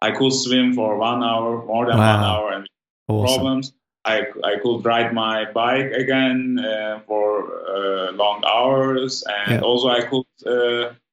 I 0.00 0.12
could 0.12 0.32
swim 0.32 0.74
for 0.74 0.96
one 0.96 1.22
hour, 1.22 1.64
more 1.64 1.86
than 1.86 1.98
wow. 1.98 2.14
one 2.14 2.24
hour, 2.24 2.52
and 2.52 2.68
awesome. 3.08 3.34
problems. 3.34 3.72
I, 4.08 4.16
I 4.44 4.58
could 4.62 4.84
ride 4.84 5.12
my 5.12 5.50
bike 5.52 5.92
again 5.92 6.58
uh, 6.58 7.00
for 7.06 7.28
uh, 7.68 8.12
long 8.12 8.42
hours, 8.46 9.22
and 9.26 9.56
yeah. 9.56 9.60
also 9.60 9.88
I 9.88 10.02
could 10.02 10.24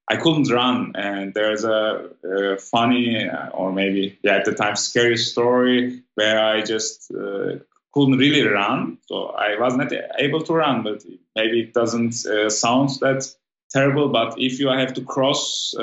I 0.08 0.18
couldn't 0.18 0.52
run, 0.52 0.92
and 0.96 1.34
there's 1.34 1.64
a, 1.64 2.10
a, 2.24 2.58
funny 2.58 3.28
or 3.54 3.72
maybe 3.72 4.20
yeah, 4.22 4.36
at 4.36 4.46
the 4.46 4.54
time 4.54 4.76
scary 4.76 5.18
story 5.18 6.04
where 6.14 6.40
I 6.46 6.62
just 6.62 7.12
uh, 7.12 7.58
couldn't 7.92 8.20
really 8.20 8.48
run. 8.48 9.00
So 9.08 9.30
I 9.30 9.60
was 9.60 9.76
not 9.76 9.92
able 10.20 10.44
to 10.44 10.54
run, 10.54 10.84
but 10.84 11.04
maybe 11.36 11.62
it 11.62 11.74
doesn't 11.74 12.26
uh, 12.26 12.50
sound 12.50 12.90
that 13.02 13.28
terrible. 13.72 14.10
But 14.10 14.36
if 14.38 14.60
you 14.60 14.68
have 14.68 14.94
to 14.94 15.02
cross 15.02 15.74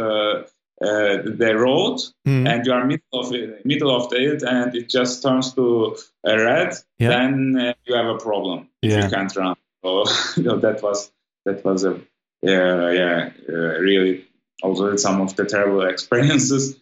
uh, 0.82 0.88
uh 0.88 1.22
the 1.24 1.54
road 1.56 1.98
mm. 2.26 2.48
and 2.48 2.66
you 2.66 2.72
are 2.72 2.84
middle 2.84 3.20
of 3.20 3.32
it, 3.32 3.64
middle 3.64 3.94
of 3.94 4.10
the 4.10 4.16
it, 4.16 4.42
and 4.42 4.74
it 4.74 4.88
just 4.88 5.22
turns 5.22 5.54
to 5.54 5.96
red, 6.24 6.74
yeah. 6.98 7.08
then 7.08 7.56
uh, 7.58 7.74
you 7.84 7.94
have 7.94 8.06
a 8.06 8.18
problem 8.18 8.68
if 8.82 8.92
you 8.92 9.10
can't 9.10 9.34
run. 9.36 9.56
So 9.84 10.04
you 10.36 10.42
know, 10.44 10.58
that 10.58 10.82
was 10.82 11.10
that 11.44 11.64
was 11.64 11.84
a 11.84 12.00
yeah, 12.42 12.90
yeah, 12.90 13.30
uh, 13.48 13.52
really 13.52 14.24
also 14.62 14.96
some 14.96 15.20
of 15.20 15.36
the 15.36 15.44
terrible 15.44 15.82
experiences. 15.88 16.76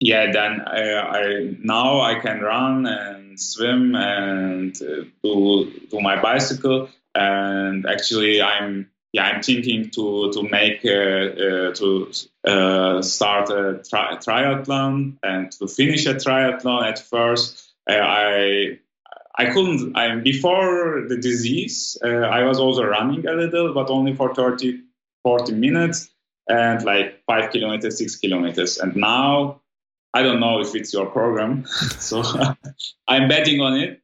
Yeah, 0.00 0.32
then 0.32 0.60
I, 0.62 0.94
I 0.94 1.56
now 1.62 2.00
I 2.00 2.18
can 2.18 2.40
run 2.40 2.86
and 2.86 3.40
swim 3.40 3.94
and 3.94 4.76
uh, 4.82 5.04
do 5.22 5.72
do 5.90 6.00
my 6.00 6.20
bicycle. 6.20 6.88
And 7.14 7.86
actually, 7.86 8.42
I'm 8.42 8.90
yeah 9.12 9.24
I'm 9.24 9.42
thinking 9.42 9.90
to 9.90 10.32
to 10.32 10.42
make 10.42 10.84
uh, 10.84 10.90
uh, 10.90 11.74
to 11.74 12.12
uh, 12.46 13.02
start 13.02 13.50
a 13.50 13.82
tri- 13.88 14.16
triathlon 14.16 15.16
and 15.22 15.52
to 15.52 15.68
finish 15.68 16.06
a 16.06 16.14
triathlon. 16.14 16.88
At 16.88 16.98
first, 16.98 17.72
I 17.88 18.78
I 19.36 19.46
couldn't. 19.46 19.96
I 19.96 20.16
before 20.16 21.04
the 21.08 21.16
disease, 21.16 21.96
uh, 22.04 22.08
I 22.08 22.44
was 22.44 22.58
also 22.58 22.84
running 22.84 23.26
a 23.26 23.32
little, 23.32 23.72
but 23.72 23.90
only 23.90 24.14
for 24.14 24.34
30, 24.34 24.80
40 25.22 25.52
minutes 25.54 26.10
and 26.48 26.84
like 26.84 27.22
five 27.26 27.50
kilometers, 27.50 27.98
six 27.98 28.16
kilometers. 28.16 28.78
And 28.78 28.94
now 28.96 29.62
I 30.14 30.22
don't 30.22 30.40
know 30.40 30.60
if 30.60 30.74
it's 30.74 30.92
your 30.92 31.06
program, 31.06 31.64
so 31.98 32.22
I'm 33.08 33.28
betting 33.28 33.60
on 33.60 33.78
it. 33.78 34.01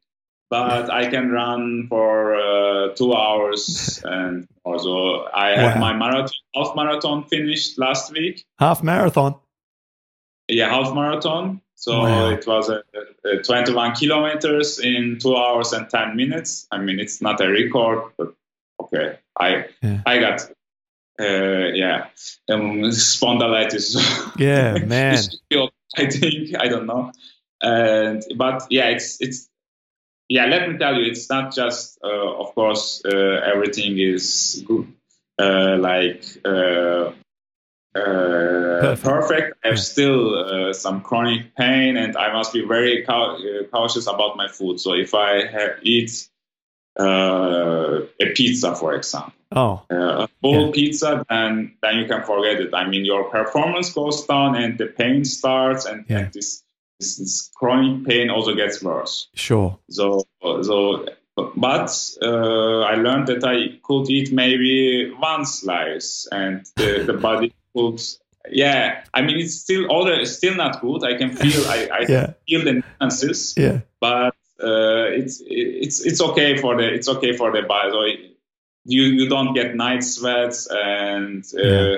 But 0.50 0.90
I 0.90 1.10
can 1.10 1.30
run 1.30 1.88
for 1.88 2.34
uh, 2.34 2.94
two 2.94 3.12
hours, 3.12 4.02
and 4.02 4.48
also 4.64 5.24
I 5.24 5.52
wow. 5.52 5.68
had 5.68 5.80
my 5.80 5.92
marathon, 5.92 6.32
half 6.54 6.74
marathon 6.74 7.24
finished 7.24 7.78
last 7.78 8.12
week. 8.12 8.46
Half 8.58 8.82
marathon. 8.82 9.34
Yeah, 10.48 10.70
half 10.70 10.94
marathon. 10.94 11.60
So 11.74 12.00
wow. 12.00 12.30
it 12.30 12.46
was 12.46 12.70
a, 12.70 12.82
a 13.24 13.42
21 13.42 13.94
kilometers 13.94 14.80
in 14.80 15.18
two 15.20 15.36
hours 15.36 15.72
and 15.72 15.88
10 15.88 16.16
minutes. 16.16 16.66
I 16.72 16.78
mean, 16.78 16.98
it's 16.98 17.20
not 17.20 17.40
a 17.40 17.48
record, 17.48 18.10
but 18.16 18.34
okay. 18.80 19.18
I 19.38 19.66
yeah. 19.82 20.00
I 20.04 20.18
got 20.18 20.40
uh, 21.20 21.68
yeah 21.74 22.06
um, 22.48 22.82
spondylitis. 22.90 23.96
Yeah, 24.38 24.78
man. 24.78 25.18
I 25.96 26.06
think 26.06 26.54
I 26.58 26.68
don't 26.68 26.86
know, 26.86 27.12
and 27.62 28.22
but 28.36 28.66
yeah, 28.70 28.88
it's 28.88 29.20
it's 29.20 29.48
yeah. 30.28 30.46
Let 30.46 30.70
me 30.70 30.78
tell 30.78 30.94
you, 30.94 31.10
it's 31.10 31.28
not 31.28 31.54
just 31.54 31.98
uh, 32.02 32.40
of 32.40 32.54
course 32.54 33.02
uh, 33.04 33.40
everything 33.44 33.98
is 33.98 34.62
good. 34.66 34.92
Uh, 35.40 35.76
like 35.78 36.24
uh, 36.44 37.12
uh, 37.94 38.80
perfect. 38.80 39.04
perfect. 39.04 39.58
I 39.64 39.68
have 39.68 39.78
still 39.78 40.34
uh, 40.34 40.72
some 40.72 41.00
chronic 41.00 41.54
pain, 41.54 41.96
and 41.96 42.16
I 42.16 42.32
must 42.32 42.52
be 42.52 42.64
very 42.64 43.04
cautious 43.04 44.06
about 44.08 44.36
my 44.36 44.48
food. 44.48 44.80
So 44.80 44.94
if 44.94 45.14
I 45.14 45.46
have, 45.46 45.78
eat 45.82 46.28
a 46.98 48.02
pizza, 48.34 48.74
for 48.74 48.94
example, 48.94 49.32
oh, 49.52 49.82
a 49.90 50.28
full 50.42 50.66
yeah. 50.66 50.72
pizza, 50.72 51.24
then 51.28 51.76
then 51.82 51.98
you 51.98 52.06
can 52.06 52.24
forget 52.24 52.60
it. 52.60 52.74
I 52.74 52.88
mean, 52.88 53.04
your 53.04 53.30
performance 53.30 53.92
goes 53.92 54.26
down, 54.26 54.56
and 54.56 54.76
the 54.76 54.86
pain 54.86 55.24
starts, 55.24 55.86
and, 55.86 56.04
yeah. 56.08 56.18
and 56.18 56.32
this, 56.32 56.64
this, 56.98 57.50
chronic 57.54 58.06
pain 58.06 58.30
also 58.30 58.54
gets 58.54 58.82
worse. 58.82 59.28
Sure. 59.34 59.78
So 59.90 60.26
so 60.62 61.06
but 61.56 62.16
uh, 62.22 62.80
I 62.80 62.94
learned 62.94 63.28
that 63.28 63.44
I 63.44 63.78
could 63.82 64.10
eat 64.10 64.32
maybe 64.32 65.10
one 65.12 65.44
slice, 65.44 66.26
and 66.30 66.66
the, 66.76 67.04
the 67.06 67.12
body 67.22 67.54
could. 67.74 68.00
Yeah, 68.50 69.04
I 69.12 69.22
mean 69.22 69.38
it's 69.38 69.54
still 69.54 69.86
all 69.86 70.24
still 70.24 70.54
not 70.54 70.80
good. 70.80 71.04
I 71.04 71.16
can 71.18 71.36
feel 71.36 71.68
I, 71.68 71.88
I 71.92 72.00
yeah. 72.08 72.32
feel 72.48 72.64
the 72.64 72.82
nuances. 73.00 73.54
Yeah, 73.56 73.80
but 74.00 74.34
uh, 74.62 75.04
it's 75.12 75.42
it's 75.46 76.04
it's 76.04 76.20
okay 76.20 76.56
for 76.56 76.76
the 76.76 76.92
it's 76.92 77.08
okay 77.08 77.36
for 77.36 77.52
the 77.52 77.62
body. 77.62 77.90
So 77.90 78.28
you 78.84 79.02
you 79.02 79.28
don't 79.28 79.54
get 79.54 79.74
night 79.74 80.02
sweats 80.02 80.66
and 80.70 81.44
uh, 81.54 81.62
yeah. 81.62 81.96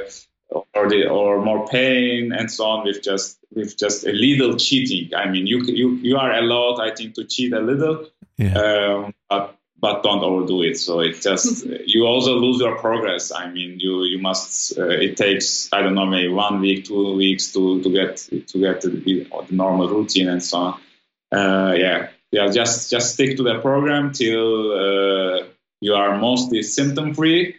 Or 0.80 0.88
the 0.88 1.08
or 1.08 1.42
more 1.42 1.66
pain 1.68 2.32
and 2.32 2.50
so 2.50 2.64
on 2.64 2.84
with 2.84 3.02
just 3.02 3.38
with 3.54 3.76
just 3.76 4.06
a 4.06 4.12
little 4.12 4.56
cheating. 4.56 5.14
I 5.14 5.28
mean, 5.28 5.46
you 5.46 5.62
you 5.64 5.90
you 5.96 6.16
are 6.16 6.32
allowed, 6.32 6.80
I 6.80 6.94
think, 6.94 7.14
to 7.14 7.24
cheat 7.24 7.52
a 7.52 7.60
little, 7.60 8.06
yeah. 8.36 8.54
um, 8.54 9.14
but 9.28 9.56
but 9.78 10.02
don't 10.02 10.22
overdo 10.22 10.62
it. 10.62 10.76
So 10.76 11.00
it 11.00 11.20
just 11.20 11.66
you 11.86 12.06
also 12.06 12.34
lose 12.34 12.60
your 12.60 12.76
progress. 12.78 13.32
I 13.32 13.50
mean, 13.50 13.78
you 13.80 14.04
you 14.04 14.18
must. 14.20 14.78
Uh, 14.78 14.88
it 14.88 15.16
takes 15.16 15.68
I 15.72 15.82
don't 15.82 15.94
know 15.94 16.06
maybe 16.06 16.28
one 16.28 16.60
week, 16.60 16.86
two 16.86 17.14
weeks 17.16 17.52
to 17.52 17.82
to 17.82 17.90
get 17.90 18.16
to 18.16 18.58
get 18.58 18.80
the, 18.82 18.90
the 18.90 19.26
normal 19.50 19.88
routine 19.88 20.28
and 20.28 20.42
so 20.42 20.58
on. 20.58 20.80
Uh, 21.32 21.74
yeah, 21.76 22.08
yeah. 22.30 22.50
Just 22.50 22.90
just 22.90 23.14
stick 23.14 23.36
to 23.36 23.42
the 23.42 23.58
program 23.60 24.12
till 24.12 24.72
uh, 24.72 25.44
you 25.80 25.94
are 25.94 26.18
mostly 26.18 26.62
symptom 26.62 27.14
free. 27.14 27.56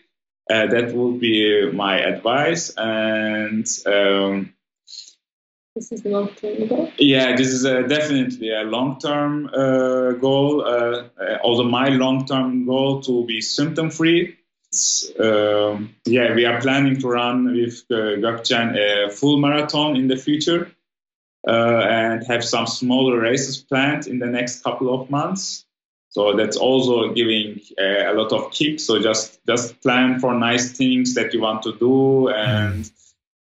Uh, 0.50 0.68
that 0.68 0.94
would 0.94 1.20
be 1.20 1.72
my 1.72 2.00
advice. 2.00 2.72
And 2.76 3.66
um, 3.86 4.54
this 5.76 5.92
is 5.94 6.02
the 6.02 6.10
long 6.10 6.30
term 6.30 6.68
goal. 6.68 6.92
Yeah, 6.98 7.36
this 7.36 7.48
is 7.48 7.64
a, 7.64 7.88
definitely 7.88 8.52
a 8.52 8.64
long 8.64 9.00
term 9.00 9.48
uh, 9.48 10.12
goal. 10.14 10.62
Uh, 10.66 11.08
uh, 11.18 11.38
also, 11.44 11.64
my 11.64 11.90
long 11.90 12.26
term 12.26 12.66
goal 12.66 13.02
to 13.04 13.26
be 13.26 13.40
symptom 13.40 13.90
free. 13.90 14.38
Um, 15.20 15.96
yeah, 16.06 16.34
we 16.34 16.46
are 16.46 16.62
planning 16.62 17.00
to 17.00 17.08
run 17.08 17.46
with 17.54 17.84
uh, 17.90 18.20
Gökçen 18.20 18.76
a 18.78 19.12
full 19.12 19.38
marathon 19.38 19.96
in 19.96 20.08
the 20.08 20.16
future 20.16 20.72
uh, 21.48 21.52
and 21.52 22.26
have 22.28 22.44
some 22.44 22.68
smaller 22.68 23.20
races 23.20 23.58
planned 23.58 24.08
in 24.08 24.20
the 24.20 24.28
next 24.28 24.64
couple 24.64 24.94
of 24.94 25.10
months. 25.10 25.66
So 26.12 26.36
that's 26.36 26.58
also 26.58 27.14
giving 27.14 27.62
uh, 27.80 28.12
a 28.12 28.14
lot 28.14 28.34
of 28.34 28.52
kick. 28.52 28.80
So 28.82 29.00
just 29.02 29.40
just 29.48 29.82
plan 29.82 30.20
for 30.20 30.34
nice 30.36 30.74
things 30.74 31.16
that 31.16 31.34
you 31.34 31.42
want 31.42 31.64
to 31.64 31.74
do 31.78 32.28
and 32.28 32.90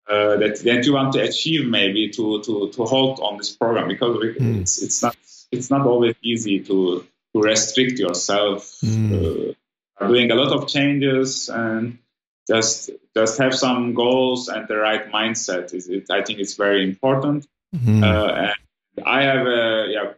uh, 0.07 0.37
that 0.37 0.59
that 0.63 0.85
you 0.85 0.93
want 0.93 1.13
to 1.13 1.21
achieve 1.21 1.67
maybe 1.67 2.09
to 2.09 2.41
to 2.43 2.69
to 2.69 2.83
hold 2.85 3.19
on 3.21 3.37
this 3.37 3.55
program 3.55 3.87
because 3.87 4.17
mm. 4.17 4.61
it's 4.61 4.81
it's 4.83 5.01
not 5.01 5.17
it's 5.51 5.71
not 5.71 5.85
always 5.87 6.15
easy 6.21 6.59
to 6.59 7.05
to 7.33 7.41
restrict 7.41 7.99
yourself. 7.99 8.63
Mm. 8.83 9.55
Uh, 9.99 10.07
doing 10.07 10.31
a 10.31 10.35
lot 10.35 10.51
of 10.53 10.67
changes 10.67 11.49
and 11.49 11.97
just 12.47 12.91
just 13.15 13.37
have 13.39 13.53
some 13.53 13.93
goals 13.93 14.47
and 14.47 14.67
the 14.67 14.77
right 14.77 15.11
mindset 15.11 15.73
is 15.73 15.89
it, 15.89 16.05
I 16.09 16.23
think 16.23 16.39
it's 16.39 16.55
very 16.55 16.83
important. 16.83 17.47
Mm-hmm. 17.75 18.03
Uh, 18.03 18.27
and 18.27 19.05
I 19.05 19.23
have 19.23 19.45
a 19.45 19.87
yeah 19.89 20.13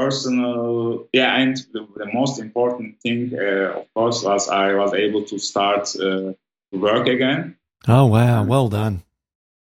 personal 0.00 1.08
yeah 1.12 1.30
and 1.40 1.56
the, 1.72 1.82
the 2.02 2.08
most 2.12 2.34
important 2.46 3.00
thing 3.02 3.20
uh, 3.34 3.80
of 3.80 3.86
course 3.94 4.18
was 4.28 4.48
i 4.48 4.74
was 4.74 4.92
able 4.94 5.22
to 5.24 5.36
start 5.38 5.84
uh, 5.96 6.32
work 6.72 7.08
again. 7.08 7.56
Oh 7.88 8.06
wow. 8.06 8.44
Well 8.44 8.68
done. 8.68 9.02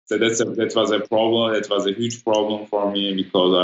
So 0.06 0.18
that's 0.18 0.40
a, 0.40 0.44
that 0.44 0.74
was 0.74 0.90
a 0.90 1.00
problem 1.00 1.54
that 1.54 1.68
was 1.70 1.86
a 1.86 1.92
huge 1.92 2.24
problem 2.24 2.66
for 2.66 2.90
me 2.90 3.14
because 3.14 3.54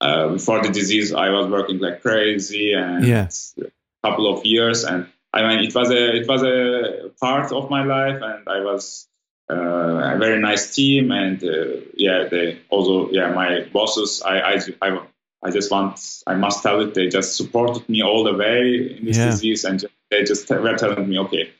uh, 0.00 0.04
uh, 0.04 0.28
before 0.28 0.62
the 0.62 0.70
disease 0.70 1.12
i 1.12 1.28
was 1.30 1.50
working 1.50 1.78
like 1.78 2.02
crazy 2.02 2.72
and 2.72 3.06
yeah. 3.06 3.28
a 3.58 4.08
couple 4.08 4.32
of 4.32 4.44
years. 4.44 4.84
And 4.84 5.06
i 5.32 5.46
mean 5.46 5.64
it 5.64 5.74
was 5.74 5.90
a 5.90 6.16
it 6.16 6.28
was 6.28 6.42
a 6.42 7.10
part 7.20 7.52
of 7.52 7.70
my 7.70 7.84
life 7.84 8.20
and 8.22 8.48
i 8.48 8.60
was 8.60 9.08
uh, 9.50 10.14
a 10.14 10.16
very 10.18 10.40
nice 10.40 10.74
team 10.74 11.12
and 11.12 11.42
uh, 11.44 11.80
yeah 11.94 12.28
they 12.30 12.60
also 12.70 13.10
yeah 13.10 13.30
my 13.32 13.66
bosses 13.72 14.22
I, 14.22 14.38
I 14.40 14.60
i 14.80 15.00
I 15.44 15.50
just 15.50 15.70
want, 15.70 16.00
I 16.26 16.34
must 16.34 16.62
tell 16.62 16.80
it, 16.80 16.94
they 16.94 17.08
just 17.08 17.36
supported 17.36 17.86
me 17.88 18.02
all 18.02 18.24
the 18.24 18.32
way 18.32 18.96
in 18.98 19.04
this 19.04 19.18
yeah. 19.18 19.26
disease 19.26 19.64
and 19.64 19.78
just, 19.78 19.92
they 20.10 20.24
just 20.24 20.48
were 20.48 20.76
telling 20.76 21.08
me, 21.08 21.18
okay, 21.18 21.52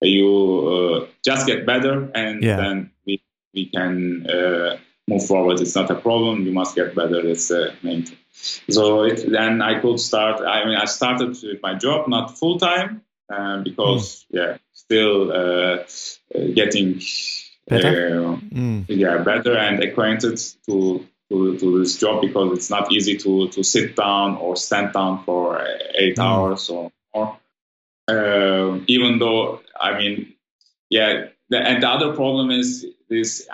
you 0.00 1.02
uh, 1.02 1.06
just 1.24 1.46
get 1.46 1.66
better 1.66 2.10
and 2.14 2.42
yeah. 2.42 2.56
then 2.56 2.90
we, 3.06 3.22
we 3.52 3.66
can 3.66 4.26
uh, 4.30 4.76
move 5.08 5.26
forward. 5.26 5.60
It's 5.60 5.74
not 5.74 5.90
a 5.90 5.94
problem. 5.96 6.46
You 6.46 6.52
must 6.52 6.76
get 6.76 6.94
better. 6.94 7.22
That's 7.22 7.48
the 7.48 7.74
main 7.82 8.04
thing. 8.04 8.18
So 8.70 9.02
it, 9.02 9.30
then 9.30 9.60
I 9.60 9.80
could 9.80 9.98
start, 10.00 10.40
I 10.40 10.64
mean, 10.64 10.76
I 10.76 10.84
started 10.84 11.30
with 11.42 11.62
my 11.62 11.74
job, 11.74 12.08
not 12.08 12.38
full 12.38 12.58
time, 12.58 13.02
uh, 13.32 13.58
because, 13.58 14.24
mm. 14.24 14.38
yeah, 14.38 14.56
still 14.72 15.32
uh, 15.32 15.34
uh, 15.34 15.84
getting 16.54 17.00
better? 17.68 18.24
Uh, 18.24 18.36
mm. 18.36 18.84
yeah, 18.88 19.18
better 19.18 19.56
and 19.56 19.82
acquainted 19.82 20.40
to 20.66 21.06
to, 21.32 21.58
to 21.58 21.78
this 21.78 21.96
job 21.96 22.20
because 22.20 22.52
it's 22.52 22.70
not 22.70 22.92
easy 22.92 23.16
to, 23.16 23.48
to 23.48 23.62
sit 23.64 23.96
down 23.96 24.36
or 24.36 24.54
stand 24.54 24.92
down 24.92 25.24
for 25.24 25.66
eight 25.94 26.16
mm. 26.16 26.22
hours 26.22 26.68
or 26.68 26.92
more. 27.14 27.38
Uh, 28.06 28.80
even 28.86 29.18
though, 29.18 29.60
I 29.80 29.96
mean, 29.96 30.34
yeah, 30.90 31.28
the, 31.48 31.58
and 31.58 31.82
the 31.82 31.88
other 31.88 32.14
problem 32.14 32.50
is 32.50 32.86
this 33.08 33.48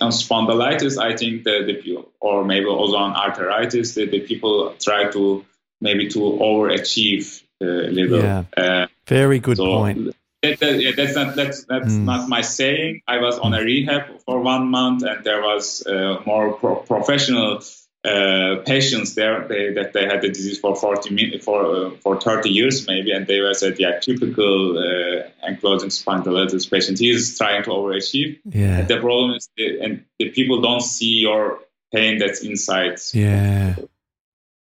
on 0.00 0.10
spondylitis, 0.10 0.98
I 0.98 1.16
think 1.16 1.44
that 1.44 1.64
the 1.66 1.74
people, 1.74 2.10
or 2.18 2.44
maybe 2.44 2.66
also 2.66 2.96
on 2.96 3.14
arthritis, 3.14 3.94
that 3.94 4.10
the 4.10 4.20
people 4.20 4.74
try 4.80 5.10
to 5.10 5.44
maybe 5.80 6.08
to 6.08 6.18
overachieve 6.18 7.42
a 7.60 7.64
little. 7.64 8.22
Yeah. 8.22 8.44
Uh, 8.56 8.86
Very 9.06 9.38
good 9.38 9.58
so 9.58 9.66
point 9.66 10.14
that, 10.44 10.60
that, 10.60 10.94
that's 10.96 11.14
not 11.14 11.36
that's 11.36 11.64
that's 11.64 11.92
mm. 11.92 12.04
not 12.04 12.28
my 12.28 12.40
saying. 12.40 13.02
I 13.06 13.18
was 13.18 13.38
on 13.38 13.54
a 13.54 13.62
rehab 13.62 14.20
for 14.20 14.40
one 14.40 14.68
month, 14.68 15.02
and 15.02 15.24
there 15.24 15.42
was 15.42 15.86
uh, 15.86 16.22
more 16.26 16.54
pro- 16.54 16.76
professional 16.76 17.60
uh, 18.04 18.56
patients 18.66 19.14
there 19.14 19.48
they, 19.48 19.72
that 19.72 19.94
they 19.94 20.04
had 20.04 20.20
the 20.20 20.28
disease 20.28 20.58
for 20.58 20.76
40 20.76 21.14
minutes, 21.14 21.44
for 21.44 21.86
uh, 21.86 21.90
for 22.02 22.20
30 22.20 22.50
years 22.50 22.86
maybe, 22.86 23.12
and 23.12 23.26
they 23.26 23.40
were 23.40 23.54
said, 23.54 23.78
yeah, 23.78 23.98
typical 23.98 24.76
uh, 24.76 25.22
ankylosing 25.48 25.90
spondylitis 25.90 26.70
patient. 26.70 26.98
He 26.98 27.10
is 27.10 27.38
trying 27.38 27.62
to 27.64 27.70
overachieve. 27.70 28.40
Yeah. 28.44 28.80
And 28.80 28.88
the 28.88 29.00
problem 29.00 29.30
is, 29.32 29.48
the, 29.56 29.80
and 29.80 30.04
the 30.18 30.28
people 30.30 30.60
don't 30.60 30.82
see 30.82 31.20
your 31.20 31.60
pain 31.94 32.18
that's 32.18 32.42
inside. 32.42 32.98
Yeah. 33.14 33.76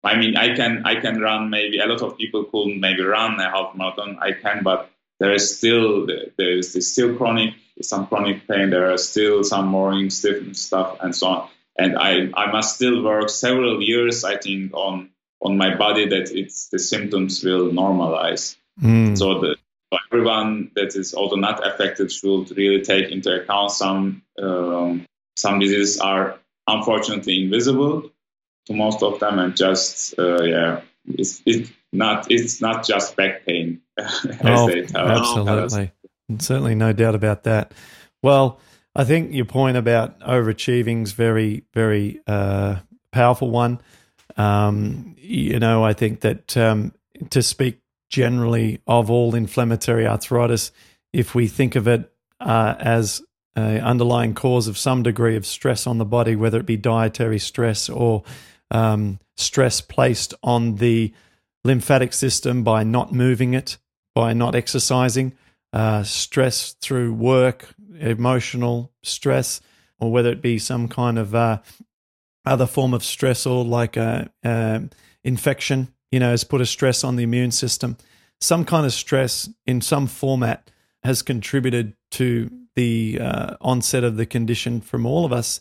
I 0.05 0.17
mean, 0.17 0.37
I 0.37 0.55
can 0.55 0.83
I 0.85 1.01
can 1.01 1.19
run 1.19 1.49
maybe 1.49 1.79
a 1.79 1.87
lot 1.87 2.01
of 2.03 2.17
people 2.17 2.45
couldn't 2.45 2.79
maybe 2.79 3.01
run 3.01 3.39
a 3.39 3.49
half 3.49 3.75
marathon. 3.75 4.17
I 4.21 4.31
can, 4.31 4.63
but 4.63 4.91
there 5.19 5.33
is 5.33 5.57
still 5.57 6.05
there 6.05 6.57
is 6.57 6.91
still 6.91 7.15
chronic 7.15 7.53
some 7.81 8.07
chronic 8.07 8.47
pain. 8.47 8.69
There 8.69 8.91
are 8.91 8.97
still 8.97 9.43
some 9.43 9.67
morning 9.67 10.09
stiff 10.09 10.55
stuff 10.55 10.97
and 11.01 11.15
so 11.15 11.27
on. 11.27 11.49
And 11.77 11.97
I 11.97 12.29
I 12.33 12.51
must 12.51 12.75
still 12.75 13.03
work 13.03 13.29
several 13.29 13.81
years 13.81 14.23
I 14.23 14.37
think 14.37 14.73
on 14.73 15.09
on 15.41 15.57
my 15.57 15.75
body 15.75 16.07
that 16.09 16.31
it's 16.31 16.69
the 16.69 16.79
symptoms 16.79 17.43
will 17.43 17.69
normalize. 17.69 18.55
Mm. 18.81 19.17
So 19.17 19.39
the 19.39 19.55
everyone 20.11 20.71
that 20.75 20.95
is 20.95 21.13
also 21.13 21.35
not 21.35 21.65
affected 21.65 22.11
should 22.11 22.55
really 22.57 22.81
take 22.81 23.11
into 23.11 23.41
account 23.41 23.71
some 23.71 24.23
um, 24.41 25.05
some 25.35 25.59
diseases 25.59 25.99
are 25.99 26.39
unfortunately 26.67 27.43
invisible 27.43 28.09
to 28.65 28.73
most 28.73 29.03
of 29.03 29.19
them, 29.19 29.39
and 29.39 29.55
just 29.55 30.17
uh, 30.17 30.43
yeah, 30.43 30.81
it's 31.05 31.41
it's 31.45 31.71
not 31.91 32.31
it's 32.31 32.61
not 32.61 32.85
just 32.85 33.15
back 33.15 33.45
pain 33.45 33.81
oh. 34.43 34.69
Absolutely, 34.93 35.91
certainly 36.39 36.75
no 36.75 36.93
doubt 36.93 37.15
about 37.15 37.43
that. 37.43 37.73
Well, 38.21 38.59
I 38.95 39.03
think 39.03 39.33
your 39.33 39.45
point 39.45 39.77
about 39.77 40.19
overachieving 40.19 41.03
is 41.03 41.11
very 41.13 41.63
very 41.73 42.21
uh, 42.27 42.77
powerful 43.11 43.49
one. 43.49 43.81
Um, 44.37 45.15
you 45.17 45.59
know, 45.59 45.83
I 45.83 45.93
think 45.93 46.21
that 46.21 46.55
um, 46.57 46.93
to 47.29 47.41
speak 47.41 47.79
generally 48.09 48.81
of 48.87 49.09
all 49.09 49.35
inflammatory 49.35 50.07
arthritis, 50.07 50.71
if 51.13 51.33
we 51.33 51.47
think 51.47 51.75
of 51.75 51.87
it 51.87 52.11
uh, 52.39 52.75
as 52.79 53.21
an 53.55 53.79
underlying 53.81 54.33
cause 54.33 54.67
of 54.67 54.77
some 54.77 55.03
degree 55.03 55.35
of 55.35 55.45
stress 55.45 55.87
on 55.87 55.97
the 55.97 56.05
body, 56.05 56.35
whether 56.35 56.59
it 56.59 56.65
be 56.65 56.77
dietary 56.77 57.39
stress 57.39 57.89
or 57.89 58.23
um, 58.71 59.19
stress 59.37 59.81
placed 59.81 60.33
on 60.43 60.75
the 60.75 61.13
lymphatic 61.63 62.13
system 62.13 62.63
by 62.63 62.83
not 62.83 63.13
moving 63.13 63.53
it, 63.53 63.77
by 64.15 64.33
not 64.33 64.55
exercising, 64.55 65.33
uh, 65.73 66.01
stress 66.03 66.73
through 66.81 67.13
work, 67.13 67.67
emotional 67.99 68.91
stress, 69.03 69.61
or 69.99 70.11
whether 70.11 70.31
it 70.31 70.41
be 70.41 70.57
some 70.57 70.87
kind 70.87 71.19
of 71.19 71.35
uh, 71.35 71.59
other 72.45 72.65
form 72.65 72.93
of 72.93 73.01
stressor 73.01 73.67
like 73.67 73.97
a, 73.97 74.31
a 74.43 74.83
infection, 75.23 75.89
you 76.11 76.19
know, 76.19 76.31
has 76.31 76.43
put 76.43 76.61
a 76.61 76.65
stress 76.65 77.03
on 77.03 77.17
the 77.17 77.23
immune 77.23 77.51
system. 77.51 77.97
Some 78.39 78.65
kind 78.65 78.85
of 78.85 78.93
stress 78.93 79.49
in 79.65 79.81
some 79.81 80.07
format 80.07 80.71
has 81.03 81.21
contributed 81.21 81.93
to 82.11 82.49
the 82.75 83.19
uh, 83.21 83.55
onset 83.61 84.03
of 84.03 84.17
the 84.17 84.25
condition 84.25 84.81
from 84.81 85.05
all 85.05 85.25
of 85.25 85.33
us. 85.33 85.59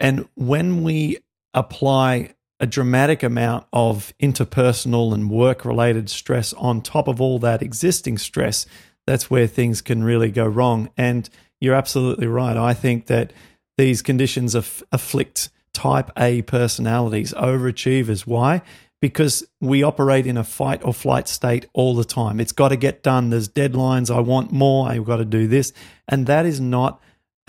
And 0.00 0.28
when 0.34 0.82
we 0.82 1.18
apply 1.54 2.34
a 2.62 2.66
dramatic 2.66 3.24
amount 3.24 3.66
of 3.72 4.14
interpersonal 4.22 5.12
and 5.12 5.28
work 5.28 5.64
related 5.64 6.08
stress 6.08 6.52
on 6.52 6.80
top 6.80 7.08
of 7.08 7.20
all 7.20 7.40
that 7.40 7.60
existing 7.60 8.16
stress, 8.16 8.66
that's 9.04 9.28
where 9.28 9.48
things 9.48 9.82
can 9.82 10.04
really 10.04 10.30
go 10.30 10.46
wrong. 10.46 10.88
And 10.96 11.28
you're 11.60 11.74
absolutely 11.74 12.28
right. 12.28 12.56
I 12.56 12.72
think 12.72 13.08
that 13.08 13.32
these 13.76 14.00
conditions 14.00 14.54
aff- 14.54 14.84
afflict 14.92 15.50
type 15.74 16.12
A 16.16 16.42
personalities, 16.42 17.32
overachievers. 17.32 18.28
Why? 18.28 18.62
Because 19.00 19.44
we 19.60 19.82
operate 19.82 20.28
in 20.28 20.36
a 20.36 20.44
fight 20.44 20.84
or 20.84 20.94
flight 20.94 21.26
state 21.26 21.66
all 21.72 21.96
the 21.96 22.04
time. 22.04 22.38
It's 22.38 22.52
got 22.52 22.68
to 22.68 22.76
get 22.76 23.02
done. 23.02 23.30
There's 23.30 23.48
deadlines. 23.48 24.14
I 24.14 24.20
want 24.20 24.52
more. 24.52 24.88
I've 24.88 25.04
got 25.04 25.16
to 25.16 25.24
do 25.24 25.48
this. 25.48 25.72
And 26.06 26.28
that 26.28 26.46
is 26.46 26.60
not 26.60 27.00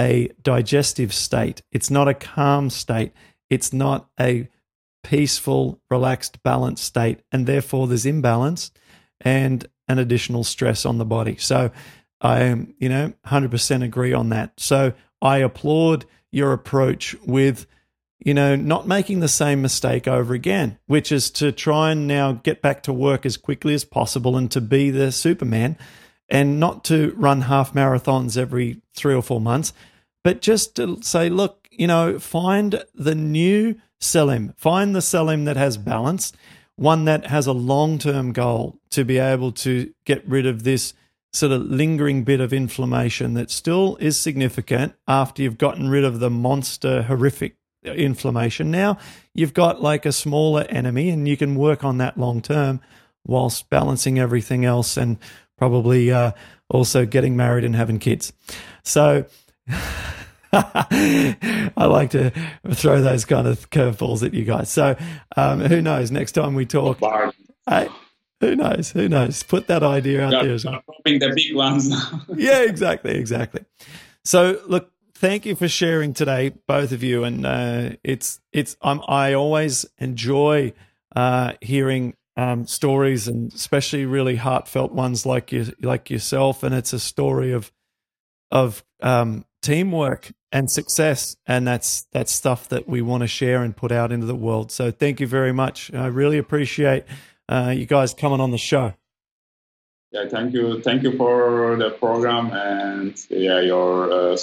a 0.01 0.31
digestive 0.41 1.13
state. 1.13 1.61
It's 1.71 1.91
not 1.91 2.07
a 2.07 2.15
calm 2.15 2.71
state. 2.71 3.11
It's 3.51 3.71
not 3.71 4.09
a 4.19 4.49
peaceful, 5.03 5.79
relaxed, 5.89 6.41
balanced 6.43 6.83
state. 6.83 7.19
And 7.31 7.45
therefore, 7.45 7.87
there's 7.87 8.05
imbalance 8.05 8.71
and 9.21 9.65
an 9.87 9.99
additional 9.99 10.43
stress 10.43 10.85
on 10.85 10.97
the 10.97 11.05
body. 11.05 11.37
So 11.37 11.71
I, 12.21 12.47
um, 12.47 12.73
you 12.79 12.89
know, 12.89 13.13
100% 13.27 13.83
agree 13.83 14.13
on 14.13 14.29
that. 14.29 14.53
So 14.57 14.93
I 15.21 15.37
applaud 15.37 16.05
your 16.31 16.53
approach 16.53 17.15
with 17.25 17.67
you 18.23 18.33
know, 18.33 18.55
not 18.55 18.87
making 18.87 19.19
the 19.19 19.27
same 19.27 19.61
mistake 19.61 20.07
over 20.07 20.33
again, 20.33 20.79
which 20.87 21.11
is 21.11 21.29
to 21.29 21.51
try 21.51 21.91
and 21.91 22.07
now 22.07 22.31
get 22.31 22.61
back 22.61 22.81
to 22.83 22.93
work 22.93 23.25
as 23.25 23.35
quickly 23.35 23.73
as 23.73 23.83
possible 23.83 24.37
and 24.37 24.49
to 24.51 24.61
be 24.61 24.89
the 24.89 25.11
Superman 25.11 25.77
and 26.29 26.59
not 26.59 26.85
to 26.85 27.13
run 27.17 27.41
half 27.41 27.73
marathons 27.73 28.37
every 28.37 28.81
three 28.95 29.13
or 29.13 29.21
four 29.21 29.41
months, 29.41 29.73
but 30.23 30.41
just 30.41 30.75
to 30.77 31.01
say, 31.01 31.27
look, 31.29 31.67
you 31.69 31.85
know, 31.85 32.17
find 32.17 32.83
the 32.95 33.15
new 33.15 33.75
Selim, 34.03 34.53
find 34.57 34.95
the 34.95 35.01
Selim 35.01 35.45
that 35.45 35.57
has 35.57 35.77
balance, 35.77 36.33
one 36.75 37.05
that 37.05 37.27
has 37.27 37.47
a 37.47 37.53
long 37.53 37.97
term 37.97 38.33
goal 38.33 38.79
to 38.91 39.03
be 39.03 39.17
able 39.17 39.51
to 39.51 39.93
get 40.05 40.27
rid 40.27 40.45
of 40.45 40.63
this 40.63 40.93
sort 41.31 41.51
of 41.51 41.63
lingering 41.63 42.23
bit 42.23 42.39
of 42.39 42.53
inflammation 42.53 43.33
that 43.33 43.49
still 43.49 43.97
is 43.99 44.17
significant 44.17 44.93
after 45.07 45.41
you've 45.41 45.57
gotten 45.57 45.89
rid 45.89 46.03
of 46.03 46.19
the 46.19 46.29
monster 46.29 47.03
horrific 47.03 47.55
inflammation. 47.83 48.69
Now 48.69 48.97
you've 49.33 49.53
got 49.53 49.81
like 49.81 50.05
a 50.05 50.11
smaller 50.11 50.65
enemy 50.69 51.09
and 51.09 51.27
you 51.27 51.35
can 51.35 51.55
work 51.55 51.83
on 51.83 51.97
that 51.97 52.17
long 52.17 52.41
term 52.41 52.81
whilst 53.25 53.69
balancing 53.69 54.19
everything 54.19 54.63
else 54.63 54.95
and 54.95 55.17
probably 55.57 56.11
uh, 56.11 56.31
also 56.69 57.05
getting 57.05 57.35
married 57.35 57.63
and 57.63 57.75
having 57.75 57.99
kids. 57.99 58.31
So 58.83 59.25
I 61.75 61.85
like 61.85 62.11
to 62.11 62.31
throw 62.71 63.01
those 63.01 63.25
kind 63.25 63.47
of 63.47 63.69
curveballs 63.71 64.23
at 64.23 64.33
you 64.33 64.45
guys. 64.45 64.69
So 64.69 64.95
um, 65.35 65.61
who 65.61 65.81
knows? 65.81 66.11
Next 66.11 66.33
time 66.33 66.53
we 66.53 66.67
talk, 66.67 66.99
hey, 67.67 67.87
who 68.39 68.55
knows? 68.55 68.91
Who 68.91 69.09
knows? 69.09 69.41
Put 69.41 69.67
that 69.67 69.81
idea 69.81 70.25
out 70.25 70.43
there. 70.43 70.53
As 70.53 70.65
well. 70.65 70.83
the 71.05 71.31
big 71.33 71.55
ones. 71.55 71.91
yeah, 72.35 72.61
exactly, 72.61 73.15
exactly. 73.15 73.65
So 74.23 74.61
look, 74.67 74.91
thank 75.15 75.45
you 75.45 75.55
for 75.55 75.67
sharing 75.67 76.13
today, 76.13 76.51
both 76.67 76.91
of 76.91 77.01
you. 77.01 77.23
And 77.23 77.45
uh, 77.45 77.91
it's 78.03 78.39
it's 78.51 78.77
um, 78.81 79.01
I 79.07 79.33
always 79.33 79.85
enjoy 79.97 80.73
uh, 81.15 81.53
hearing 81.61 82.15
um, 82.37 82.67
stories, 82.67 83.27
and 83.27 83.51
especially 83.53 84.05
really 84.05 84.35
heartfelt 84.35 84.91
ones 84.91 85.25
like 85.25 85.51
you 85.51 85.73
like 85.81 86.11
yourself. 86.11 86.61
And 86.61 86.75
it's 86.75 86.93
a 86.93 86.99
story 86.99 87.53
of 87.53 87.71
of 88.51 88.83
um, 89.01 89.45
teamwork 89.61 90.31
and 90.53 90.69
success, 90.69 91.35
and 91.47 91.67
that's 91.67 92.03
that's 92.11 92.31
stuff 92.31 92.69
that 92.69 92.87
we 92.87 93.01
want 93.01 93.21
to 93.21 93.27
share 93.27 93.63
and 93.63 93.75
put 93.75 93.91
out 93.91 94.11
into 94.11 94.27
the 94.27 94.35
world. 94.35 94.71
So 94.71 94.91
thank 94.91 95.19
you 95.19 95.27
very 95.27 95.51
much. 95.51 95.91
I 95.93 96.05
really 96.07 96.37
appreciate 96.37 97.05
uh, 97.49 97.73
you 97.75 97.87
guys 97.87 98.13
coming 98.13 98.39
on 98.39 98.51
the 98.51 98.59
show. 98.59 98.93
Yeah, 100.11 100.29
thank 100.29 100.53
you, 100.53 100.79
thank 100.81 101.01
you 101.01 101.17
for 101.17 101.75
the 101.75 101.89
program 101.89 102.51
and 102.51 103.19
yeah 103.29 103.61
your 103.61 104.11
uh, 104.11 104.37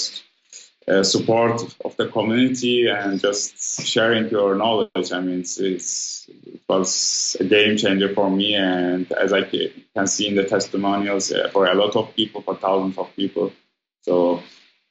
uh, 0.89 1.05
support 1.05 1.63
of 1.85 1.97
the 1.97 2.09
community 2.09 2.89
and 2.89 3.21
just 3.21 3.87
sharing 3.87 4.29
your 4.31 4.57
knowledge. 4.57 5.13
I 5.13 5.21
mean, 5.21 5.41
it's, 5.41 5.61
it's, 5.61 6.29
it 6.29 6.61
was 6.69 7.37
a 7.39 7.45
game 7.45 7.77
changer 7.77 8.13
for 8.13 8.29
me, 8.29 8.57
and 8.57 9.11
as 9.13 9.33
I 9.33 9.43
can 9.45 10.09
see 10.09 10.27
in 10.27 10.35
the 10.35 10.45
testimonials, 10.45 11.31
uh, 11.31 11.51
for 11.53 11.67
a 11.67 11.75
lot 11.75 11.95
of 11.95 12.17
people, 12.17 12.43
for 12.43 12.57
thousands 12.57 12.99
of 12.99 13.15
people. 13.15 13.53
So. 14.03 14.43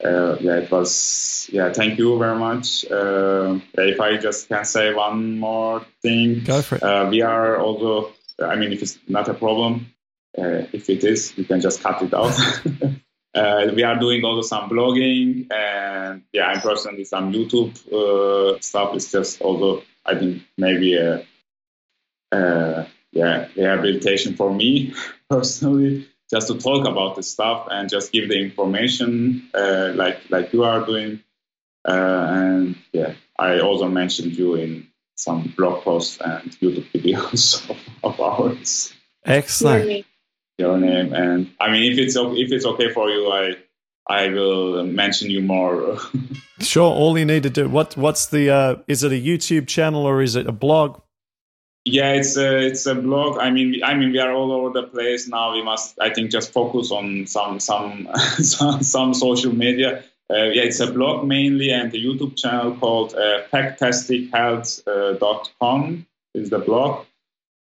Uh, 0.02 0.36
yeah, 0.40 0.56
it 0.56 0.70
was. 0.70 1.48
Yeah, 1.52 1.72
thank 1.72 1.98
you 1.98 2.18
very 2.18 2.38
much. 2.38 2.90
Uh, 2.90 3.58
if 3.74 4.00
I 4.00 4.16
just 4.16 4.48
can 4.48 4.64
say 4.64 4.94
one 4.94 5.38
more 5.38 5.84
thing, 6.02 6.42
go 6.44 6.62
for 6.62 6.76
it. 6.76 6.82
Uh, 6.82 7.08
we 7.10 7.22
are 7.22 7.58
also. 7.58 8.12
I 8.42 8.56
mean, 8.56 8.72
if 8.72 8.82
it's 8.82 8.98
not 9.06 9.28
a 9.28 9.34
problem, 9.34 9.92
uh, 10.38 10.64
if 10.72 10.88
it 10.88 11.04
is, 11.04 11.36
you 11.36 11.44
can 11.44 11.60
just 11.60 11.82
cut 11.82 12.02
it 12.02 12.14
out. 12.14 12.34
Uh, 13.32 13.70
we 13.76 13.84
are 13.84 13.96
doing 13.96 14.24
also 14.24 14.42
some 14.42 14.68
blogging 14.68 15.46
and 15.52 16.22
yeah, 16.32 16.46
I'm 16.46 16.60
personally 16.60 17.04
some 17.04 17.32
YouTube 17.32 17.76
uh, 17.92 18.58
stuff. 18.60 18.94
It's 18.96 19.12
just 19.12 19.40
also 19.40 19.82
I 20.04 20.18
think 20.18 20.42
maybe 20.58 20.96
a, 20.96 21.24
uh, 22.32 22.86
yeah 23.12 23.46
rehabilitation 23.56 24.34
for 24.34 24.52
me 24.52 24.94
personally, 25.30 26.08
just 26.30 26.48
to 26.48 26.58
talk 26.58 26.86
about 26.86 27.16
the 27.16 27.22
stuff 27.22 27.66
and 27.70 27.88
just 27.88 28.12
give 28.12 28.28
the 28.28 28.40
information 28.40 29.48
uh, 29.54 29.92
like 29.94 30.18
like 30.30 30.52
you 30.52 30.64
are 30.64 30.84
doing. 30.84 31.22
Uh, 31.86 32.26
and 32.28 32.76
yeah, 32.92 33.14
I 33.38 33.60
also 33.60 33.88
mentioned 33.88 34.32
you 34.32 34.54
in 34.54 34.86
some 35.16 35.52
blog 35.56 35.82
posts 35.82 36.20
and 36.20 36.50
YouTube 36.52 36.86
videos 36.94 37.68
of, 37.70 37.78
of 38.02 38.20
ours. 38.20 38.92
Excellent 39.24 40.06
your 40.60 40.78
name. 40.78 41.12
And 41.12 41.50
I 41.58 41.72
mean, 41.72 41.90
if 41.90 41.98
it's 41.98 42.14
if 42.16 42.52
it's 42.52 42.66
okay 42.66 42.92
for 42.92 43.10
you, 43.10 43.28
I 43.32 43.56
I 44.06 44.28
will 44.28 44.84
mention 44.84 45.30
you 45.30 45.40
more. 45.42 45.98
sure. 46.60 46.92
All 46.92 47.18
you 47.18 47.24
need 47.24 47.42
to 47.42 47.50
do. 47.50 47.68
What 47.68 47.96
what's 47.96 48.26
the? 48.26 48.50
Uh, 48.50 48.76
is 48.86 49.02
it 49.02 49.10
a 49.10 49.20
YouTube 49.20 49.66
channel 49.66 50.04
or 50.04 50.22
is 50.22 50.36
it 50.36 50.46
a 50.46 50.52
blog? 50.52 51.00
Yeah, 51.86 52.12
it's 52.12 52.36
a 52.36 52.58
it's 52.58 52.84
a 52.86 52.94
blog. 52.94 53.38
I 53.38 53.50
mean, 53.50 53.82
I 53.82 53.94
mean, 53.94 54.12
we 54.12 54.18
are 54.18 54.32
all 54.32 54.52
over 54.52 54.68
the 54.70 54.82
place 54.86 55.26
now. 55.26 55.54
We 55.54 55.62
must, 55.62 55.98
I 56.00 56.10
think, 56.10 56.30
just 56.30 56.52
focus 56.52 56.90
on 56.90 57.26
some 57.26 57.58
some 57.58 58.06
some, 58.42 58.82
some 58.82 59.14
social 59.14 59.54
media. 59.54 60.04
Uh, 60.30 60.44
yeah, 60.44 60.62
it's 60.62 60.80
a 60.80 60.92
blog 60.92 61.26
mainly, 61.26 61.70
and 61.70 61.90
a 61.92 61.96
YouTube 61.96 62.36
channel 62.36 62.76
called 62.76 63.14
uh, 63.14 63.42
factastichealth.com 63.52 66.06
uh, 66.06 66.38
is 66.38 66.50
the 66.50 66.58
blog. 66.58 67.06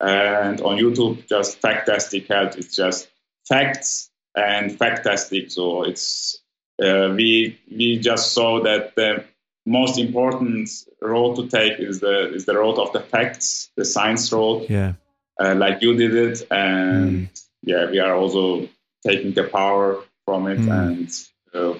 And 0.00 0.60
on 0.62 0.78
YouTube, 0.78 1.28
just 1.28 1.60
Factastic 1.62 2.26
Health. 2.26 2.56
It's 2.58 2.74
just 2.74 3.08
facts 3.48 4.10
and 4.34 4.72
factastic. 4.72 5.52
So 5.52 5.84
it's 5.84 6.42
uh, 6.82 7.12
we 7.14 7.58
we 7.70 7.98
just 7.98 8.32
saw 8.32 8.62
that 8.62 8.96
the 8.96 9.24
most 9.66 9.98
important 9.98 10.70
road 11.02 11.36
to 11.36 11.48
take 11.48 11.80
is 11.80 12.00
the 12.00 12.32
is 12.32 12.46
the 12.46 12.56
road 12.56 12.78
of 12.78 12.92
the 12.92 13.00
facts, 13.00 13.70
the 13.76 13.84
science 13.84 14.32
road. 14.32 14.70
Yeah. 14.70 14.94
Uh, 15.38 15.54
like 15.54 15.82
you 15.82 15.94
did 15.94 16.14
it, 16.14 16.46
and 16.50 17.28
mm. 17.28 17.46
yeah, 17.62 17.90
we 17.90 17.98
are 17.98 18.14
also 18.14 18.68
taking 19.06 19.34
the 19.34 19.44
power 19.44 20.02
from 20.24 20.46
it, 20.46 20.58
mm. 20.58 20.72
and 20.72 21.10
uh, 21.52 21.78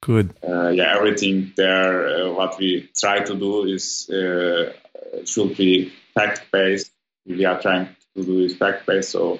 good. 0.00 0.34
Uh, 0.42 0.70
yeah, 0.70 0.96
everything 0.96 1.52
there. 1.56 2.08
Uh, 2.08 2.32
what 2.32 2.58
we 2.58 2.88
try 2.96 3.20
to 3.20 3.36
do 3.36 3.64
is 3.64 4.10
uh, 4.10 4.72
should 5.24 5.56
be 5.56 5.92
fact 6.14 6.50
based. 6.50 6.90
We 7.24 7.44
are 7.44 7.60
trying 7.60 7.88
to 8.16 8.24
do 8.24 8.40
is 8.40 8.56
fact 8.56 8.86
based. 8.86 9.10
So 9.10 9.38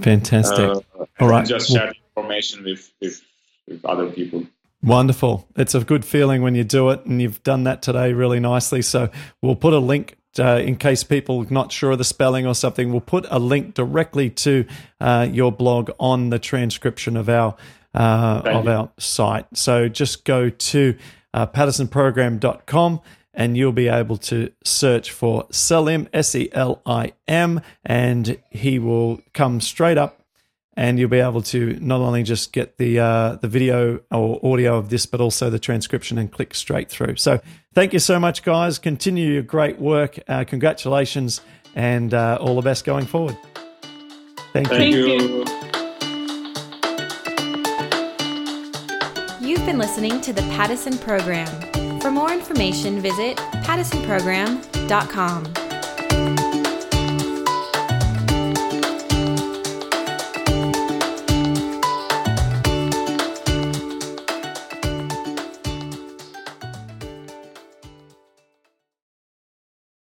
fantastic. 0.00 0.58
Uh, 0.58 1.06
All 1.18 1.28
right, 1.28 1.44
just 1.44 1.70
share 1.70 1.92
information 2.16 2.64
with, 2.64 2.92
with 3.00 3.20
with 3.66 3.84
other 3.84 4.10
people. 4.10 4.46
Wonderful. 4.84 5.48
It's 5.56 5.74
a 5.74 5.80
good 5.80 6.04
feeling 6.04 6.42
when 6.42 6.54
you 6.54 6.62
do 6.62 6.90
it, 6.90 7.06
and 7.06 7.20
you've 7.20 7.42
done 7.42 7.64
that 7.64 7.80
today 7.80 8.12
really 8.12 8.38
nicely. 8.38 8.82
So 8.82 9.10
we'll 9.40 9.56
put 9.56 9.72
a 9.72 9.78
link 9.78 10.18
uh, 10.38 10.58
in 10.58 10.76
case 10.76 11.02
people 11.02 11.42
are 11.42 11.50
not 11.50 11.72
sure 11.72 11.92
of 11.92 11.98
the 11.98 12.04
spelling 12.04 12.46
or 12.46 12.54
something. 12.54 12.90
We'll 12.90 13.00
put 13.00 13.26
a 13.30 13.38
link 13.38 13.74
directly 13.74 14.28
to 14.30 14.66
uh, 15.00 15.26
your 15.30 15.52
blog 15.52 15.90
on 15.98 16.28
the 16.28 16.38
transcription 16.38 17.16
of 17.16 17.28
our 17.28 17.56
uh, 17.94 18.42
of 18.44 18.64
you. 18.66 18.70
our 18.70 18.90
site. 18.98 19.46
So 19.56 19.88
just 19.88 20.24
go 20.24 20.50
to 20.50 20.98
uh, 21.32 21.46
paddisonprogram.com 21.46 23.00
and 23.32 23.56
you'll 23.56 23.72
be 23.72 23.88
able 23.88 24.16
to 24.16 24.52
search 24.64 25.10
for 25.10 25.46
Selim, 25.50 26.08
S 26.12 26.34
E 26.34 26.50
L 26.52 26.82
I 26.84 27.12
M, 27.26 27.60
and 27.84 28.38
he 28.50 28.78
will 28.78 29.20
come 29.32 29.60
straight 29.60 29.98
up 29.98 30.23
and 30.76 30.98
you'll 30.98 31.08
be 31.08 31.18
able 31.18 31.42
to 31.42 31.78
not 31.80 32.00
only 32.00 32.22
just 32.22 32.52
get 32.52 32.78
the 32.78 32.98
uh, 32.98 33.36
the 33.36 33.48
video 33.48 34.00
or 34.10 34.40
audio 34.44 34.76
of 34.76 34.90
this, 34.90 35.06
but 35.06 35.20
also 35.20 35.50
the 35.50 35.58
transcription 35.58 36.18
and 36.18 36.32
click 36.32 36.54
straight 36.54 36.88
through. 36.88 37.16
So, 37.16 37.40
thank 37.74 37.92
you 37.92 37.98
so 37.98 38.18
much, 38.18 38.42
guys. 38.42 38.78
Continue 38.78 39.32
your 39.32 39.42
great 39.42 39.78
work. 39.78 40.18
Uh, 40.28 40.44
congratulations, 40.44 41.40
and 41.74 42.12
uh, 42.12 42.38
all 42.40 42.56
the 42.56 42.62
best 42.62 42.84
going 42.84 43.06
forward. 43.06 43.36
Thank, 44.52 44.68
thank 44.68 44.94
you. 44.94 45.06
you. 45.06 45.44
You've 49.40 49.66
been 49.66 49.78
listening 49.78 50.20
to 50.22 50.32
the 50.32 50.42
Paddison 50.52 51.00
Program. 51.00 52.00
For 52.00 52.10
more 52.10 52.32
information, 52.32 53.00
visit 53.00 53.36
paddisonprogram.com. 53.36 55.63